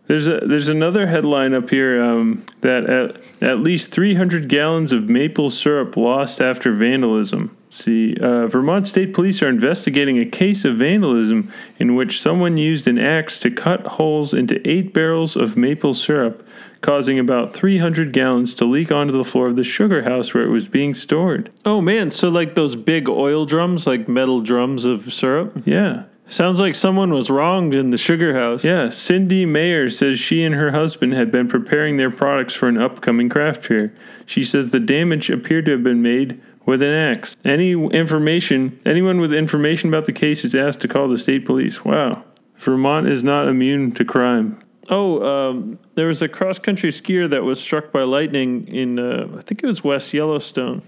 there's 0.08 0.30
a 0.30 0.39
there's 0.39 0.69
another 0.69 1.08
headline 1.08 1.54
up 1.54 1.69
here 1.69 2.02
um, 2.02 2.45
that 2.62 2.89
at, 2.89 3.43
at 3.43 3.60
least 3.60 3.91
300 3.91 4.47
gallons 4.47 4.93
of 4.93 5.10
maple 5.10 5.50
syrup 5.50 5.97
lost 5.97 6.39
after 6.39 6.71
vandalism. 6.71 7.57
See, 7.69 8.15
uh, 8.15 8.47
Vermont 8.47 8.88
State 8.88 9.13
Police 9.13 9.41
are 9.41 9.49
investigating 9.49 10.17
a 10.17 10.25
case 10.25 10.63
of 10.63 10.77
vandalism 10.77 11.51
in 11.77 11.95
which 11.95 12.21
someone 12.21 12.56
used 12.56 12.88
an 12.88 12.97
axe 12.97 13.39
to 13.39 13.51
cut 13.51 13.86
holes 13.86 14.34
into 14.34 14.65
eight 14.67 14.93
barrels 14.93 15.36
of 15.36 15.58
maple 15.58 15.93
syrup, 15.93 16.47
causing 16.82 17.19
about 17.19 17.53
300 17.53 18.13
gallons 18.13 18.53
to 18.56 18.65
leak 18.65 18.91
onto 18.91 19.12
the 19.12 19.23
floor 19.23 19.47
of 19.47 19.58
the 19.58 19.63
sugar 19.63 20.03
house 20.03 20.34
where 20.34 20.43
it 20.43 20.49
was 20.49 20.67
being 20.67 20.93
stored. 20.93 21.53
Oh 21.65 21.82
man, 21.82 22.12
so 22.12 22.30
like 22.30 22.56
those 22.56 22.75
big 22.75 23.10
oil 23.10 23.45
drums, 23.45 23.86
like 23.86 24.08
metal 24.08 24.41
drums 24.41 24.86
of 24.86 25.13
syrup. 25.13 25.63
Yeah. 25.65 26.06
Sounds 26.30 26.60
like 26.60 26.75
someone 26.75 27.13
was 27.13 27.30
wronged 27.30 27.73
in 27.73 27.89
the 27.89 27.97
sugar 27.97 28.34
house. 28.38 28.63
Yeah, 28.63 28.89
Cindy 28.89 29.45
Mayer 29.45 29.89
says 29.89 30.19
she 30.19 30.43
and 30.43 30.56
her 30.56 30.71
husband 30.71 31.13
had 31.13 31.32
been 31.32 31.47
preparing 31.47 31.95
their 31.95 32.12
products 32.12 32.53
for 32.53 32.67
an 32.67 32.80
upcoming 32.80 33.30
craft 33.30 33.63
fair. 33.63 33.93
She 34.25 34.43
says 34.43 34.71
the 34.71 34.80
damage 34.80 35.30
appeared 35.30 35.65
to 35.65 35.71
have 35.71 35.84
been 35.84 36.01
made 36.01 36.41
with 36.67 36.84
an 36.84 36.91
axe. 36.91 37.36
Any 37.43 37.71
information, 37.71 38.80
anyone 38.86 39.19
with 39.19 39.34
information 39.34 39.88
about 39.88 40.06
the 40.06 40.13
case 40.13 40.43
is 40.43 40.53
asked 40.53 40.82
to 40.82 40.88
call 40.88 41.08
the 41.08 41.17
state 41.17 41.45
police. 41.45 41.84
Wow. 41.84 42.23
Vermont 42.58 43.08
is 43.08 43.23
not 43.23 43.47
immune 43.47 43.93
to 43.93 44.06
crime. 44.06 44.62
Oh, 44.89 45.23
um, 45.23 45.80
there 45.95 46.08
was 46.08 46.21
a 46.21 46.27
cross 46.27 46.60
country 46.60 46.91
skier 46.91 47.30
that 47.30 47.43
was 47.43 47.60
struck 47.60 47.91
by 47.91 48.03
lightning 48.03 48.67
in, 48.67 48.99
uh, 48.99 49.27
I 49.38 49.41
think 49.41 49.63
it 49.63 49.67
was 49.67 49.84
West 49.84 50.13
Yellowstone. 50.13 50.82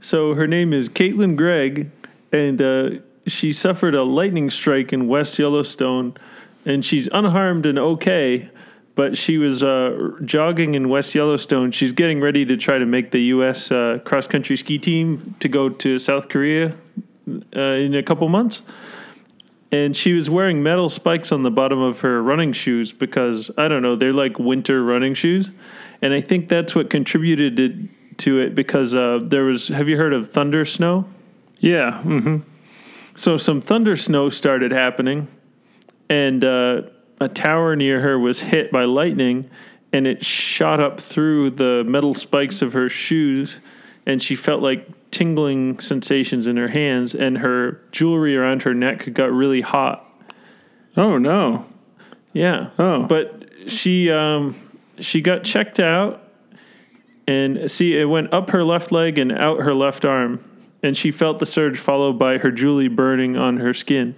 So 0.00 0.34
her 0.34 0.46
name 0.46 0.72
is 0.72 0.88
Caitlin 0.88 1.36
Gregg, 1.36 1.90
and 2.32 2.62
uh, 2.62 2.90
she 3.26 3.52
suffered 3.52 3.94
a 3.94 4.04
lightning 4.04 4.48
strike 4.48 4.92
in 4.92 5.08
West 5.08 5.38
Yellowstone, 5.38 6.14
and 6.64 6.84
she's 6.84 7.08
unharmed 7.12 7.66
and 7.66 7.78
okay. 7.78 8.48
But 8.94 9.16
she 9.16 9.38
was 9.38 9.62
uh, 9.62 10.10
jogging 10.24 10.74
in 10.74 10.88
West 10.88 11.14
Yellowstone. 11.14 11.70
She's 11.70 11.92
getting 11.92 12.20
ready 12.20 12.44
to 12.44 12.56
try 12.56 12.76
to 12.78 12.86
make 12.86 13.12
the 13.12 13.20
U.S. 13.34 13.70
Uh, 13.70 13.98
cross 14.04 14.26
country 14.26 14.56
ski 14.56 14.78
team 14.78 15.36
to 15.40 15.48
go 15.48 15.68
to 15.68 15.98
South 15.98 16.28
Korea 16.28 16.74
uh, 17.56 17.60
in 17.60 17.94
a 17.94 18.02
couple 18.02 18.28
months 18.28 18.62
and 19.72 19.96
she 19.96 20.12
was 20.12 20.28
wearing 20.28 20.62
metal 20.62 20.88
spikes 20.88 21.30
on 21.30 21.42
the 21.42 21.50
bottom 21.50 21.80
of 21.80 22.00
her 22.00 22.22
running 22.22 22.52
shoes 22.52 22.92
because 22.92 23.50
I 23.56 23.68
don't 23.68 23.82
know, 23.82 23.96
they're 23.96 24.12
like 24.12 24.38
winter 24.38 24.82
running 24.82 25.14
shoes, 25.14 25.48
and 26.02 26.12
I 26.12 26.20
think 26.20 26.48
that's 26.48 26.74
what 26.74 26.90
contributed 26.90 27.56
to, 27.56 27.88
to 28.18 28.40
it 28.40 28.54
because 28.54 28.94
uh, 28.94 29.20
there 29.22 29.44
was. 29.44 29.68
Have 29.68 29.88
you 29.88 29.96
heard 29.96 30.12
of 30.12 30.30
thunder 30.30 30.64
snow? 30.64 31.06
Yeah. 31.58 32.02
hmm 32.02 32.38
So 33.14 33.36
some 33.36 33.60
thunder 33.60 33.96
snow 33.96 34.28
started 34.28 34.72
happening, 34.72 35.28
and 36.08 36.44
uh, 36.44 36.82
a 37.20 37.28
tower 37.28 37.76
near 37.76 38.00
her 38.00 38.18
was 38.18 38.40
hit 38.40 38.72
by 38.72 38.84
lightning, 38.84 39.50
and 39.92 40.06
it 40.06 40.24
shot 40.24 40.80
up 40.80 41.00
through 41.00 41.50
the 41.50 41.84
metal 41.86 42.14
spikes 42.14 42.62
of 42.62 42.72
her 42.72 42.88
shoes, 42.88 43.60
and 44.06 44.22
she 44.22 44.34
felt 44.34 44.62
like 44.62 44.88
tingling 45.10 45.78
sensations 45.80 46.46
in 46.46 46.56
her 46.56 46.68
hands, 46.68 47.14
and 47.14 47.38
her 47.38 47.80
jewelry 47.92 48.36
around 48.36 48.62
her 48.62 48.74
neck 48.74 49.12
got 49.12 49.32
really 49.32 49.60
hot. 49.60 50.06
Oh, 50.96 51.18
no. 51.18 51.66
Yeah. 52.32 52.70
Oh. 52.78 53.04
But 53.04 53.44
she 53.66 54.10
um 54.10 54.56
she 54.98 55.20
got 55.20 55.44
checked 55.44 55.80
out 55.80 56.26
and 57.26 57.70
see 57.70 57.96
it 57.98 58.06
went 58.06 58.32
up 58.32 58.50
her 58.50 58.64
left 58.64 58.92
leg 58.92 59.18
and 59.18 59.32
out 59.32 59.60
her 59.60 59.74
left 59.74 60.04
arm 60.04 60.44
and 60.82 60.96
she 60.96 61.10
felt 61.10 61.38
the 61.38 61.46
surge 61.46 61.78
followed 61.78 62.18
by 62.18 62.38
her 62.38 62.50
jewelry 62.50 62.88
burning 62.88 63.36
on 63.36 63.58
her 63.58 63.74
skin. 63.74 64.14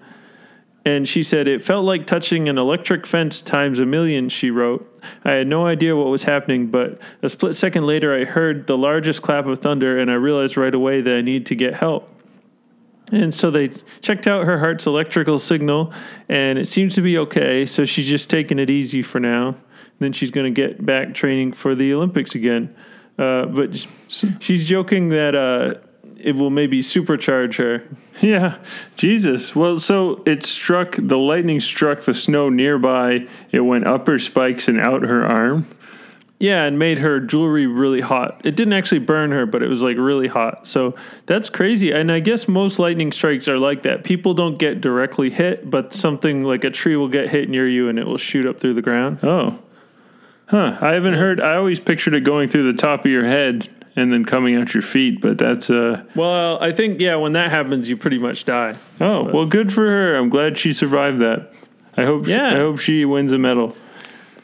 And 0.85 1.07
she 1.07 1.23
said 1.23 1.47
it 1.47 1.62
felt 1.62 1.85
like 1.85 2.07
touching 2.07 2.49
an 2.49 2.59
electric 2.59 3.07
fence 3.07 3.40
times 3.40 3.79
a 3.79 3.87
million, 3.87 4.29
she 4.29 4.51
wrote. 4.51 4.88
I 5.25 5.33
had 5.33 5.47
no 5.47 5.66
idea 5.66 5.97
what 5.97 6.09
was 6.09 6.25
happening, 6.25 6.68
but 6.68 7.01
a 7.23 7.29
split 7.29 7.55
second 7.55 7.87
later 7.87 8.14
I 8.14 8.25
heard 8.25 8.66
the 8.66 8.77
largest 8.77 9.23
clap 9.23 9.47
of 9.47 9.61
thunder 9.61 9.99
and 9.99 10.11
I 10.11 10.14
realized 10.14 10.57
right 10.57 10.75
away 10.75 11.01
that 11.01 11.16
I 11.16 11.21
need 11.21 11.47
to 11.47 11.55
get 11.55 11.75
help. 11.75 12.09
And 13.12 13.33
so 13.33 13.51
they 13.51 13.68
checked 14.01 14.27
out 14.27 14.47
her 14.47 14.59
heart's 14.59 14.87
electrical 14.87 15.38
signal, 15.38 15.92
and 16.31 16.59
it 16.59 16.66
seems 16.66 16.95
to 16.95 17.03
be 17.03 17.18
okay. 17.18 17.66
So 17.66 17.85
she's 17.85 18.09
just 18.09 18.31
taking 18.31 18.59
it 18.59 18.71
easy 18.71 19.03
for 19.03 19.21
now. 19.21 19.57
Then 19.99 20.12
she's 20.12 20.31
going 20.31 20.53
to 20.53 20.61
get 20.61 20.85
back 20.85 21.12
training 21.12 21.53
for 21.53 21.75
the 21.75 21.92
Olympics 21.92 22.35
again. 22.35 22.75
Uh, 23.18 23.45
but 23.47 23.87
she's 24.09 24.66
joking 24.66 25.11
that 25.11 25.35
uh, 25.35 25.75
it 26.22 26.37
will 26.37 26.50
maybe 26.50 26.80
supercharge 26.82 27.56
her. 27.56 27.85
Yeah, 28.20 28.58
Jesus. 28.94 29.56
Well, 29.56 29.78
so 29.78 30.22
it 30.26 30.44
struck, 30.44 30.96
the 30.98 31.16
lightning 31.16 31.61
struck 31.61 32.02
the 32.02 32.12
snow 32.12 32.50
nearby. 32.50 33.26
It 33.50 33.61
went 33.61 33.87
up 33.87 34.06
her 34.06 34.18
spikes 34.18 34.68
and 34.68 34.78
out 34.78 35.02
her 35.02 35.24
arm. 35.24 35.66
Yeah, 36.38 36.64
and 36.64 36.78
made 36.78 36.98
her 36.98 37.20
jewelry 37.20 37.66
really 37.66 38.00
hot. 38.00 38.42
It 38.44 38.54
didn't 38.54 38.74
actually 38.74 38.98
burn 38.98 39.30
her, 39.30 39.46
but 39.46 39.62
it 39.62 39.68
was 39.68 39.82
like 39.82 39.96
really 39.96 40.28
hot. 40.28 40.66
So 40.66 40.94
that's 41.24 41.48
crazy. 41.48 41.90
And 41.90 42.12
I 42.12 42.20
guess 42.20 42.46
most 42.46 42.78
lightning 42.78 43.12
strikes 43.12 43.48
are 43.48 43.58
like 43.58 43.85
that. 43.85 44.04
People 44.04 44.35
don't 44.35 44.58
get 44.58 44.80
directly 44.80 45.30
hit, 45.30 45.70
but 45.70 45.94
something 45.94 46.44
like 46.44 46.64
a 46.64 46.70
tree 46.70 46.96
will 46.96 47.08
get 47.08 47.30
hit 47.30 47.48
near 47.48 47.66
you 47.68 47.88
and 47.88 47.98
it 47.98 48.06
will 48.06 48.18
shoot 48.18 48.44
up 48.44 48.61
through 48.61 48.74
the 48.74 48.82
ground. 48.82 49.20
Oh. 49.22 49.58
Huh. 50.46 50.76
I 50.80 50.92
haven't 50.92 51.14
heard 51.14 51.40
I 51.40 51.56
always 51.56 51.80
pictured 51.80 52.14
it 52.14 52.24
going 52.24 52.48
through 52.48 52.70
the 52.70 52.78
top 52.78 53.04
of 53.04 53.11
your 53.11 53.24
head 53.24 53.70
and 53.96 54.12
then 54.12 54.24
coming 54.24 54.57
out 54.57 54.72
your 54.74 54.83
feet, 54.83 55.20
but 55.20 55.38
that's 55.38 55.68
uh 55.70 56.02
Well, 56.14 56.59
I 56.62 56.72
think 56.72 57.00
yeah, 57.00 57.16
when 57.16 57.33
that 57.35 57.50
happens, 57.50 57.88
you 57.88 57.96
pretty 57.96 58.18
much 58.18 58.44
die. 58.44 58.76
Oh, 59.00 59.24
well 59.24 59.46
good 59.46 59.72
for 59.72 59.87
her. 59.87 60.14
I'm 60.16 60.28
glad 60.28 60.59
she 60.59 60.72
survived 60.72 61.18
that. 61.20 61.52
I 61.96 62.05
hope 62.05 62.26
Yeah. 62.26 62.50
she, 62.50 62.57
I 62.57 62.59
hope 62.59 62.78
she 62.78 63.05
wins 63.05 63.33
a 63.33 63.38
medal. 63.38 63.76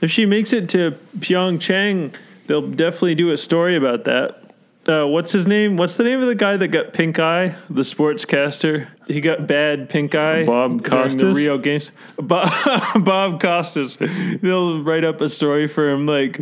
If 0.01 0.11
she 0.11 0.27
makes 0.27 0.53
it 0.53 0.69
to 0.71 0.93
Pyeongchang, 1.19 2.15
they'll 2.47 2.69
definitely 2.69 3.15
do 3.15 3.31
a 3.31 3.37
story 3.37 3.75
about 3.77 4.05
that. 4.05 4.43
Uh, 4.87 5.05
what's 5.07 5.33
his 5.33 5.47
name? 5.47 5.77
What's 5.77 5.95
the 5.97 6.05
name 6.05 6.21
of 6.21 6.27
the 6.29 6.35
guy 6.35 6.57
that 6.57 6.69
got 6.69 6.95
pink 6.95 7.19
eye? 7.19 7.57
The 7.69 7.83
sportscaster. 7.83 8.89
He 9.07 9.21
got 9.21 9.47
bad 9.47 9.91
pink 9.91 10.15
eye. 10.15 10.45
Bob 10.47 10.83
during 10.83 10.83
the 10.83 10.89
Costas? 10.91 11.37
Rio 11.37 11.59
Games. 11.59 11.91
Bob, 12.19 12.51
Bob 13.05 13.39
Costas. 13.39 13.97
They'll 13.97 14.83
write 14.83 15.05
up 15.05 15.21
a 15.21 15.29
story 15.29 15.67
for 15.67 15.91
him 15.91 16.07
like, 16.07 16.41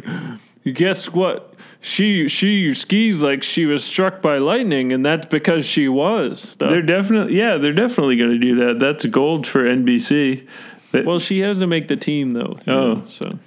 guess 0.64 1.12
what? 1.12 1.55
She 1.87 2.27
she 2.27 2.75
skis 2.75 3.22
like 3.22 3.44
she 3.44 3.64
was 3.64 3.85
struck 3.85 4.20
by 4.20 4.38
lightning, 4.38 4.92
and 4.92 5.07
that's 5.07 5.27
because 5.27 5.64
she 5.64 5.87
was. 5.87 6.57
They're 6.57 6.83
definitely 6.83 7.38
yeah, 7.38 7.59
they're 7.59 7.72
definitely 7.72 8.16
going 8.16 8.33
to 8.33 8.38
do 8.38 8.57
that. 8.57 8.81
That's 8.81 9.07
gold 9.07 9.46
for 9.46 9.62
NBC. 9.62 10.49
That- 10.90 11.05
well, 11.05 11.20
she 11.20 11.38
has 11.42 11.59
to 11.59 11.66
make 11.68 11.87
the 11.87 11.94
team 11.94 12.33
though. 12.33 12.57
Oh. 12.66 12.94
know, 12.94 13.05
so 13.07 13.38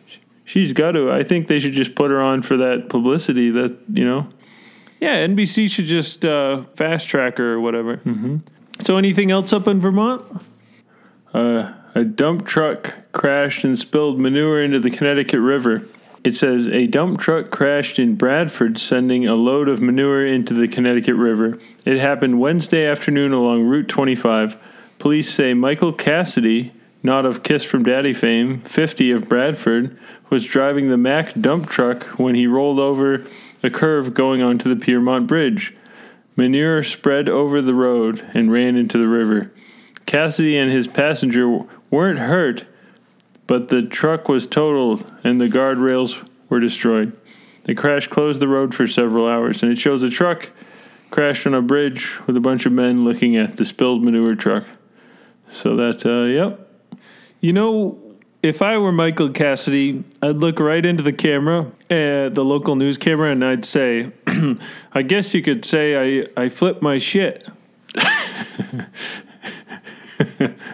she's 0.45 0.71
got 0.71 0.93
to. 0.93 1.12
I 1.12 1.21
think 1.21 1.49
they 1.49 1.60
should 1.60 1.73
just 1.73 1.95
put 1.95 2.12
her 2.12 2.21
on 2.21 2.41
for 2.41 2.56
that 2.56 2.88
publicity. 2.88 3.52
That 3.52 3.78
you 3.91 4.06
know. 4.06 4.30
Yeah, 5.02 5.28
NBC 5.28 5.69
should 5.69 5.86
just 5.86 6.23
uh, 6.23 6.63
fast 6.78 7.10
track 7.10 7.39
her 7.39 7.56
or 7.56 7.60
whatever. 7.60 7.97
Mm-hmm. 7.97 8.38
So, 8.80 8.95
anything 8.95 9.32
else 9.32 9.52
up 9.52 9.67
in 9.67 9.82
Vermont? 9.82 10.23
Uh, 11.34 11.73
a 11.93 12.06
dump 12.06 12.45
truck 12.45 12.95
crashed 13.12 13.65
and 13.65 13.78
spilled 13.78 14.17
manure 14.17 14.63
into 14.63 14.80
the 14.80 14.91
Connecticut 14.91 15.41
River. 15.41 15.84
It 16.24 16.36
says 16.36 16.68
a 16.68 16.86
dump 16.88 17.20
truck 17.20 17.50
crashed 17.50 17.98
in 17.98 18.16
Bradford, 18.16 18.78
sending 18.78 19.26
a 19.26 19.36
load 19.36 19.70
of 19.70 19.82
manure 19.82 20.26
into 20.26 20.54
the 20.54 20.68
Connecticut 20.68 21.16
River. 21.16 21.58
It 21.86 21.98
happened 21.98 22.42
Wednesday 22.42 22.86
afternoon 22.86 23.32
along 23.32 23.64
Route 23.64 23.88
25. 23.88 24.58
Police 24.98 25.34
say 25.34 25.54
Michael 25.54 25.94
Cassidy, 25.94 26.74
not 27.04 27.26
of 27.26 27.42
Kiss 27.44 27.64
from 27.64 27.84
Daddy 27.84 28.12
fame, 28.12 28.60
50 28.62 29.12
of 29.12 29.30
Bradford, 29.30 29.98
was 30.30 30.46
driving 30.46 30.90
the 30.90 30.98
Mack 30.98 31.34
dump 31.40 31.70
truck 31.70 32.04
when 32.20 32.36
he 32.36 32.48
rolled 32.48 32.80
over 32.80 33.24
a 33.64 33.70
curve 33.70 34.14
going 34.14 34.42
onto 34.42 34.74
the 34.74 34.80
Piermont 34.80 35.26
Bridge. 35.26 35.74
Manure 36.36 36.84
spread 36.84 37.30
over 37.30 37.62
the 37.62 37.74
road 37.74 38.26
and 38.34 38.52
ran 38.52 38.76
into 38.76 38.98
the 38.98 39.08
river. 39.08 39.52
Cassidy 40.06 40.58
and 40.58 40.72
his 40.72 40.88
passenger 40.88 41.66
weren't 41.90 42.20
hurt, 42.20 42.66
but 43.50 43.68
the 43.70 43.82
truck 43.82 44.30
was 44.30 44.46
totaled 44.46 45.12
and 45.24 45.42
the 45.42 45.48
guardrails 45.48 46.24
were 46.50 46.60
destroyed. 46.60 47.20
The 47.64 47.74
crash 47.74 48.06
closed 48.06 48.40
the 48.40 48.48
road 48.48 48.76
for 48.76 48.86
several 48.86 49.28
hours, 49.28 49.64
and 49.64 49.72
it 49.72 49.80
shows 49.80 50.04
a 50.04 50.10
truck 50.12 50.52
crashed 51.10 51.48
on 51.48 51.56
a 51.56 51.62
bridge 51.64 52.20
with 52.28 52.38
a 52.38 52.40
bunch 52.40 52.68
of 52.68 52.72
men 52.72 53.04
looking 53.04 53.36
at 53.36 53.58
the 53.58 53.66
spilled 53.66 54.04
manure 54.04 54.36
truck. 54.36 54.66
So 55.50 55.76
that, 55.78 56.06
uh, 56.06 56.26
yep. 56.26 56.70
You 57.42 57.54
know, 57.54 57.98
if 58.44 58.62
I 58.62 58.78
were 58.78 58.92
Michael 58.92 59.32
Cassidy, 59.32 60.04
I'd 60.22 60.38
look 60.38 60.60
right 60.60 60.86
into 60.86 61.02
the 61.02 61.12
camera, 61.12 61.72
uh, 61.90 62.30
the 62.30 62.46
local 62.46 62.76
news 62.76 63.00
camera, 63.00 63.32
and 63.32 63.44
I'd 63.44 63.66
say, 63.66 64.12
I 64.94 65.02
guess 65.02 65.34
you 65.34 65.42
could 65.42 65.66
say 65.66 66.22
I, 66.22 66.28
I 66.40 66.50
flipped 66.50 66.84
my 66.84 67.00
shit. 67.00 67.48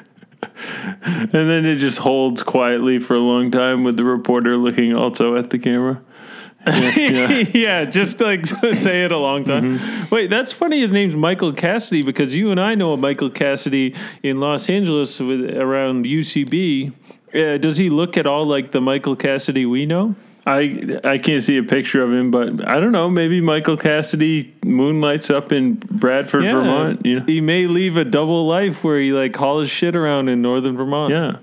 And 1.05 1.31
then 1.31 1.65
it 1.65 1.75
just 1.75 1.99
holds 1.99 2.43
quietly 2.43 2.99
for 2.99 3.15
a 3.15 3.19
long 3.19 3.51
time 3.51 3.83
with 3.83 3.97
the 3.97 4.03
reporter 4.03 4.57
looking 4.57 4.93
also 4.93 5.35
at 5.35 5.49
the 5.49 5.59
camera. 5.59 6.01
Yeah, 6.67 6.97
yeah. 6.97 7.45
yeah, 7.53 7.85
just 7.85 8.19
like 8.19 8.47
say 8.73 9.05
it 9.05 9.11
a 9.11 9.17
long 9.19 9.43
time. 9.43 9.79
Wait, 10.09 10.31
that's 10.31 10.51
funny. 10.51 10.79
His 10.79 10.89
name's 10.89 11.15
Michael 11.15 11.53
Cassidy 11.53 12.01
because 12.01 12.33
you 12.33 12.49
and 12.49 12.59
I 12.59 12.73
know 12.73 12.93
a 12.93 12.97
Michael 12.97 13.29
Cassidy 13.29 13.93
in 14.23 14.39
Los 14.39 14.67
Angeles 14.67 15.19
with 15.19 15.47
around 15.55 16.05
UCB. 16.05 16.91
Uh, 17.35 17.57
does 17.59 17.77
he 17.77 17.91
look 17.91 18.17
at 18.17 18.25
all 18.25 18.47
like 18.47 18.71
the 18.71 18.81
Michael 18.81 19.15
Cassidy 19.15 19.67
we 19.67 19.85
know? 19.85 20.15
I 20.45 20.99
I 21.03 21.17
can't 21.17 21.41
see 21.41 21.57
a 21.57 21.63
picture 21.63 22.03
of 22.03 22.11
him, 22.13 22.29
but 22.29 22.67
I 22.67 22.79
don't 22.79 22.91
know. 22.91 23.09
Maybe 23.09 23.41
Michael 23.41 23.77
Cassidy 23.77 24.53
moonlights 24.63 25.29
up 25.29 25.51
in 25.51 25.75
Bradford, 25.75 26.43
Vermont. 26.43 27.05
You 27.05 27.19
know, 27.19 27.25
he 27.25 27.41
may 27.41 27.65
leave 27.67 27.97
a 27.97 28.05
double 28.05 28.45
life 28.45 28.83
where 28.83 28.99
he 28.99 29.11
like 29.11 29.35
hauls 29.35 29.69
shit 29.69 29.95
around 29.95 30.29
in 30.29 30.41
northern 30.41 30.77
Vermont. 30.77 31.11
yeah. 31.11 31.37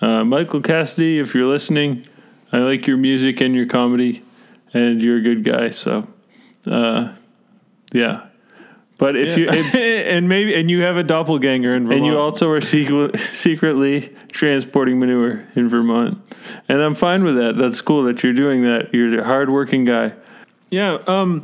Uh, 0.00 0.24
Michael 0.24 0.60
Cassidy, 0.60 1.18
if 1.18 1.34
you're 1.34 1.46
listening, 1.46 2.06
I 2.52 2.58
like 2.58 2.86
your 2.86 2.96
music 2.96 3.40
and 3.40 3.54
your 3.54 3.66
comedy, 3.66 4.22
and 4.74 5.00
you're 5.00 5.16
a 5.18 5.22
good 5.22 5.44
guy. 5.44 5.70
So, 5.70 6.06
uh, 6.66 7.14
yeah. 7.92 8.26
But 8.96 9.16
if 9.16 9.36
you 9.36 9.48
if, 9.50 9.74
and 9.74 10.28
maybe 10.28 10.54
and 10.54 10.70
you 10.70 10.82
have 10.82 10.96
a 10.96 11.02
doppelganger 11.02 11.74
in 11.74 11.84
Vermont. 11.84 11.98
and 11.98 12.06
you 12.06 12.18
also 12.18 12.48
are 12.50 12.60
secret, 12.60 13.18
secretly 13.18 14.14
transporting 14.30 14.98
manure 14.98 15.44
in 15.54 15.68
Vermont, 15.68 16.18
and 16.68 16.80
I'm 16.80 16.94
fine 16.94 17.24
with 17.24 17.36
that. 17.36 17.56
That's 17.56 17.80
cool 17.80 18.04
that 18.04 18.22
you're 18.22 18.32
doing 18.32 18.62
that. 18.62 18.94
You're 18.94 19.20
a 19.20 19.24
hardworking 19.24 19.84
guy. 19.84 20.12
Yeah. 20.70 20.98
Um. 21.06 21.42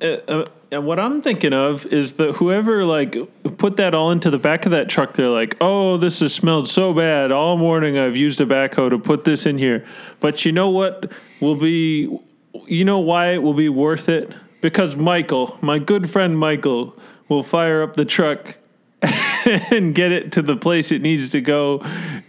Uh, 0.00 0.06
uh, 0.28 0.44
what 0.80 0.98
I'm 0.98 1.22
thinking 1.22 1.52
of 1.52 1.86
is 1.86 2.14
that 2.14 2.36
whoever 2.36 2.84
like 2.84 3.16
put 3.58 3.76
that 3.76 3.94
all 3.94 4.10
into 4.10 4.30
the 4.30 4.38
back 4.38 4.66
of 4.66 4.72
that 4.72 4.88
truck, 4.88 5.14
they're 5.14 5.28
like, 5.28 5.56
"Oh, 5.60 5.96
this 5.96 6.20
has 6.20 6.34
smelled 6.34 6.68
so 6.68 6.92
bad 6.92 7.30
all 7.30 7.56
morning. 7.56 7.96
I've 7.98 8.16
used 8.16 8.40
a 8.40 8.46
backhoe 8.46 8.90
to 8.90 8.98
put 8.98 9.24
this 9.24 9.46
in 9.46 9.58
here." 9.58 9.84
But 10.20 10.44
you 10.44 10.52
know 10.52 10.70
what 10.70 11.12
will 11.40 11.54
be, 11.54 12.18
you 12.66 12.84
know 12.84 12.98
why 12.98 13.34
it 13.34 13.42
will 13.42 13.54
be 13.54 13.68
worth 13.68 14.08
it? 14.08 14.34
Because 14.64 14.96
Michael, 14.96 15.58
my 15.60 15.78
good 15.78 16.08
friend 16.08 16.38
Michael, 16.38 16.98
will 17.28 17.42
fire 17.42 17.82
up 17.82 17.96
the 17.96 18.06
truck 18.06 18.56
and 19.02 19.94
get 19.94 20.10
it 20.10 20.32
to 20.32 20.40
the 20.40 20.56
place 20.56 20.90
it 20.90 21.02
needs 21.02 21.28
to 21.28 21.42
go, 21.42 21.80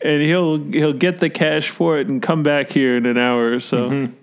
and 0.02 0.22
he'll 0.22 0.58
he'll 0.58 0.92
get 0.92 1.22
the 1.22 1.30
cash 1.30 1.70
for 1.70 1.98
it 1.98 2.08
and 2.08 2.22
come 2.22 2.44
back 2.44 2.72
here 2.72 2.98
in 2.98 3.06
an 3.06 3.18
hour 3.18 3.54
or 3.54 3.62
so. 3.62 3.90
Mm-hmm. 3.90 4.14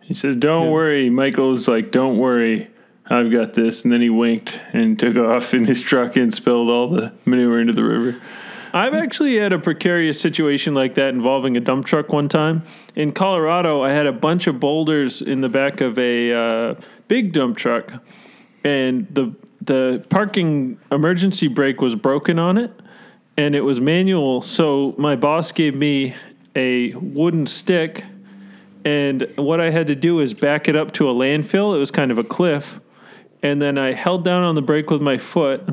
He 0.00 0.14
says, 0.14 0.36
"Don't 0.36 0.70
worry." 0.70 1.10
Michael's 1.10 1.68
like, 1.68 1.90
"Don't 1.90 2.16
worry, 2.16 2.70
I've 3.10 3.30
got 3.30 3.52
this." 3.52 3.84
And 3.84 3.92
then 3.92 4.00
he 4.00 4.08
winked 4.08 4.58
and 4.72 4.98
took 4.98 5.16
off 5.16 5.52
in 5.52 5.66
his 5.66 5.82
truck 5.82 6.16
and 6.16 6.32
spilled 6.32 6.70
all 6.70 6.88
the 6.88 7.12
manure 7.26 7.60
into 7.60 7.74
the 7.74 7.84
river. 7.84 8.22
I've 8.72 8.94
actually 8.94 9.36
had 9.36 9.52
a 9.52 9.58
precarious 9.58 10.20
situation 10.20 10.74
like 10.74 10.94
that 10.94 11.08
involving 11.08 11.56
a 11.56 11.60
dump 11.60 11.86
truck 11.86 12.10
one 12.10 12.28
time. 12.28 12.62
In 12.94 13.12
Colorado, 13.12 13.82
I 13.82 13.90
had 13.90 14.06
a 14.06 14.12
bunch 14.12 14.46
of 14.46 14.60
boulders 14.60 15.20
in 15.20 15.40
the 15.40 15.48
back 15.48 15.80
of 15.80 15.98
a 15.98 16.32
uh, 16.32 16.74
big 17.08 17.32
dump 17.32 17.56
truck, 17.56 17.92
and 18.64 19.08
the 19.10 19.34
the 19.60 20.04
parking 20.08 20.78
emergency 20.90 21.48
brake 21.48 21.80
was 21.80 21.94
broken 21.94 22.38
on 22.38 22.56
it, 22.56 22.70
and 23.36 23.54
it 23.54 23.62
was 23.62 23.80
manual. 23.80 24.40
So 24.40 24.94
my 24.96 25.16
boss 25.16 25.52
gave 25.52 25.74
me 25.74 26.14
a 26.54 26.94
wooden 26.94 27.46
stick, 27.46 28.04
and 28.84 29.28
what 29.36 29.60
I 29.60 29.70
had 29.70 29.88
to 29.88 29.96
do 29.96 30.20
is 30.20 30.32
back 30.32 30.68
it 30.68 30.76
up 30.76 30.92
to 30.92 31.10
a 31.10 31.14
landfill. 31.14 31.74
It 31.74 31.78
was 31.78 31.90
kind 31.90 32.12
of 32.12 32.18
a 32.18 32.24
cliff, 32.24 32.80
and 33.42 33.60
then 33.60 33.78
I 33.78 33.94
held 33.94 34.24
down 34.24 34.44
on 34.44 34.54
the 34.54 34.62
brake 34.62 34.90
with 34.90 35.02
my 35.02 35.18
foot 35.18 35.68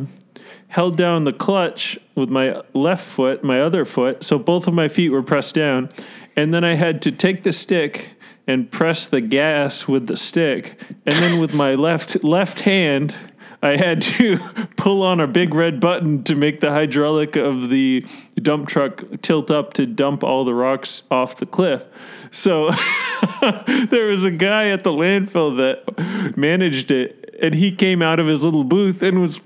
held 0.67 0.97
down 0.97 1.23
the 1.23 1.33
clutch 1.33 1.97
with 2.15 2.29
my 2.29 2.61
left 2.73 3.05
foot, 3.05 3.43
my 3.43 3.61
other 3.61 3.85
foot, 3.85 4.23
so 4.23 4.37
both 4.37 4.67
of 4.67 4.73
my 4.73 4.87
feet 4.87 5.09
were 5.09 5.23
pressed 5.23 5.55
down, 5.55 5.89
and 6.35 6.53
then 6.53 6.63
I 6.63 6.75
had 6.75 7.01
to 7.03 7.11
take 7.11 7.43
the 7.43 7.53
stick 7.53 8.11
and 8.45 8.69
press 8.71 9.07
the 9.07 9.21
gas 9.21 9.87
with 9.87 10.07
the 10.07 10.17
stick, 10.17 10.79
and 11.05 11.15
then 11.15 11.39
with 11.39 11.53
my 11.53 11.75
left 11.75 12.23
left 12.23 12.61
hand, 12.61 13.15
I 13.61 13.75
had 13.75 14.01
to 14.03 14.37
pull 14.75 15.01
on 15.01 15.19
a 15.19 15.27
big 15.27 15.53
red 15.53 15.79
button 15.79 16.23
to 16.25 16.35
make 16.35 16.59
the 16.59 16.71
hydraulic 16.71 17.35
of 17.35 17.69
the 17.69 18.05
dump 18.35 18.67
truck 18.67 19.03
tilt 19.21 19.49
up 19.49 19.73
to 19.73 19.85
dump 19.85 20.23
all 20.23 20.45
the 20.45 20.53
rocks 20.53 21.01
off 21.09 21.37
the 21.37 21.45
cliff. 21.45 21.83
So 22.31 22.71
there 23.89 24.07
was 24.07 24.23
a 24.23 24.31
guy 24.31 24.69
at 24.69 24.83
the 24.83 24.91
landfill 24.91 25.57
that 25.57 26.37
managed 26.37 26.91
it, 26.91 27.35
and 27.41 27.55
he 27.55 27.75
came 27.75 28.01
out 28.01 28.19
of 28.19 28.27
his 28.27 28.43
little 28.43 28.63
booth 28.63 29.01
and 29.01 29.21
was 29.21 29.41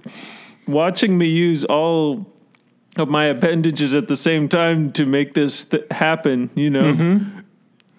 watching 0.72 1.18
me 1.18 1.28
use 1.28 1.64
all 1.66 2.26
of 2.98 3.08
my 3.08 3.26
appendages 3.26 3.94
at 3.94 4.08
the 4.08 4.18
same 4.18 4.50
time 4.50 4.92
to 4.94 5.06
make 5.06 5.34
this 5.34 5.64
th- 5.66 5.86
happen, 5.92 6.50
you 6.56 6.70
know. 6.70 6.94
Mm-hmm. 6.94 7.40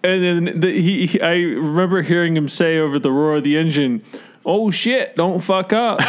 And 0.04 0.46
then 0.46 0.60
the, 0.60 0.70
he, 0.72 1.06
he, 1.06 1.20
I 1.20 1.36
remember 1.40 2.02
hearing 2.02 2.36
him 2.36 2.48
say 2.48 2.78
over 2.78 2.98
the 2.98 3.12
roar 3.12 3.36
of 3.36 3.44
the 3.44 3.56
engine, 3.56 4.02
oh 4.44 4.70
shit, 4.70 5.16
don't 5.16 5.40
fuck 5.40 5.72
up. 5.72 5.98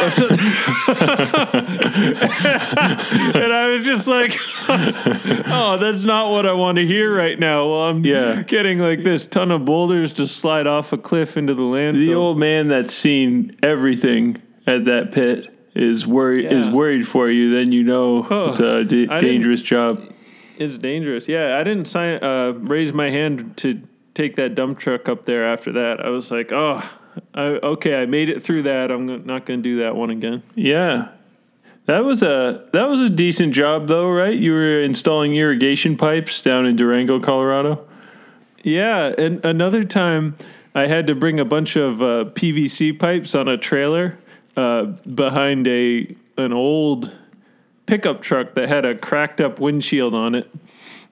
I 3.52 3.68
was 3.72 3.84
just 3.84 4.06
like, 4.06 4.36
oh, 4.68 5.76
that's 5.80 6.04
not 6.04 6.30
what 6.30 6.46
I 6.46 6.52
want 6.52 6.76
to 6.78 6.86
hear 6.86 7.14
right 7.14 7.38
now. 7.38 7.68
Well, 7.70 7.82
I'm 7.84 8.04
Yeah. 8.04 8.42
getting 8.42 8.78
like 8.80 9.02
this 9.04 9.26
ton 9.26 9.50
of 9.50 9.64
boulders 9.64 10.12
to 10.14 10.26
slide 10.26 10.66
off 10.66 10.92
a 10.92 10.98
cliff 10.98 11.36
into 11.36 11.54
the 11.54 11.62
landfill. 11.62 11.94
The 11.94 12.14
old 12.14 12.38
man 12.38 12.68
that's 12.68 12.94
seen 12.94 13.56
everything 13.62 14.40
at 14.66 14.84
that 14.86 15.12
pit 15.12 15.53
is 15.74 16.06
worried 16.06 16.50
is 16.52 16.68
worried 16.68 17.06
for 17.06 17.28
you. 17.30 17.54
Then 17.54 17.72
you 17.72 17.82
know 17.82 18.26
Oh, 18.30 18.50
it's 18.50 18.60
a 18.60 18.84
d- 18.84 19.06
dangerous 19.06 19.62
job. 19.62 20.10
It's 20.58 20.78
dangerous. 20.78 21.26
Yeah, 21.28 21.58
I 21.58 21.64
didn't 21.64 21.86
sign 21.86 22.22
uh, 22.22 22.52
raise 22.52 22.92
my 22.92 23.10
hand 23.10 23.56
to 23.58 23.80
take 24.14 24.36
that 24.36 24.54
dump 24.54 24.78
truck 24.78 25.08
up 25.08 25.26
there 25.26 25.44
after 25.44 25.72
that. 25.72 25.98
I 26.04 26.10
was 26.10 26.30
like, 26.30 26.52
oh, 26.52 26.88
I, 27.34 27.42
okay, 27.44 28.00
I 28.00 28.06
made 28.06 28.28
it 28.28 28.42
through 28.42 28.62
that. 28.62 28.92
I'm 28.92 29.26
not 29.26 29.46
going 29.46 29.60
to 29.60 29.68
do 29.68 29.78
that 29.80 29.96
one 29.96 30.10
again. 30.10 30.44
Yeah. 30.54 31.08
That 31.86 32.04
was 32.04 32.22
a 32.22 32.66
that 32.72 32.88
was 32.88 33.00
a 33.00 33.10
decent 33.10 33.52
job 33.52 33.88
though, 33.88 34.08
right? 34.10 34.34
You 34.34 34.52
were 34.52 34.80
installing 34.80 35.34
irrigation 35.34 35.96
pipes 35.96 36.40
down 36.40 36.64
in 36.66 36.76
Durango, 36.76 37.20
Colorado. 37.20 37.86
Yeah, 38.62 39.12
and 39.18 39.44
another 39.44 39.84
time 39.84 40.36
I 40.74 40.86
had 40.86 41.06
to 41.08 41.14
bring 41.14 41.38
a 41.38 41.44
bunch 41.44 41.76
of 41.76 42.00
uh, 42.00 42.24
PVC 42.30 42.98
pipes 42.98 43.34
on 43.34 43.48
a 43.48 43.58
trailer 43.58 44.18
uh, 44.56 44.84
behind 44.84 45.66
a 45.66 46.14
an 46.36 46.52
old 46.52 47.12
pickup 47.86 48.22
truck 48.22 48.54
that 48.54 48.68
had 48.68 48.84
a 48.84 48.94
cracked 48.94 49.40
up 49.40 49.60
windshield 49.60 50.14
on 50.14 50.34
it. 50.34 50.50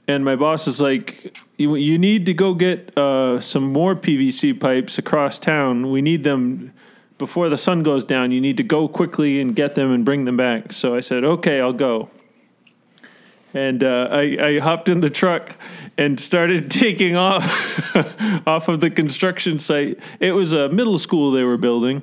And 0.08 0.24
my 0.24 0.34
boss 0.34 0.66
is 0.66 0.80
like, 0.80 1.36
"You, 1.56 1.76
you 1.76 1.98
need 1.98 2.26
to 2.26 2.34
go 2.34 2.54
get 2.54 2.96
uh, 2.98 3.40
some 3.40 3.64
more 3.64 3.94
PVC 3.94 4.58
pipes 4.58 4.98
across 4.98 5.38
town. 5.38 5.90
We 5.90 6.02
need 6.02 6.24
them 6.24 6.72
before 7.18 7.48
the 7.48 7.58
sun 7.58 7.82
goes 7.82 8.04
down. 8.04 8.32
You 8.32 8.40
need 8.40 8.56
to 8.56 8.64
go 8.64 8.88
quickly 8.88 9.40
and 9.40 9.54
get 9.54 9.74
them 9.74 9.92
and 9.92 10.04
bring 10.04 10.24
them 10.24 10.36
back." 10.36 10.72
So 10.72 10.94
I 10.94 11.00
said, 11.00 11.24
"Okay, 11.24 11.60
I'll 11.60 11.72
go." 11.72 12.10
and 13.54 13.84
uh, 13.84 14.08
I, 14.10 14.36
I 14.40 14.58
hopped 14.60 14.88
in 14.88 15.00
the 15.00 15.10
truck 15.10 15.56
and 15.98 16.18
started 16.18 16.70
taking 16.70 17.16
off 17.16 17.44
off 18.46 18.68
of 18.68 18.80
the 18.80 18.90
construction 18.90 19.58
site. 19.58 19.98
It 20.20 20.32
was 20.32 20.52
a 20.52 20.68
middle 20.68 20.98
school 20.98 21.30
they 21.30 21.44
were 21.44 21.58
building, 21.58 22.02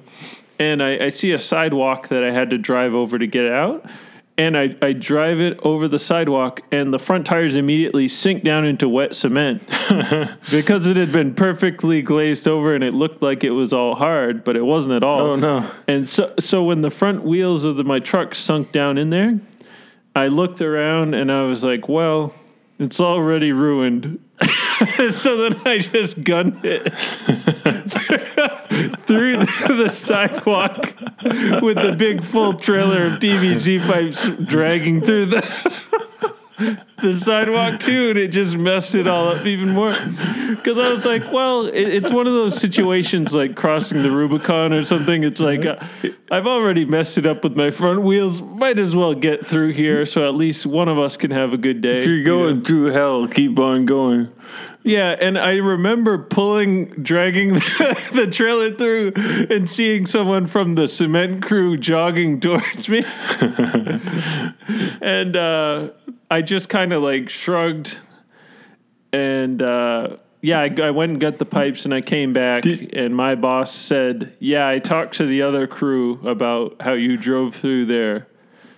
and 0.59 0.83
I, 0.83 1.05
I 1.05 1.09
see 1.09 1.31
a 1.31 1.39
sidewalk 1.39 2.09
that 2.09 2.23
I 2.23 2.31
had 2.31 2.49
to 2.51 2.57
drive 2.57 2.93
over 2.93 3.17
to 3.17 3.25
get 3.25 3.49
out. 3.49 3.85
And 4.37 4.57
I, 4.57 4.73
I 4.81 4.93
drive 4.93 5.41
it 5.41 5.59
over 5.63 5.89
the 5.89 5.99
sidewalk, 5.99 6.61
and 6.71 6.93
the 6.93 6.99
front 6.99 7.25
tires 7.25 7.57
immediately 7.57 8.07
sink 8.07 8.41
down 8.41 8.63
into 8.63 8.87
wet 8.87 9.13
cement 9.13 9.61
because 10.51 10.85
it 10.85 10.95
had 10.95 11.11
been 11.11 11.35
perfectly 11.35 12.01
glazed 12.01 12.47
over 12.47 12.73
and 12.73 12.81
it 12.81 12.93
looked 12.93 13.21
like 13.21 13.43
it 13.43 13.49
was 13.49 13.73
all 13.73 13.95
hard, 13.95 14.45
but 14.45 14.55
it 14.55 14.61
wasn't 14.61 14.93
at 14.93 15.03
all. 15.03 15.19
Oh 15.19 15.35
no. 15.35 15.69
And 15.89 16.07
so, 16.07 16.33
so 16.39 16.63
when 16.63 16.79
the 16.79 16.89
front 16.89 17.23
wheels 17.23 17.65
of 17.65 17.75
the, 17.75 17.83
my 17.83 17.99
truck 17.99 18.33
sunk 18.33 18.71
down 18.71 18.97
in 18.97 19.09
there, 19.09 19.41
I 20.15 20.27
looked 20.27 20.61
around 20.61 21.15
and 21.15 21.29
I 21.29 21.41
was 21.43 21.65
like, 21.65 21.89
"Well, 21.89 22.33
it's 22.77 23.01
already 23.01 23.51
ruined." 23.51 24.19
so 25.11 25.37
then 25.37 25.61
I 25.65 25.79
just 25.79 26.23
gunned 26.23 26.63
it 26.63 26.93
through 29.05 29.37
the, 29.37 29.83
the 29.83 29.89
sidewalk 29.91 30.93
with 31.61 31.77
the 31.77 31.95
big 31.97 32.23
full 32.23 32.53
trailer 32.53 33.07
of 33.07 33.19
PVC 33.19 33.85
pipes 33.85 34.27
dragging 34.45 35.01
through 35.01 35.27
the 35.27 35.41
the 37.01 37.13
sidewalk 37.13 37.79
too, 37.79 38.09
and 38.09 38.19
it 38.19 38.29
just 38.29 38.57
messed 38.57 38.93
it 38.95 39.07
all 39.07 39.29
up 39.29 39.45
even 39.45 39.69
more. 39.69 39.95
Because 40.49 40.77
I 40.77 40.89
was 40.89 41.05
like, 41.05 41.31
well, 41.31 41.67
it, 41.67 41.87
it's 41.87 42.09
one 42.09 42.27
of 42.27 42.33
those 42.33 42.59
situations 42.59 43.33
like 43.33 43.55
crossing 43.55 44.03
the 44.03 44.11
Rubicon 44.11 44.73
or 44.73 44.83
something. 44.83 45.23
It's 45.23 45.39
like 45.39 45.65
uh, 45.65 45.77
I've 46.29 46.47
already 46.47 46.85
messed 46.85 47.17
it 47.17 47.25
up 47.25 47.43
with 47.43 47.55
my 47.55 47.71
front 47.71 48.01
wheels. 48.01 48.41
Might 48.41 48.77
as 48.77 48.95
well 48.95 49.13
get 49.13 49.45
through 49.45 49.73
here, 49.73 50.05
so 50.05 50.27
at 50.27 50.35
least 50.35 50.65
one 50.65 50.89
of 50.89 50.99
us 50.99 51.15
can 51.15 51.31
have 51.31 51.53
a 51.53 51.57
good 51.57 51.81
day. 51.81 52.01
If 52.01 52.07
you're 52.07 52.23
going 52.23 52.63
through 52.63 52.91
hell, 52.91 53.27
keep 53.27 53.57
on 53.57 53.85
going. 53.85 54.31
Yeah, 54.83 55.15
and 55.19 55.37
I 55.37 55.57
remember 55.57 56.17
pulling, 56.17 56.85
dragging 57.03 57.53
the, 57.55 58.09
the 58.13 58.27
trailer 58.27 58.71
through, 58.73 59.11
and 59.49 59.69
seeing 59.69 60.05
someone 60.05 60.47
from 60.47 60.75
the 60.75 60.87
cement 60.87 61.43
crew 61.43 61.75
jogging 61.77 62.39
towards 62.41 62.87
me, 62.87 63.03
and 65.01 65.35
uh, 65.35 65.89
I 66.31 66.41
just 66.41 66.69
kind 66.69 66.93
of 66.93 67.03
like 67.03 67.29
shrugged, 67.29 67.99
and 69.11 69.61
uh, 69.61 70.15
yeah, 70.41 70.61
I, 70.61 70.73
I 70.81 70.91
went 70.91 71.11
and 71.11 71.19
got 71.21 71.37
the 71.39 71.45
pipes, 71.45 71.83
and 71.83 71.93
I 71.93 71.99
came 72.01 72.31
back, 72.31 72.61
Did- 72.61 72.95
and 72.95 73.13
my 73.15 73.35
boss 73.35 73.73
said, 73.73 74.33
"Yeah, 74.39 74.67
I 74.67 74.79
talked 74.79 75.15
to 75.15 75.25
the 75.25 75.41
other 75.41 75.67
crew 75.67 76.25
about 76.25 76.81
how 76.81 76.93
you 76.93 77.17
drove 77.17 77.53
through 77.53 77.85
their 77.87 78.27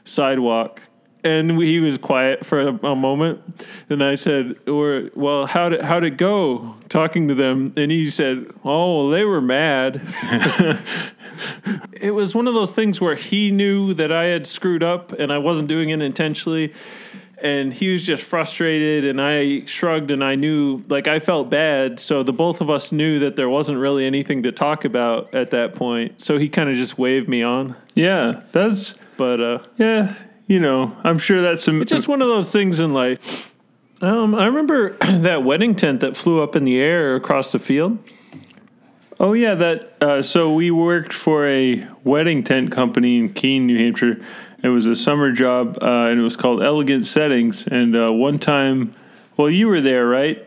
sidewalk." 0.03 0.81
And 1.23 1.61
he 1.61 1.79
was 1.79 1.99
quiet 1.99 2.43
for 2.45 2.61
a, 2.61 2.73
a 2.87 2.95
moment, 2.95 3.41
and 3.89 4.03
I 4.03 4.15
said, 4.15 4.55
"Or 4.67 5.09
well, 5.13 5.45
how 5.45 5.69
did 5.69 5.81
how 5.81 5.99
did 5.99 6.13
it 6.13 6.17
go?" 6.17 6.75
Talking 6.89 7.27
to 7.27 7.35
them, 7.35 7.73
and 7.77 7.91
he 7.91 8.09
said, 8.09 8.47
"Oh, 8.65 9.11
they 9.11 9.23
were 9.23 9.41
mad." 9.41 10.01
it 11.93 12.11
was 12.11 12.33
one 12.33 12.47
of 12.47 12.55
those 12.55 12.71
things 12.71 12.99
where 12.99 13.15
he 13.15 13.51
knew 13.51 13.93
that 13.93 14.11
I 14.11 14.25
had 14.25 14.47
screwed 14.47 14.81
up, 14.81 15.11
and 15.11 15.31
I 15.31 15.37
wasn't 15.37 15.67
doing 15.67 15.89
it 15.89 16.01
intentionally, 16.01 16.73
and 17.41 17.73
he 17.73 17.91
was 17.91 18.03
just 18.03 18.23
frustrated, 18.23 19.05
and 19.05 19.19
I 19.19 19.65
shrugged, 19.65 20.11
and 20.11 20.23
I 20.23 20.35
knew, 20.35 20.83
like, 20.89 21.07
I 21.07 21.19
felt 21.19 21.49
bad, 21.49 21.99
so 21.99 22.23
the 22.23 22.33
both 22.33 22.61
of 22.61 22.69
us 22.69 22.91
knew 22.91 23.19
that 23.19 23.35
there 23.35 23.49
wasn't 23.49 23.79
really 23.79 24.05
anything 24.05 24.43
to 24.43 24.51
talk 24.51 24.85
about 24.85 25.33
at 25.33 25.51
that 25.51 25.75
point. 25.75 26.21
So 26.21 26.37
he 26.37 26.49
kind 26.49 26.69
of 26.69 26.75
just 26.75 26.97
waved 26.97 27.27
me 27.27 27.41
on, 27.43 27.75
Yeah, 27.95 28.41
that's 28.51 28.95
but 29.17 29.39
uh, 29.39 29.59
yeah. 29.77 30.15
You 30.51 30.59
know, 30.59 30.93
I'm 31.05 31.17
sure 31.17 31.41
that's 31.41 31.63
some. 31.63 31.81
It's 31.81 31.93
just 31.93 32.09
one 32.09 32.21
of 32.21 32.27
those 32.27 32.51
things 32.51 32.81
in 32.81 32.93
life. 32.93 33.55
Um, 34.01 34.35
I 34.35 34.47
remember 34.47 34.89
that 34.99 35.45
wedding 35.45 35.77
tent 35.77 36.01
that 36.01 36.17
flew 36.17 36.43
up 36.43 36.57
in 36.57 36.65
the 36.65 36.77
air 36.77 37.15
across 37.15 37.53
the 37.53 37.57
field. 37.57 37.99
Oh 39.17 39.31
yeah, 39.31 39.55
that. 39.55 39.95
Uh, 40.01 40.21
so 40.21 40.53
we 40.53 40.69
worked 40.69 41.13
for 41.13 41.47
a 41.47 41.87
wedding 42.03 42.43
tent 42.43 42.69
company 42.69 43.17
in 43.17 43.31
Keene, 43.31 43.65
New 43.65 43.77
Hampshire. 43.77 44.21
It 44.61 44.67
was 44.67 44.87
a 44.87 44.95
summer 44.97 45.31
job, 45.31 45.77
uh, 45.81 46.07
and 46.09 46.19
it 46.19 46.23
was 46.23 46.35
called 46.35 46.61
Elegant 46.61 47.05
Settings. 47.05 47.65
And 47.65 47.95
uh, 47.95 48.11
one 48.11 48.37
time, 48.37 48.93
well, 49.37 49.49
you 49.49 49.69
were 49.69 49.79
there, 49.79 50.05
right? 50.05 50.45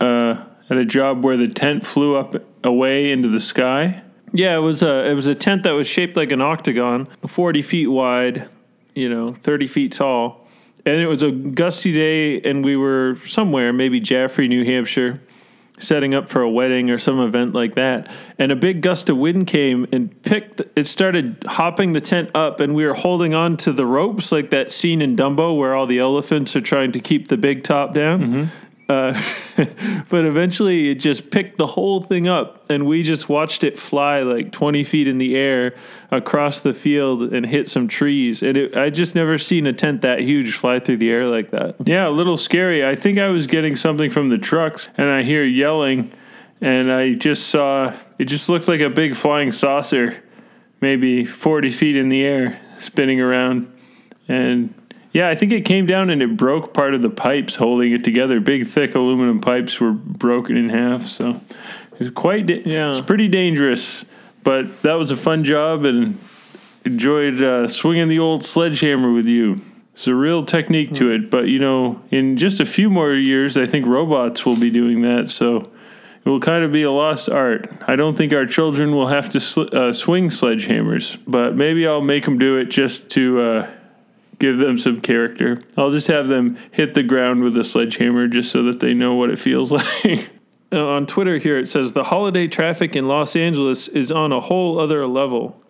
Uh, 0.00 0.46
at 0.68 0.78
a 0.78 0.84
job 0.84 1.22
where 1.22 1.36
the 1.36 1.46
tent 1.46 1.86
flew 1.86 2.16
up 2.16 2.34
away 2.64 3.12
into 3.12 3.28
the 3.28 3.38
sky. 3.38 4.02
Yeah, 4.32 4.56
it 4.56 4.62
was 4.62 4.82
a 4.82 5.08
it 5.08 5.14
was 5.14 5.28
a 5.28 5.34
tent 5.36 5.62
that 5.62 5.74
was 5.74 5.86
shaped 5.86 6.16
like 6.16 6.32
an 6.32 6.40
octagon, 6.40 7.06
forty 7.28 7.62
feet 7.62 7.86
wide, 7.86 8.48
you 8.94 9.08
know, 9.08 9.32
thirty 9.32 9.66
feet 9.66 9.92
tall, 9.92 10.46
and 10.86 10.96
it 10.96 11.06
was 11.06 11.22
a 11.22 11.30
gusty 11.30 11.92
day, 11.92 12.40
and 12.42 12.64
we 12.64 12.76
were 12.76 13.18
somewhere, 13.26 13.72
maybe 13.72 14.00
Jaffrey, 14.00 14.48
New 14.48 14.64
Hampshire, 14.64 15.20
setting 15.78 16.14
up 16.14 16.30
for 16.30 16.40
a 16.40 16.50
wedding 16.50 16.88
or 16.88 16.98
some 16.98 17.18
event 17.20 17.52
like 17.52 17.74
that, 17.74 18.10
and 18.38 18.52
a 18.52 18.56
big 18.56 18.80
gust 18.80 19.08
of 19.08 19.16
wind 19.16 19.46
came 19.46 19.86
and 19.92 20.22
picked. 20.22 20.62
It 20.76 20.86
started 20.86 21.44
hopping 21.46 21.94
the 21.94 22.00
tent 22.00 22.30
up, 22.34 22.60
and 22.60 22.74
we 22.74 22.84
were 22.86 22.94
holding 22.94 23.34
on 23.34 23.56
to 23.58 23.72
the 23.72 23.84
ropes 23.84 24.30
like 24.30 24.50
that 24.50 24.70
scene 24.70 25.02
in 25.02 25.16
Dumbo 25.16 25.56
where 25.56 25.74
all 25.74 25.86
the 25.86 25.98
elephants 25.98 26.54
are 26.54 26.60
trying 26.60 26.92
to 26.92 27.00
keep 27.00 27.28
the 27.28 27.36
big 27.36 27.64
top 27.64 27.92
down. 27.94 28.20
Mm-hmm. 28.20 28.44
Uh, 28.86 29.12
but 30.10 30.26
eventually 30.26 30.90
it 30.90 30.96
just 30.96 31.30
picked 31.30 31.56
the 31.56 31.66
whole 31.66 32.02
thing 32.02 32.28
up 32.28 32.70
and 32.70 32.84
we 32.84 33.02
just 33.02 33.30
watched 33.30 33.64
it 33.64 33.78
fly 33.78 34.20
like 34.20 34.52
20 34.52 34.84
feet 34.84 35.08
in 35.08 35.16
the 35.16 35.34
air 35.36 35.74
across 36.10 36.58
the 36.60 36.74
field 36.74 37.32
and 37.32 37.46
hit 37.46 37.66
some 37.66 37.88
trees 37.88 38.42
and 38.42 38.58
it, 38.58 38.76
i 38.76 38.90
just 38.90 39.14
never 39.14 39.38
seen 39.38 39.66
a 39.66 39.72
tent 39.72 40.02
that 40.02 40.20
huge 40.20 40.54
fly 40.54 40.78
through 40.78 40.98
the 40.98 41.10
air 41.10 41.26
like 41.26 41.50
that 41.50 41.74
Yeah, 41.86 42.08
a 42.08 42.10
little 42.10 42.36
scary. 42.36 42.84
I 42.84 42.94
think 42.94 43.18
I 43.18 43.28
was 43.28 43.46
getting 43.46 43.76
something 43.76 44.10
from 44.10 44.28
the 44.28 44.38
trucks, 44.38 44.88
and 44.96 45.08
I 45.08 45.22
hear 45.22 45.44
yelling, 45.44 46.12
and 46.60 46.90
I 46.90 47.12
just 47.14 47.48
saw 47.48 47.94
it. 48.18 48.24
Just 48.24 48.48
looked 48.48 48.68
like 48.68 48.80
a 48.80 48.90
big 48.90 49.16
flying 49.16 49.52
saucer, 49.52 50.22
maybe 50.80 51.24
forty 51.24 51.70
feet 51.70 51.96
in 51.96 52.08
the 52.08 52.22
air, 52.24 52.60
spinning 52.78 53.20
around, 53.20 53.72
and 54.28 54.74
yeah, 55.14 55.30
I 55.30 55.34
think 55.34 55.52
it 55.52 55.62
came 55.64 55.86
down 55.86 56.10
and 56.10 56.20
it 56.22 56.36
broke 56.36 56.74
part 56.74 56.92
of 56.92 57.00
the 57.00 57.08
pipes 57.08 57.56
holding 57.56 57.92
it 57.92 58.04
together. 58.04 58.38
Big, 58.40 58.66
thick 58.66 58.94
aluminum 58.94 59.40
pipes 59.40 59.80
were 59.80 59.92
broken 59.92 60.56
in 60.58 60.68
half, 60.68 61.06
so 61.06 61.40
it 61.92 61.98
was 62.00 62.10
quite. 62.10 62.44
Da- 62.46 62.62
Yeah. 62.66 62.90
it's 62.90 63.00
pretty 63.00 63.28
dangerous, 63.28 64.04
but 64.42 64.82
that 64.82 64.94
was 64.94 65.10
a 65.10 65.16
fun 65.16 65.44
job, 65.44 65.84
and 65.86 66.18
enjoyed 66.84 67.40
uh, 67.40 67.66
swinging 67.66 68.08
the 68.08 68.18
old 68.18 68.44
sledgehammer 68.44 69.10
with 69.12 69.26
you. 69.26 69.60
It's 69.94 70.06
a 70.08 70.14
real 70.14 70.44
technique 70.44 70.92
to 70.96 71.10
it, 71.12 71.30
but 71.30 71.46
you 71.48 71.58
know, 71.60 72.02
in 72.10 72.36
just 72.36 72.58
a 72.60 72.64
few 72.66 72.90
more 72.90 73.14
years, 73.14 73.56
I 73.56 73.64
think 73.66 73.86
robots 73.86 74.44
will 74.44 74.56
be 74.56 74.68
doing 74.70 75.02
that. 75.02 75.30
So 75.30 75.70
it 76.24 76.28
will 76.28 76.40
kind 76.40 76.64
of 76.64 76.72
be 76.72 76.82
a 76.82 76.90
lost 76.90 77.28
art. 77.30 77.72
I 77.86 77.94
don't 77.94 78.16
think 78.16 78.32
our 78.32 78.44
children 78.46 78.90
will 78.90 79.06
have 79.06 79.28
to 79.30 79.38
sl- 79.40 79.72
uh, 79.72 79.92
swing 79.92 80.30
sledgehammers, 80.30 81.16
but 81.28 81.54
maybe 81.54 81.86
I'll 81.86 82.00
make 82.00 82.24
them 82.24 82.38
do 82.38 82.56
it 82.56 82.70
just 82.70 83.08
to 83.10 83.40
uh, 83.40 83.70
give 84.38 84.58
them 84.58 84.78
some 84.78 85.00
character. 85.00 85.60
I'll 85.76 85.90
just 85.90 86.08
have 86.08 86.28
them 86.28 86.58
hit 86.70 86.94
the 86.94 87.02
ground 87.02 87.42
with 87.42 87.56
a 87.56 87.64
sledgehammer 87.64 88.28
just 88.28 88.50
so 88.50 88.62
that 88.64 88.80
they 88.80 88.94
know 88.94 89.14
what 89.14 89.30
it 89.30 89.38
feels 89.38 89.72
like. 89.72 90.30
uh, 90.72 90.86
on 90.86 91.06
Twitter 91.06 91.38
here 91.38 91.58
it 91.58 91.68
says 91.68 91.92
the 91.92 92.04
holiday 92.04 92.48
traffic 92.48 92.96
in 92.96 93.08
Los 93.08 93.36
Angeles 93.36 93.88
is 93.88 94.10
on 94.10 94.32
a 94.32 94.40
whole 94.40 94.78
other 94.78 95.06
level. 95.06 95.60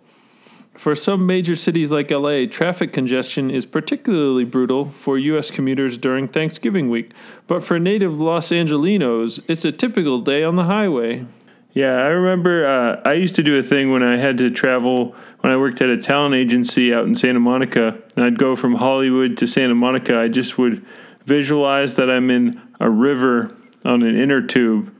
For 0.74 0.96
some 0.96 1.24
major 1.24 1.54
cities 1.54 1.92
like 1.92 2.10
LA, 2.10 2.46
traffic 2.46 2.92
congestion 2.92 3.48
is 3.48 3.64
particularly 3.64 4.44
brutal 4.44 4.86
for 4.86 5.16
U.S. 5.18 5.50
commuters 5.50 5.96
during 5.96 6.26
Thanksgiving 6.26 6.90
week. 6.90 7.12
But 7.46 7.62
for 7.62 7.78
native 7.78 8.20
Los 8.20 8.50
Angelinos, 8.50 9.40
it's 9.48 9.64
a 9.64 9.70
typical 9.70 10.18
day 10.18 10.42
on 10.42 10.56
the 10.56 10.64
highway. 10.64 11.26
Yeah, 11.74 11.94
I 11.96 12.06
remember 12.06 12.66
uh, 12.66 13.00
I 13.04 13.14
used 13.14 13.34
to 13.34 13.42
do 13.42 13.58
a 13.58 13.62
thing 13.62 13.90
when 13.90 14.02
I 14.02 14.16
had 14.16 14.38
to 14.38 14.50
travel 14.50 15.14
when 15.40 15.52
I 15.52 15.56
worked 15.56 15.80
at 15.82 15.90
a 15.90 15.96
talent 15.96 16.36
agency 16.36 16.94
out 16.94 17.04
in 17.04 17.14
Santa 17.16 17.40
Monica, 17.40 17.98
and 18.16 18.24
I'd 18.24 18.38
go 18.38 18.54
from 18.54 18.76
Hollywood 18.76 19.36
to 19.38 19.46
Santa 19.46 19.74
Monica. 19.74 20.18
I 20.18 20.28
just 20.28 20.56
would 20.56 20.86
visualize 21.26 21.96
that 21.96 22.08
I'm 22.08 22.30
in 22.30 22.60
a 22.78 22.88
river 22.88 23.56
on 23.84 24.02
an 24.02 24.16
inner 24.16 24.40
tube 24.40 24.94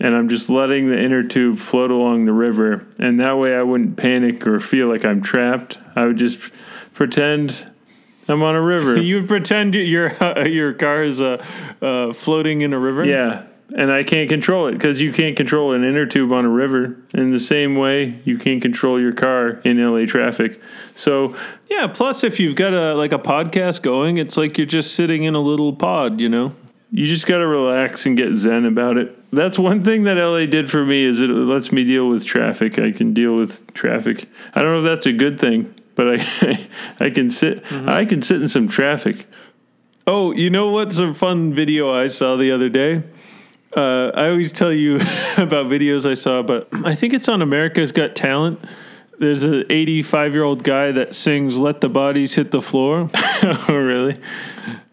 and 0.00 0.14
I'm 0.14 0.28
just 0.28 0.48
letting 0.48 0.88
the 0.88 0.98
inner 0.98 1.22
tube 1.22 1.58
float 1.58 1.90
along 1.90 2.24
the 2.24 2.32
river. 2.32 2.86
And 2.98 3.20
that 3.20 3.36
way 3.36 3.54
I 3.54 3.62
wouldn't 3.62 3.96
panic 3.96 4.46
or 4.46 4.58
feel 4.58 4.88
like 4.88 5.04
I'm 5.04 5.20
trapped. 5.20 5.78
I 5.94 6.06
would 6.06 6.16
just 6.16 6.38
pretend 6.94 7.70
I'm 8.26 8.42
on 8.42 8.56
a 8.56 8.62
river. 8.62 8.96
you 9.02 9.26
pretend 9.26 9.74
your 9.74 10.22
uh, 10.22 10.44
your 10.46 10.72
car 10.72 11.04
is 11.04 11.20
uh, 11.20 11.44
uh, 11.82 12.14
floating 12.14 12.62
in 12.62 12.72
a 12.72 12.78
river. 12.78 13.04
Yeah, 13.04 13.44
and 13.76 13.92
I 13.92 14.02
can't 14.02 14.28
control 14.28 14.66
it 14.66 14.72
because 14.72 15.00
you 15.00 15.12
can't 15.12 15.36
control 15.36 15.72
an 15.72 15.84
inner 15.84 16.06
tube 16.06 16.32
on 16.32 16.44
a 16.44 16.48
river. 16.48 16.96
In 17.14 17.30
the 17.30 17.40
same 17.40 17.76
way, 17.76 18.20
you 18.24 18.38
can't 18.38 18.60
control 18.60 19.00
your 19.00 19.12
car 19.12 19.60
in 19.64 19.78
LA 19.78 20.06
traffic. 20.06 20.60
So 20.94 21.36
yeah. 21.68 21.86
Plus, 21.86 22.24
if 22.24 22.40
you've 22.40 22.56
got 22.56 22.74
a 22.74 22.94
like 22.94 23.12
a 23.12 23.18
podcast 23.18 23.82
going, 23.82 24.16
it's 24.16 24.36
like 24.36 24.58
you're 24.58 24.66
just 24.66 24.94
sitting 24.94 25.24
in 25.24 25.34
a 25.34 25.40
little 25.40 25.74
pod. 25.74 26.20
You 26.20 26.28
know 26.28 26.54
you 26.92 27.06
just 27.06 27.26
got 27.26 27.38
to 27.38 27.46
relax 27.46 28.04
and 28.06 28.16
get 28.16 28.34
zen 28.34 28.64
about 28.64 28.96
it. 28.96 29.16
That's 29.32 29.58
one 29.58 29.82
thing 29.82 30.04
that 30.04 30.16
LA 30.16 30.46
did 30.46 30.70
for 30.70 30.84
me 30.84 31.04
is 31.04 31.20
it 31.20 31.28
lets 31.28 31.70
me 31.70 31.84
deal 31.84 32.08
with 32.08 32.24
traffic. 32.24 32.78
I 32.78 32.90
can 32.90 33.14
deal 33.14 33.36
with 33.36 33.72
traffic. 33.74 34.28
I 34.54 34.62
don't 34.62 34.72
know 34.72 34.78
if 34.78 34.84
that's 34.84 35.06
a 35.06 35.12
good 35.12 35.38
thing, 35.38 35.72
but 35.94 36.20
I 36.20 36.68
I 37.00 37.10
can 37.10 37.30
sit 37.30 37.62
mm-hmm. 37.64 37.88
I 37.88 38.04
can 38.04 38.22
sit 38.22 38.42
in 38.42 38.48
some 38.48 38.68
traffic. 38.68 39.26
Oh, 40.06 40.32
you 40.32 40.50
know 40.50 40.68
what's 40.70 40.98
a 40.98 41.14
fun 41.14 41.54
video 41.54 41.94
I 41.94 42.08
saw 42.08 42.36
the 42.36 42.50
other 42.50 42.68
day? 42.68 43.04
Uh, 43.76 44.10
I 44.14 44.30
always 44.30 44.52
tell 44.52 44.72
you 44.72 44.96
about 45.36 45.66
videos 45.66 46.08
I 46.08 46.14
saw, 46.14 46.42
but 46.42 46.68
I 46.72 46.94
think 46.94 47.14
it's 47.14 47.28
on 47.28 47.42
America's 47.42 47.92
Got 47.92 48.16
Talent. 48.16 48.60
There's 49.18 49.44
an 49.44 49.64
85 49.68 50.32
year 50.32 50.42
old 50.42 50.64
guy 50.64 50.92
that 50.92 51.14
sings 51.14 51.58
"Let 51.58 51.80
the 51.80 51.88
Bodies 51.88 52.34
Hit 52.34 52.50
the 52.50 52.62
Floor." 52.62 53.10
oh, 53.14 53.66
really? 53.68 54.16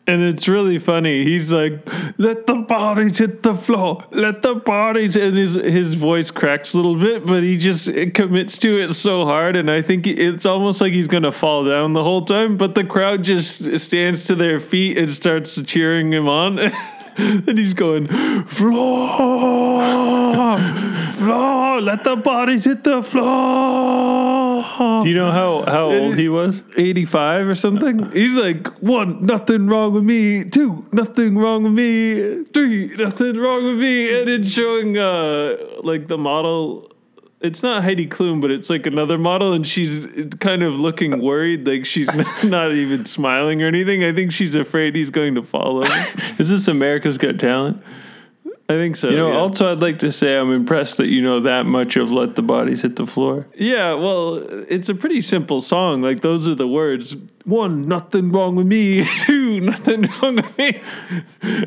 And 0.05 0.23
it's 0.23 0.47
really 0.47 0.79
funny. 0.79 1.23
He's 1.23 1.51
like, 1.51 1.85
"Let 2.17 2.45
the 2.45 2.55
bodies 2.55 3.17
hit 3.17 3.43
the 3.43 3.55
floor. 3.55 4.05
Let 4.11 4.41
the 4.41 4.55
bodies." 4.55 5.15
And 5.15 5.35
his 5.35 5.55
his 5.55 5.95
voice 5.95 6.29
cracks 6.29 6.73
a 6.73 6.77
little 6.77 6.95
bit, 6.95 7.25
but 7.25 7.43
he 7.43 7.57
just 7.57 7.89
commits 8.13 8.57
to 8.59 8.81
it 8.81 8.93
so 8.93 9.25
hard. 9.25 9.55
And 9.55 9.71
I 9.71 9.81
think 9.81 10.07
it's 10.07 10.45
almost 10.45 10.79
like 10.81 10.93
he's 10.93 11.07
gonna 11.07 11.31
fall 11.31 11.65
down 11.65 11.93
the 11.93 12.03
whole 12.03 12.23
time. 12.23 12.57
But 12.57 12.75
the 12.75 12.83
crowd 12.83 13.23
just 13.23 13.79
stands 13.79 14.25
to 14.25 14.35
their 14.35 14.59
feet 14.59 14.97
and 14.97 15.11
starts 15.11 15.61
cheering 15.63 16.13
him 16.13 16.27
on. 16.29 16.71
and 17.47 17.57
he's 17.57 17.73
going, 17.73 18.07
"Floor, 18.45 19.09
floor. 21.17 21.81
Let 21.81 22.03
the 22.03 22.15
bodies 22.15 22.65
hit 22.65 22.83
the 22.83 23.01
floor." 23.03 24.37
Do 24.77 25.09
you 25.09 25.15
know 25.15 25.31
how, 25.31 25.63
how 25.65 25.85
old 25.85 26.15
he 26.15 26.29
was? 26.29 26.63
85 26.75 27.47
or 27.47 27.55
something. 27.55 28.11
He's 28.11 28.37
like, 28.37 28.67
one, 28.81 29.25
nothing 29.25 29.67
wrong 29.67 29.93
with 29.93 30.03
me. 30.03 30.43
Two, 30.43 30.85
nothing 30.91 31.37
wrong 31.37 31.63
with 31.63 31.73
me. 31.73 32.43
Three, 32.45 32.87
nothing 32.97 33.37
wrong 33.37 33.65
with 33.65 33.77
me. 33.77 34.19
And 34.19 34.29
it's 34.29 34.49
showing 34.49 34.97
uh 34.97 35.57
like 35.83 36.07
the 36.07 36.17
model. 36.17 36.91
It's 37.39 37.61
not 37.61 37.83
Heidi 37.83 38.07
Klum, 38.07 38.41
but 38.41 38.49
it's 38.49 38.67
like 38.67 38.87
another 38.87 39.17
model, 39.17 39.53
and 39.53 39.65
she's 39.65 40.07
kind 40.39 40.63
of 40.63 40.79
looking 40.79 41.21
worried, 41.21 41.67
like 41.67 41.85
she's 41.85 42.09
not 42.43 42.71
even 42.73 43.05
smiling 43.05 43.61
or 43.61 43.67
anything. 43.67 44.03
I 44.03 44.11
think 44.11 44.31
she's 44.31 44.55
afraid 44.55 44.95
he's 44.95 45.11
going 45.11 45.35
to 45.35 45.43
fall 45.43 45.77
over. 45.77 46.05
Is 46.39 46.49
this 46.49 46.67
America's 46.67 47.19
Got 47.19 47.39
Talent? 47.39 47.81
I 48.69 48.73
think 48.73 48.97
so. 48.97 49.09
You 49.09 49.15
know, 49.15 49.31
yeah. 49.31 49.37
also 49.37 49.71
I'd 49.71 49.79
like 49.79 49.99
to 49.99 50.11
say 50.11 50.35
I'm 50.35 50.51
impressed 50.51 50.97
that 50.97 51.07
you 51.07 51.21
know 51.21 51.39
that 51.39 51.65
much 51.65 51.95
of 51.95 52.11
"Let 52.11 52.35
the 52.35 52.41
Bodies 52.41 52.81
Hit 52.81 52.97
the 52.97 53.07
Floor." 53.07 53.47
Yeah, 53.55 53.93
well, 53.93 54.35
it's 54.67 54.89
a 54.89 54.95
pretty 54.95 55.21
simple 55.21 55.61
song. 55.61 56.01
Like 56.01 56.21
those 56.21 56.49
are 56.49 56.55
the 56.55 56.67
words. 56.67 57.15
One, 57.45 57.87
nothing 57.87 58.29
wrong 58.29 58.57
with 58.57 58.65
me. 58.65 59.05
Two, 59.19 59.61
nothing 59.61 60.09
wrong 60.21 60.35
with 60.35 60.57
me. 60.57 60.81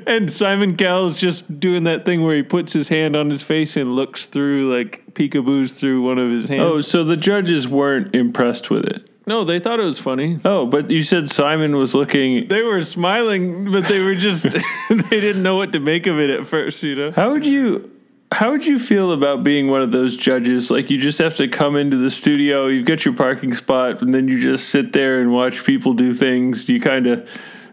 And 0.06 0.30
Simon 0.30 0.76
Cowell 0.76 1.06
is 1.08 1.16
just 1.16 1.58
doing 1.58 1.84
that 1.84 2.04
thing 2.04 2.22
where 2.22 2.36
he 2.36 2.42
puts 2.42 2.74
his 2.74 2.88
hand 2.88 3.16
on 3.16 3.30
his 3.30 3.42
face 3.42 3.78
and 3.78 3.96
looks 3.96 4.26
through 4.26 4.76
like 4.76 5.14
peekaboos 5.14 5.72
through 5.72 6.02
one 6.02 6.18
of 6.18 6.30
his 6.30 6.50
oh, 6.50 6.54
hands. 6.54 6.64
Oh, 6.64 6.80
so 6.82 7.02
the 7.02 7.16
judges 7.16 7.66
weren't 7.66 8.14
impressed 8.14 8.68
with 8.68 8.84
it. 8.84 9.09
No, 9.30 9.44
they 9.44 9.60
thought 9.60 9.78
it 9.78 9.84
was 9.84 10.00
funny. 10.00 10.40
Oh, 10.44 10.66
but 10.66 10.90
you 10.90 11.04
said 11.04 11.30
Simon 11.30 11.76
was 11.76 11.94
looking. 11.94 12.48
They 12.48 12.62
were 12.62 12.82
smiling, 12.82 13.70
but 13.70 13.86
they 13.86 14.02
were 14.02 14.16
just 14.16 14.42
they 14.90 15.20
didn't 15.20 15.44
know 15.44 15.54
what 15.54 15.70
to 15.70 15.78
make 15.78 16.08
of 16.08 16.18
it 16.18 16.30
at 16.30 16.48
first, 16.48 16.82
you 16.82 16.96
know. 16.96 17.12
How 17.12 17.30
would 17.30 17.46
you 17.46 17.92
how 18.32 18.50
would 18.50 18.66
you 18.66 18.76
feel 18.76 19.12
about 19.12 19.44
being 19.44 19.70
one 19.70 19.82
of 19.82 19.92
those 19.92 20.16
judges? 20.16 20.68
Like 20.68 20.90
you 20.90 20.98
just 20.98 21.18
have 21.18 21.36
to 21.36 21.46
come 21.46 21.76
into 21.76 21.96
the 21.96 22.10
studio, 22.10 22.66
you've 22.66 22.86
got 22.86 23.04
your 23.04 23.14
parking 23.14 23.54
spot, 23.54 24.02
and 24.02 24.12
then 24.12 24.26
you 24.26 24.40
just 24.40 24.68
sit 24.68 24.92
there 24.92 25.20
and 25.20 25.32
watch 25.32 25.64
people 25.64 25.92
do 25.92 26.12
things. 26.12 26.68
You 26.68 26.80
kind 26.80 27.06
of 27.06 27.24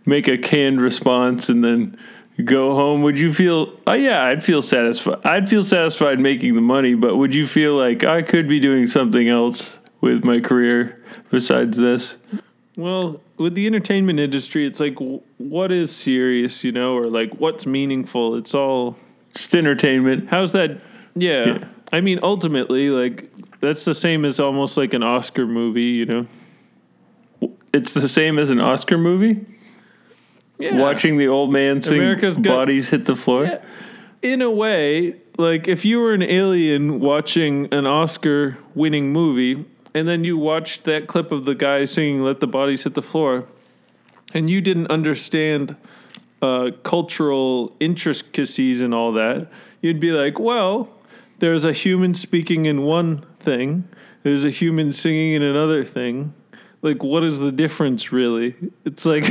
make 0.05 0.27
a 0.27 0.37
canned 0.37 0.79
response 0.79 1.49
and 1.49 1.63
then 1.63 1.97
go 2.45 2.75
home. 2.75 3.01
Would 3.01 3.17
you 3.17 3.33
feel 3.33 3.79
Oh 3.87 3.95
yeah, 3.95 4.25
I'd 4.25 4.43
feel 4.43 4.61
satisfied. 4.61 5.25
I'd 5.25 5.49
feel 5.49 5.63
satisfied 5.63 6.19
making 6.19 6.53
the 6.53 6.61
money, 6.61 6.93
but 6.93 7.17
would 7.17 7.33
you 7.33 7.47
feel 7.47 7.75
like 7.75 8.03
I 8.03 8.21
could 8.21 8.47
be 8.47 8.59
doing 8.59 8.85
something 8.85 9.27
else 9.27 9.79
with 10.01 10.23
my 10.23 10.39
career? 10.39 10.97
besides 11.29 11.77
this? 11.77 12.17
Well, 12.75 13.21
with 13.37 13.55
the 13.55 13.65
entertainment 13.65 14.19
industry, 14.19 14.65
it's 14.65 14.79
like 14.79 14.97
what 15.37 15.71
is 15.71 15.95
serious, 15.95 16.63
you 16.63 16.71
know, 16.71 16.95
or 16.95 17.07
like 17.07 17.33
what's 17.35 17.65
meaningful. 17.65 18.35
It's 18.35 18.53
all 18.53 18.97
just 19.33 19.55
entertainment. 19.55 20.29
How's 20.29 20.51
that? 20.51 20.81
Yeah. 21.15 21.45
yeah. 21.45 21.67
I 21.91 22.01
mean, 22.01 22.19
ultimately, 22.21 22.89
like 22.89 23.31
that's 23.61 23.85
the 23.85 23.95
same 23.95 24.25
as 24.25 24.39
almost 24.39 24.77
like 24.77 24.93
an 24.93 25.03
Oscar 25.03 25.47
movie, 25.47 25.83
you 25.83 26.05
know. 26.05 26.27
It's 27.73 27.93
the 27.93 28.07
same 28.07 28.39
as 28.39 28.49
an 28.49 28.59
Oscar 28.59 28.97
movie. 28.97 29.45
Yeah. 30.59 30.77
Watching 30.77 31.17
the 31.17 31.27
old 31.27 31.51
man 31.51 31.81
sing 31.81 31.97
America's 31.99 32.37
"Bodies 32.37 32.89
Hit 32.89 33.05
the 33.05 33.15
Floor." 33.15 33.45
Yeah. 33.45 33.61
In 34.23 34.41
a 34.41 34.49
way, 34.49 35.15
like 35.37 35.67
if 35.67 35.85
you 35.85 35.99
were 35.99 36.13
an 36.13 36.23
alien 36.23 36.99
watching 36.99 37.71
an 37.71 37.85
Oscar-winning 37.85 39.11
movie, 39.13 39.65
and 39.97 40.07
then 40.07 40.23
you 40.23 40.37
watched 40.37 40.83
that 40.83 41.07
clip 41.07 41.31
of 41.31 41.45
the 41.45 41.55
guy 41.55 41.85
singing 41.85 42.21
"Let 42.21 42.39
the 42.39 42.47
Bodies 42.47 42.83
Hit 42.83 42.93
the 42.93 43.01
Floor," 43.01 43.45
and 44.31 44.47
you 44.47 44.61
didn't 44.61 44.87
understand 44.91 45.75
uh, 46.39 46.69
cultural 46.83 47.75
intricacies 47.79 48.81
and 48.83 48.93
all 48.93 49.11
that, 49.13 49.47
you'd 49.81 49.99
be 49.99 50.11
like, 50.11 50.39
"Well, 50.39 50.89
there's 51.39 51.65
a 51.65 51.73
human 51.73 52.13
speaking 52.13 52.67
in 52.67 52.83
one 52.83 53.25
thing, 53.39 53.87
there's 54.21 54.45
a 54.45 54.51
human 54.51 54.91
singing 54.91 55.33
in 55.33 55.41
another 55.41 55.83
thing. 55.83 56.33
Like, 56.83 57.01
what 57.01 57.23
is 57.23 57.39
the 57.39 57.51
difference, 57.51 58.11
really?" 58.11 58.55
It's 58.85 59.03
like, 59.03 59.25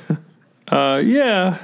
uh, 0.68 1.00
yeah. 1.02 1.58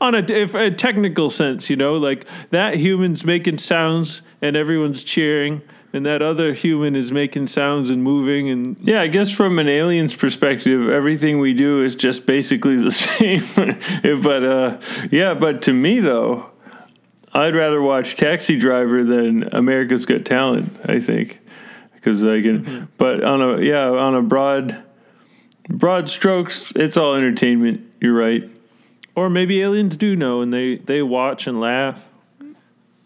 On 0.00 0.14
a, 0.14 0.42
a 0.56 0.70
technical 0.70 1.30
sense, 1.30 1.70
you 1.70 1.76
know, 1.76 1.96
like 1.96 2.26
that 2.50 2.74
human's 2.76 3.24
making 3.24 3.58
sounds 3.58 4.22
and 4.42 4.56
everyone's 4.56 5.04
cheering, 5.04 5.62
and 5.94 6.04
that 6.04 6.20
other 6.20 6.52
human 6.52 6.96
is 6.96 7.12
making 7.12 7.46
sounds 7.46 7.88
and 7.88 8.02
moving 8.02 8.50
and 8.50 8.76
yeah 8.80 9.00
i 9.00 9.06
guess 9.06 9.30
from 9.30 9.58
an 9.58 9.68
alien's 9.68 10.14
perspective 10.14 10.90
everything 10.90 11.38
we 11.38 11.54
do 11.54 11.82
is 11.82 11.94
just 11.94 12.26
basically 12.26 12.76
the 12.76 12.90
same. 12.90 13.44
But 14.20 14.44
uh, 14.44 14.80
yeah 15.10 15.34
but 15.34 15.62
to 15.62 15.72
me 15.72 16.00
though 16.00 16.50
i'd 17.32 17.54
rather 17.54 17.80
watch 17.80 18.16
taxi 18.16 18.58
driver 18.58 19.04
than 19.04 19.54
america's 19.54 20.04
got 20.04 20.24
talent 20.24 20.70
i 20.86 21.00
think. 21.00 21.38
Because 21.94 22.22
i 22.22 22.42
can 22.42 22.64
mm-hmm. 22.64 22.84
but 22.98 23.24
on 23.24 23.40
a 23.40 23.60
yeah 23.62 23.88
on 23.88 24.14
a 24.14 24.22
broad 24.22 24.82
broad 25.68 26.08
strokes 26.10 26.72
it's 26.76 26.96
all 26.96 27.14
entertainment. 27.14 27.80
You're 28.00 28.14
right. 28.14 28.50
Or 29.14 29.30
maybe 29.30 29.62
aliens 29.62 29.96
do 29.96 30.16
know 30.16 30.42
and 30.42 30.52
they 30.52 30.76
they 30.76 31.00
watch 31.02 31.46
and 31.46 31.60
laugh 31.60 32.02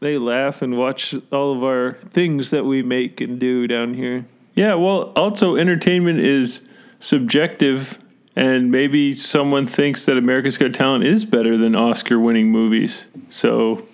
they 0.01 0.18
laugh 0.18 0.62
and 0.62 0.76
watch 0.76 1.14
all 1.32 1.57
of 1.57 1.62
our 1.64 1.94
things 2.11 2.51
that 2.51 2.64
we 2.64 2.82
make 2.82 3.20
and 3.20 3.38
do 3.38 3.66
down 3.66 3.94
here. 3.94 4.26
Yeah, 4.55 4.74
well, 4.74 5.12
also 5.14 5.57
entertainment 5.57 6.20
is 6.20 6.62
subjective, 7.01 7.99
and 8.34 8.70
maybe 8.70 9.14
someone 9.14 9.66
thinks 9.66 10.05
that 10.07 10.16
America's 10.16 10.59
Got 10.59 10.74
Talent 10.74 11.05
is 11.05 11.24
better 11.24 11.57
than 11.57 11.74
Oscar-winning 11.74 12.51
movies. 12.51 13.07
So, 13.28 13.86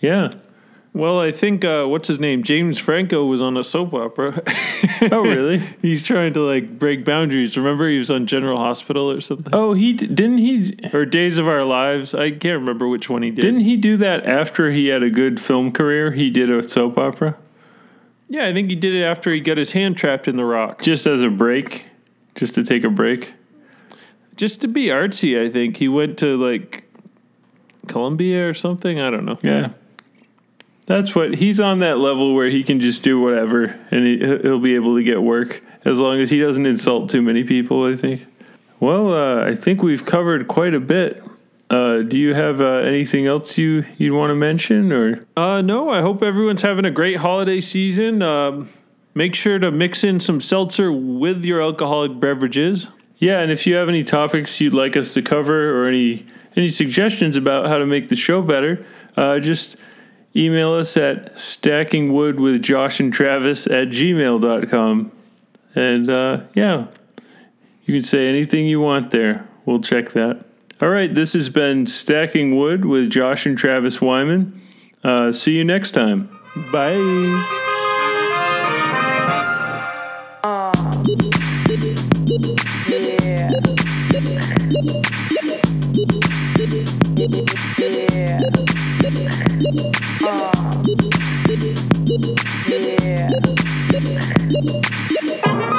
yeah, 0.00 0.34
Well, 0.94 1.20
I 1.20 1.30
think 1.30 1.64
uh, 1.64 1.84
what's 1.84 2.08
his 2.08 2.18
name, 2.18 2.42
James 2.42 2.76
Franco, 2.78 3.24
was 3.24 3.40
on 3.40 3.56
a 3.56 3.64
soap 3.64 3.94
opera. 3.94 4.42
Oh, 5.12 5.22
really? 5.22 5.58
He's 5.82 6.02
trying 6.02 6.32
to 6.32 6.40
like 6.40 6.76
break 6.76 7.04
boundaries. 7.04 7.56
Remember, 7.56 7.88
he 7.88 7.98
was 7.98 8.10
on 8.10 8.26
General 8.26 8.58
Hospital 8.58 9.08
or 9.08 9.20
something, 9.20 9.54
Oh, 9.54 9.72
he 9.72 9.92
d- 9.92 10.08
didn't 10.08 10.38
he 10.38 10.76
or 10.92 11.04
Days 11.04 11.38
of 11.38 11.46
Our 11.46 11.62
Lives. 11.62 12.14
I 12.14 12.30
can't 12.32 12.58
remember 12.58 12.88
which 12.88 13.08
one 13.08 13.22
he 13.22 13.30
did. 13.30 13.42
didn't 13.42 13.60
he 13.60 13.76
do 13.76 13.96
that 13.98 14.26
after 14.26 14.72
he 14.72 14.88
had 14.88 15.04
a 15.04 15.10
good 15.10 15.38
film 15.40 15.70
career? 15.70 16.10
He 16.12 16.30
did 16.30 16.50
a 16.50 16.62
soap 16.64 16.98
opera 16.98 17.36
yeah, 18.30 18.46
I 18.46 18.52
think 18.52 18.68
he 18.68 18.74
did 18.74 18.92
it 18.94 19.02
after 19.04 19.32
he 19.32 19.40
got 19.40 19.56
his 19.56 19.70
hand 19.72 19.96
trapped 19.96 20.28
in 20.28 20.36
the 20.36 20.44
rock, 20.44 20.82
just 20.82 21.06
as 21.06 21.22
a 21.22 21.30
break, 21.30 21.86
just 22.34 22.54
to 22.56 22.62
take 22.64 22.84
a 22.84 22.90
break. 22.90 23.32
just 24.36 24.60
to 24.62 24.68
be 24.68 24.86
artsy. 24.88 25.40
I 25.42 25.48
think 25.50 25.78
he 25.78 25.88
went 25.88 26.18
to 26.18 26.36
like 26.36 26.84
Columbia 27.86 28.46
or 28.48 28.52
something. 28.52 29.00
I 29.00 29.08
don't 29.10 29.24
know. 29.24 29.38
Yeah. 29.42 29.70
That's 30.88 31.14
what 31.14 31.34
he's 31.34 31.60
on 31.60 31.80
that 31.80 31.98
level 31.98 32.34
where 32.34 32.48
he 32.48 32.64
can 32.64 32.80
just 32.80 33.02
do 33.02 33.20
whatever 33.20 33.78
and 33.90 34.06
he, 34.06 34.18
he'll 34.18 34.58
be 34.58 34.74
able 34.74 34.96
to 34.96 35.02
get 35.02 35.22
work 35.22 35.62
as 35.84 36.00
long 36.00 36.18
as 36.18 36.30
he 36.30 36.40
doesn't 36.40 36.64
insult 36.64 37.10
too 37.10 37.20
many 37.20 37.44
people, 37.44 37.84
I 37.84 37.94
think. 37.94 38.26
Well, 38.80 39.12
uh, 39.12 39.44
I 39.44 39.54
think 39.54 39.82
we've 39.82 40.06
covered 40.06 40.48
quite 40.48 40.72
a 40.72 40.80
bit. 40.80 41.22
Uh, 41.68 41.98
do 41.98 42.18
you 42.18 42.32
have 42.32 42.62
uh, 42.62 42.78
anything 42.78 43.26
else 43.26 43.58
you, 43.58 43.84
you'd 43.98 44.14
want 44.14 44.30
to 44.30 44.34
mention 44.34 44.90
or 44.90 45.26
Uh, 45.36 45.60
no, 45.60 45.90
I 45.90 46.00
hope 46.00 46.22
everyone's 46.22 46.62
having 46.62 46.86
a 46.86 46.90
great 46.90 47.18
holiday 47.18 47.60
season. 47.60 48.22
Um, 48.22 48.70
make 49.14 49.34
sure 49.34 49.58
to 49.58 49.70
mix 49.70 50.02
in 50.02 50.20
some 50.20 50.40
seltzer 50.40 50.90
with 50.90 51.44
your 51.44 51.60
alcoholic 51.60 52.18
beverages. 52.18 52.86
Yeah, 53.18 53.40
and 53.40 53.52
if 53.52 53.66
you 53.66 53.74
have 53.74 53.90
any 53.90 54.04
topics 54.04 54.58
you'd 54.58 54.72
like 54.72 54.96
us 54.96 55.12
to 55.14 55.22
cover 55.22 55.78
or 55.78 55.86
any 55.86 56.24
any 56.56 56.70
suggestions 56.70 57.36
about 57.36 57.66
how 57.66 57.76
to 57.78 57.86
make 57.86 58.08
the 58.08 58.16
show 58.16 58.40
better, 58.40 58.86
uh, 59.16 59.38
just 59.38 59.76
email 60.38 60.72
us 60.72 60.96
at 60.96 61.34
stackingwood 61.34 62.36
with 62.36 62.62
Josh 62.62 63.00
and 63.00 63.12
at 63.66 63.88
gmail.com. 63.88 65.12
And 65.74 66.10
uh, 66.10 66.40
yeah, 66.54 66.86
you 67.84 67.94
can 67.94 68.02
say 68.02 68.28
anything 68.28 68.66
you 68.66 68.80
want 68.80 69.10
there. 69.10 69.46
We'll 69.66 69.80
check 69.80 70.10
that. 70.10 70.44
All 70.80 70.90
right, 70.90 71.12
this 71.12 71.32
has 71.32 71.48
been 71.48 71.86
Stacking 71.88 72.56
Wood 72.56 72.84
with 72.84 73.10
Josh 73.10 73.46
and 73.46 73.58
Travis 73.58 74.00
Wyman. 74.00 74.60
Uh, 75.02 75.32
see 75.32 75.56
you 75.56 75.64
next 75.64 75.90
time. 75.90 76.28
Bye. 76.70 76.94
Yeah. 84.70 85.24
Uh. 89.70 90.58
Yeah. 94.50 95.74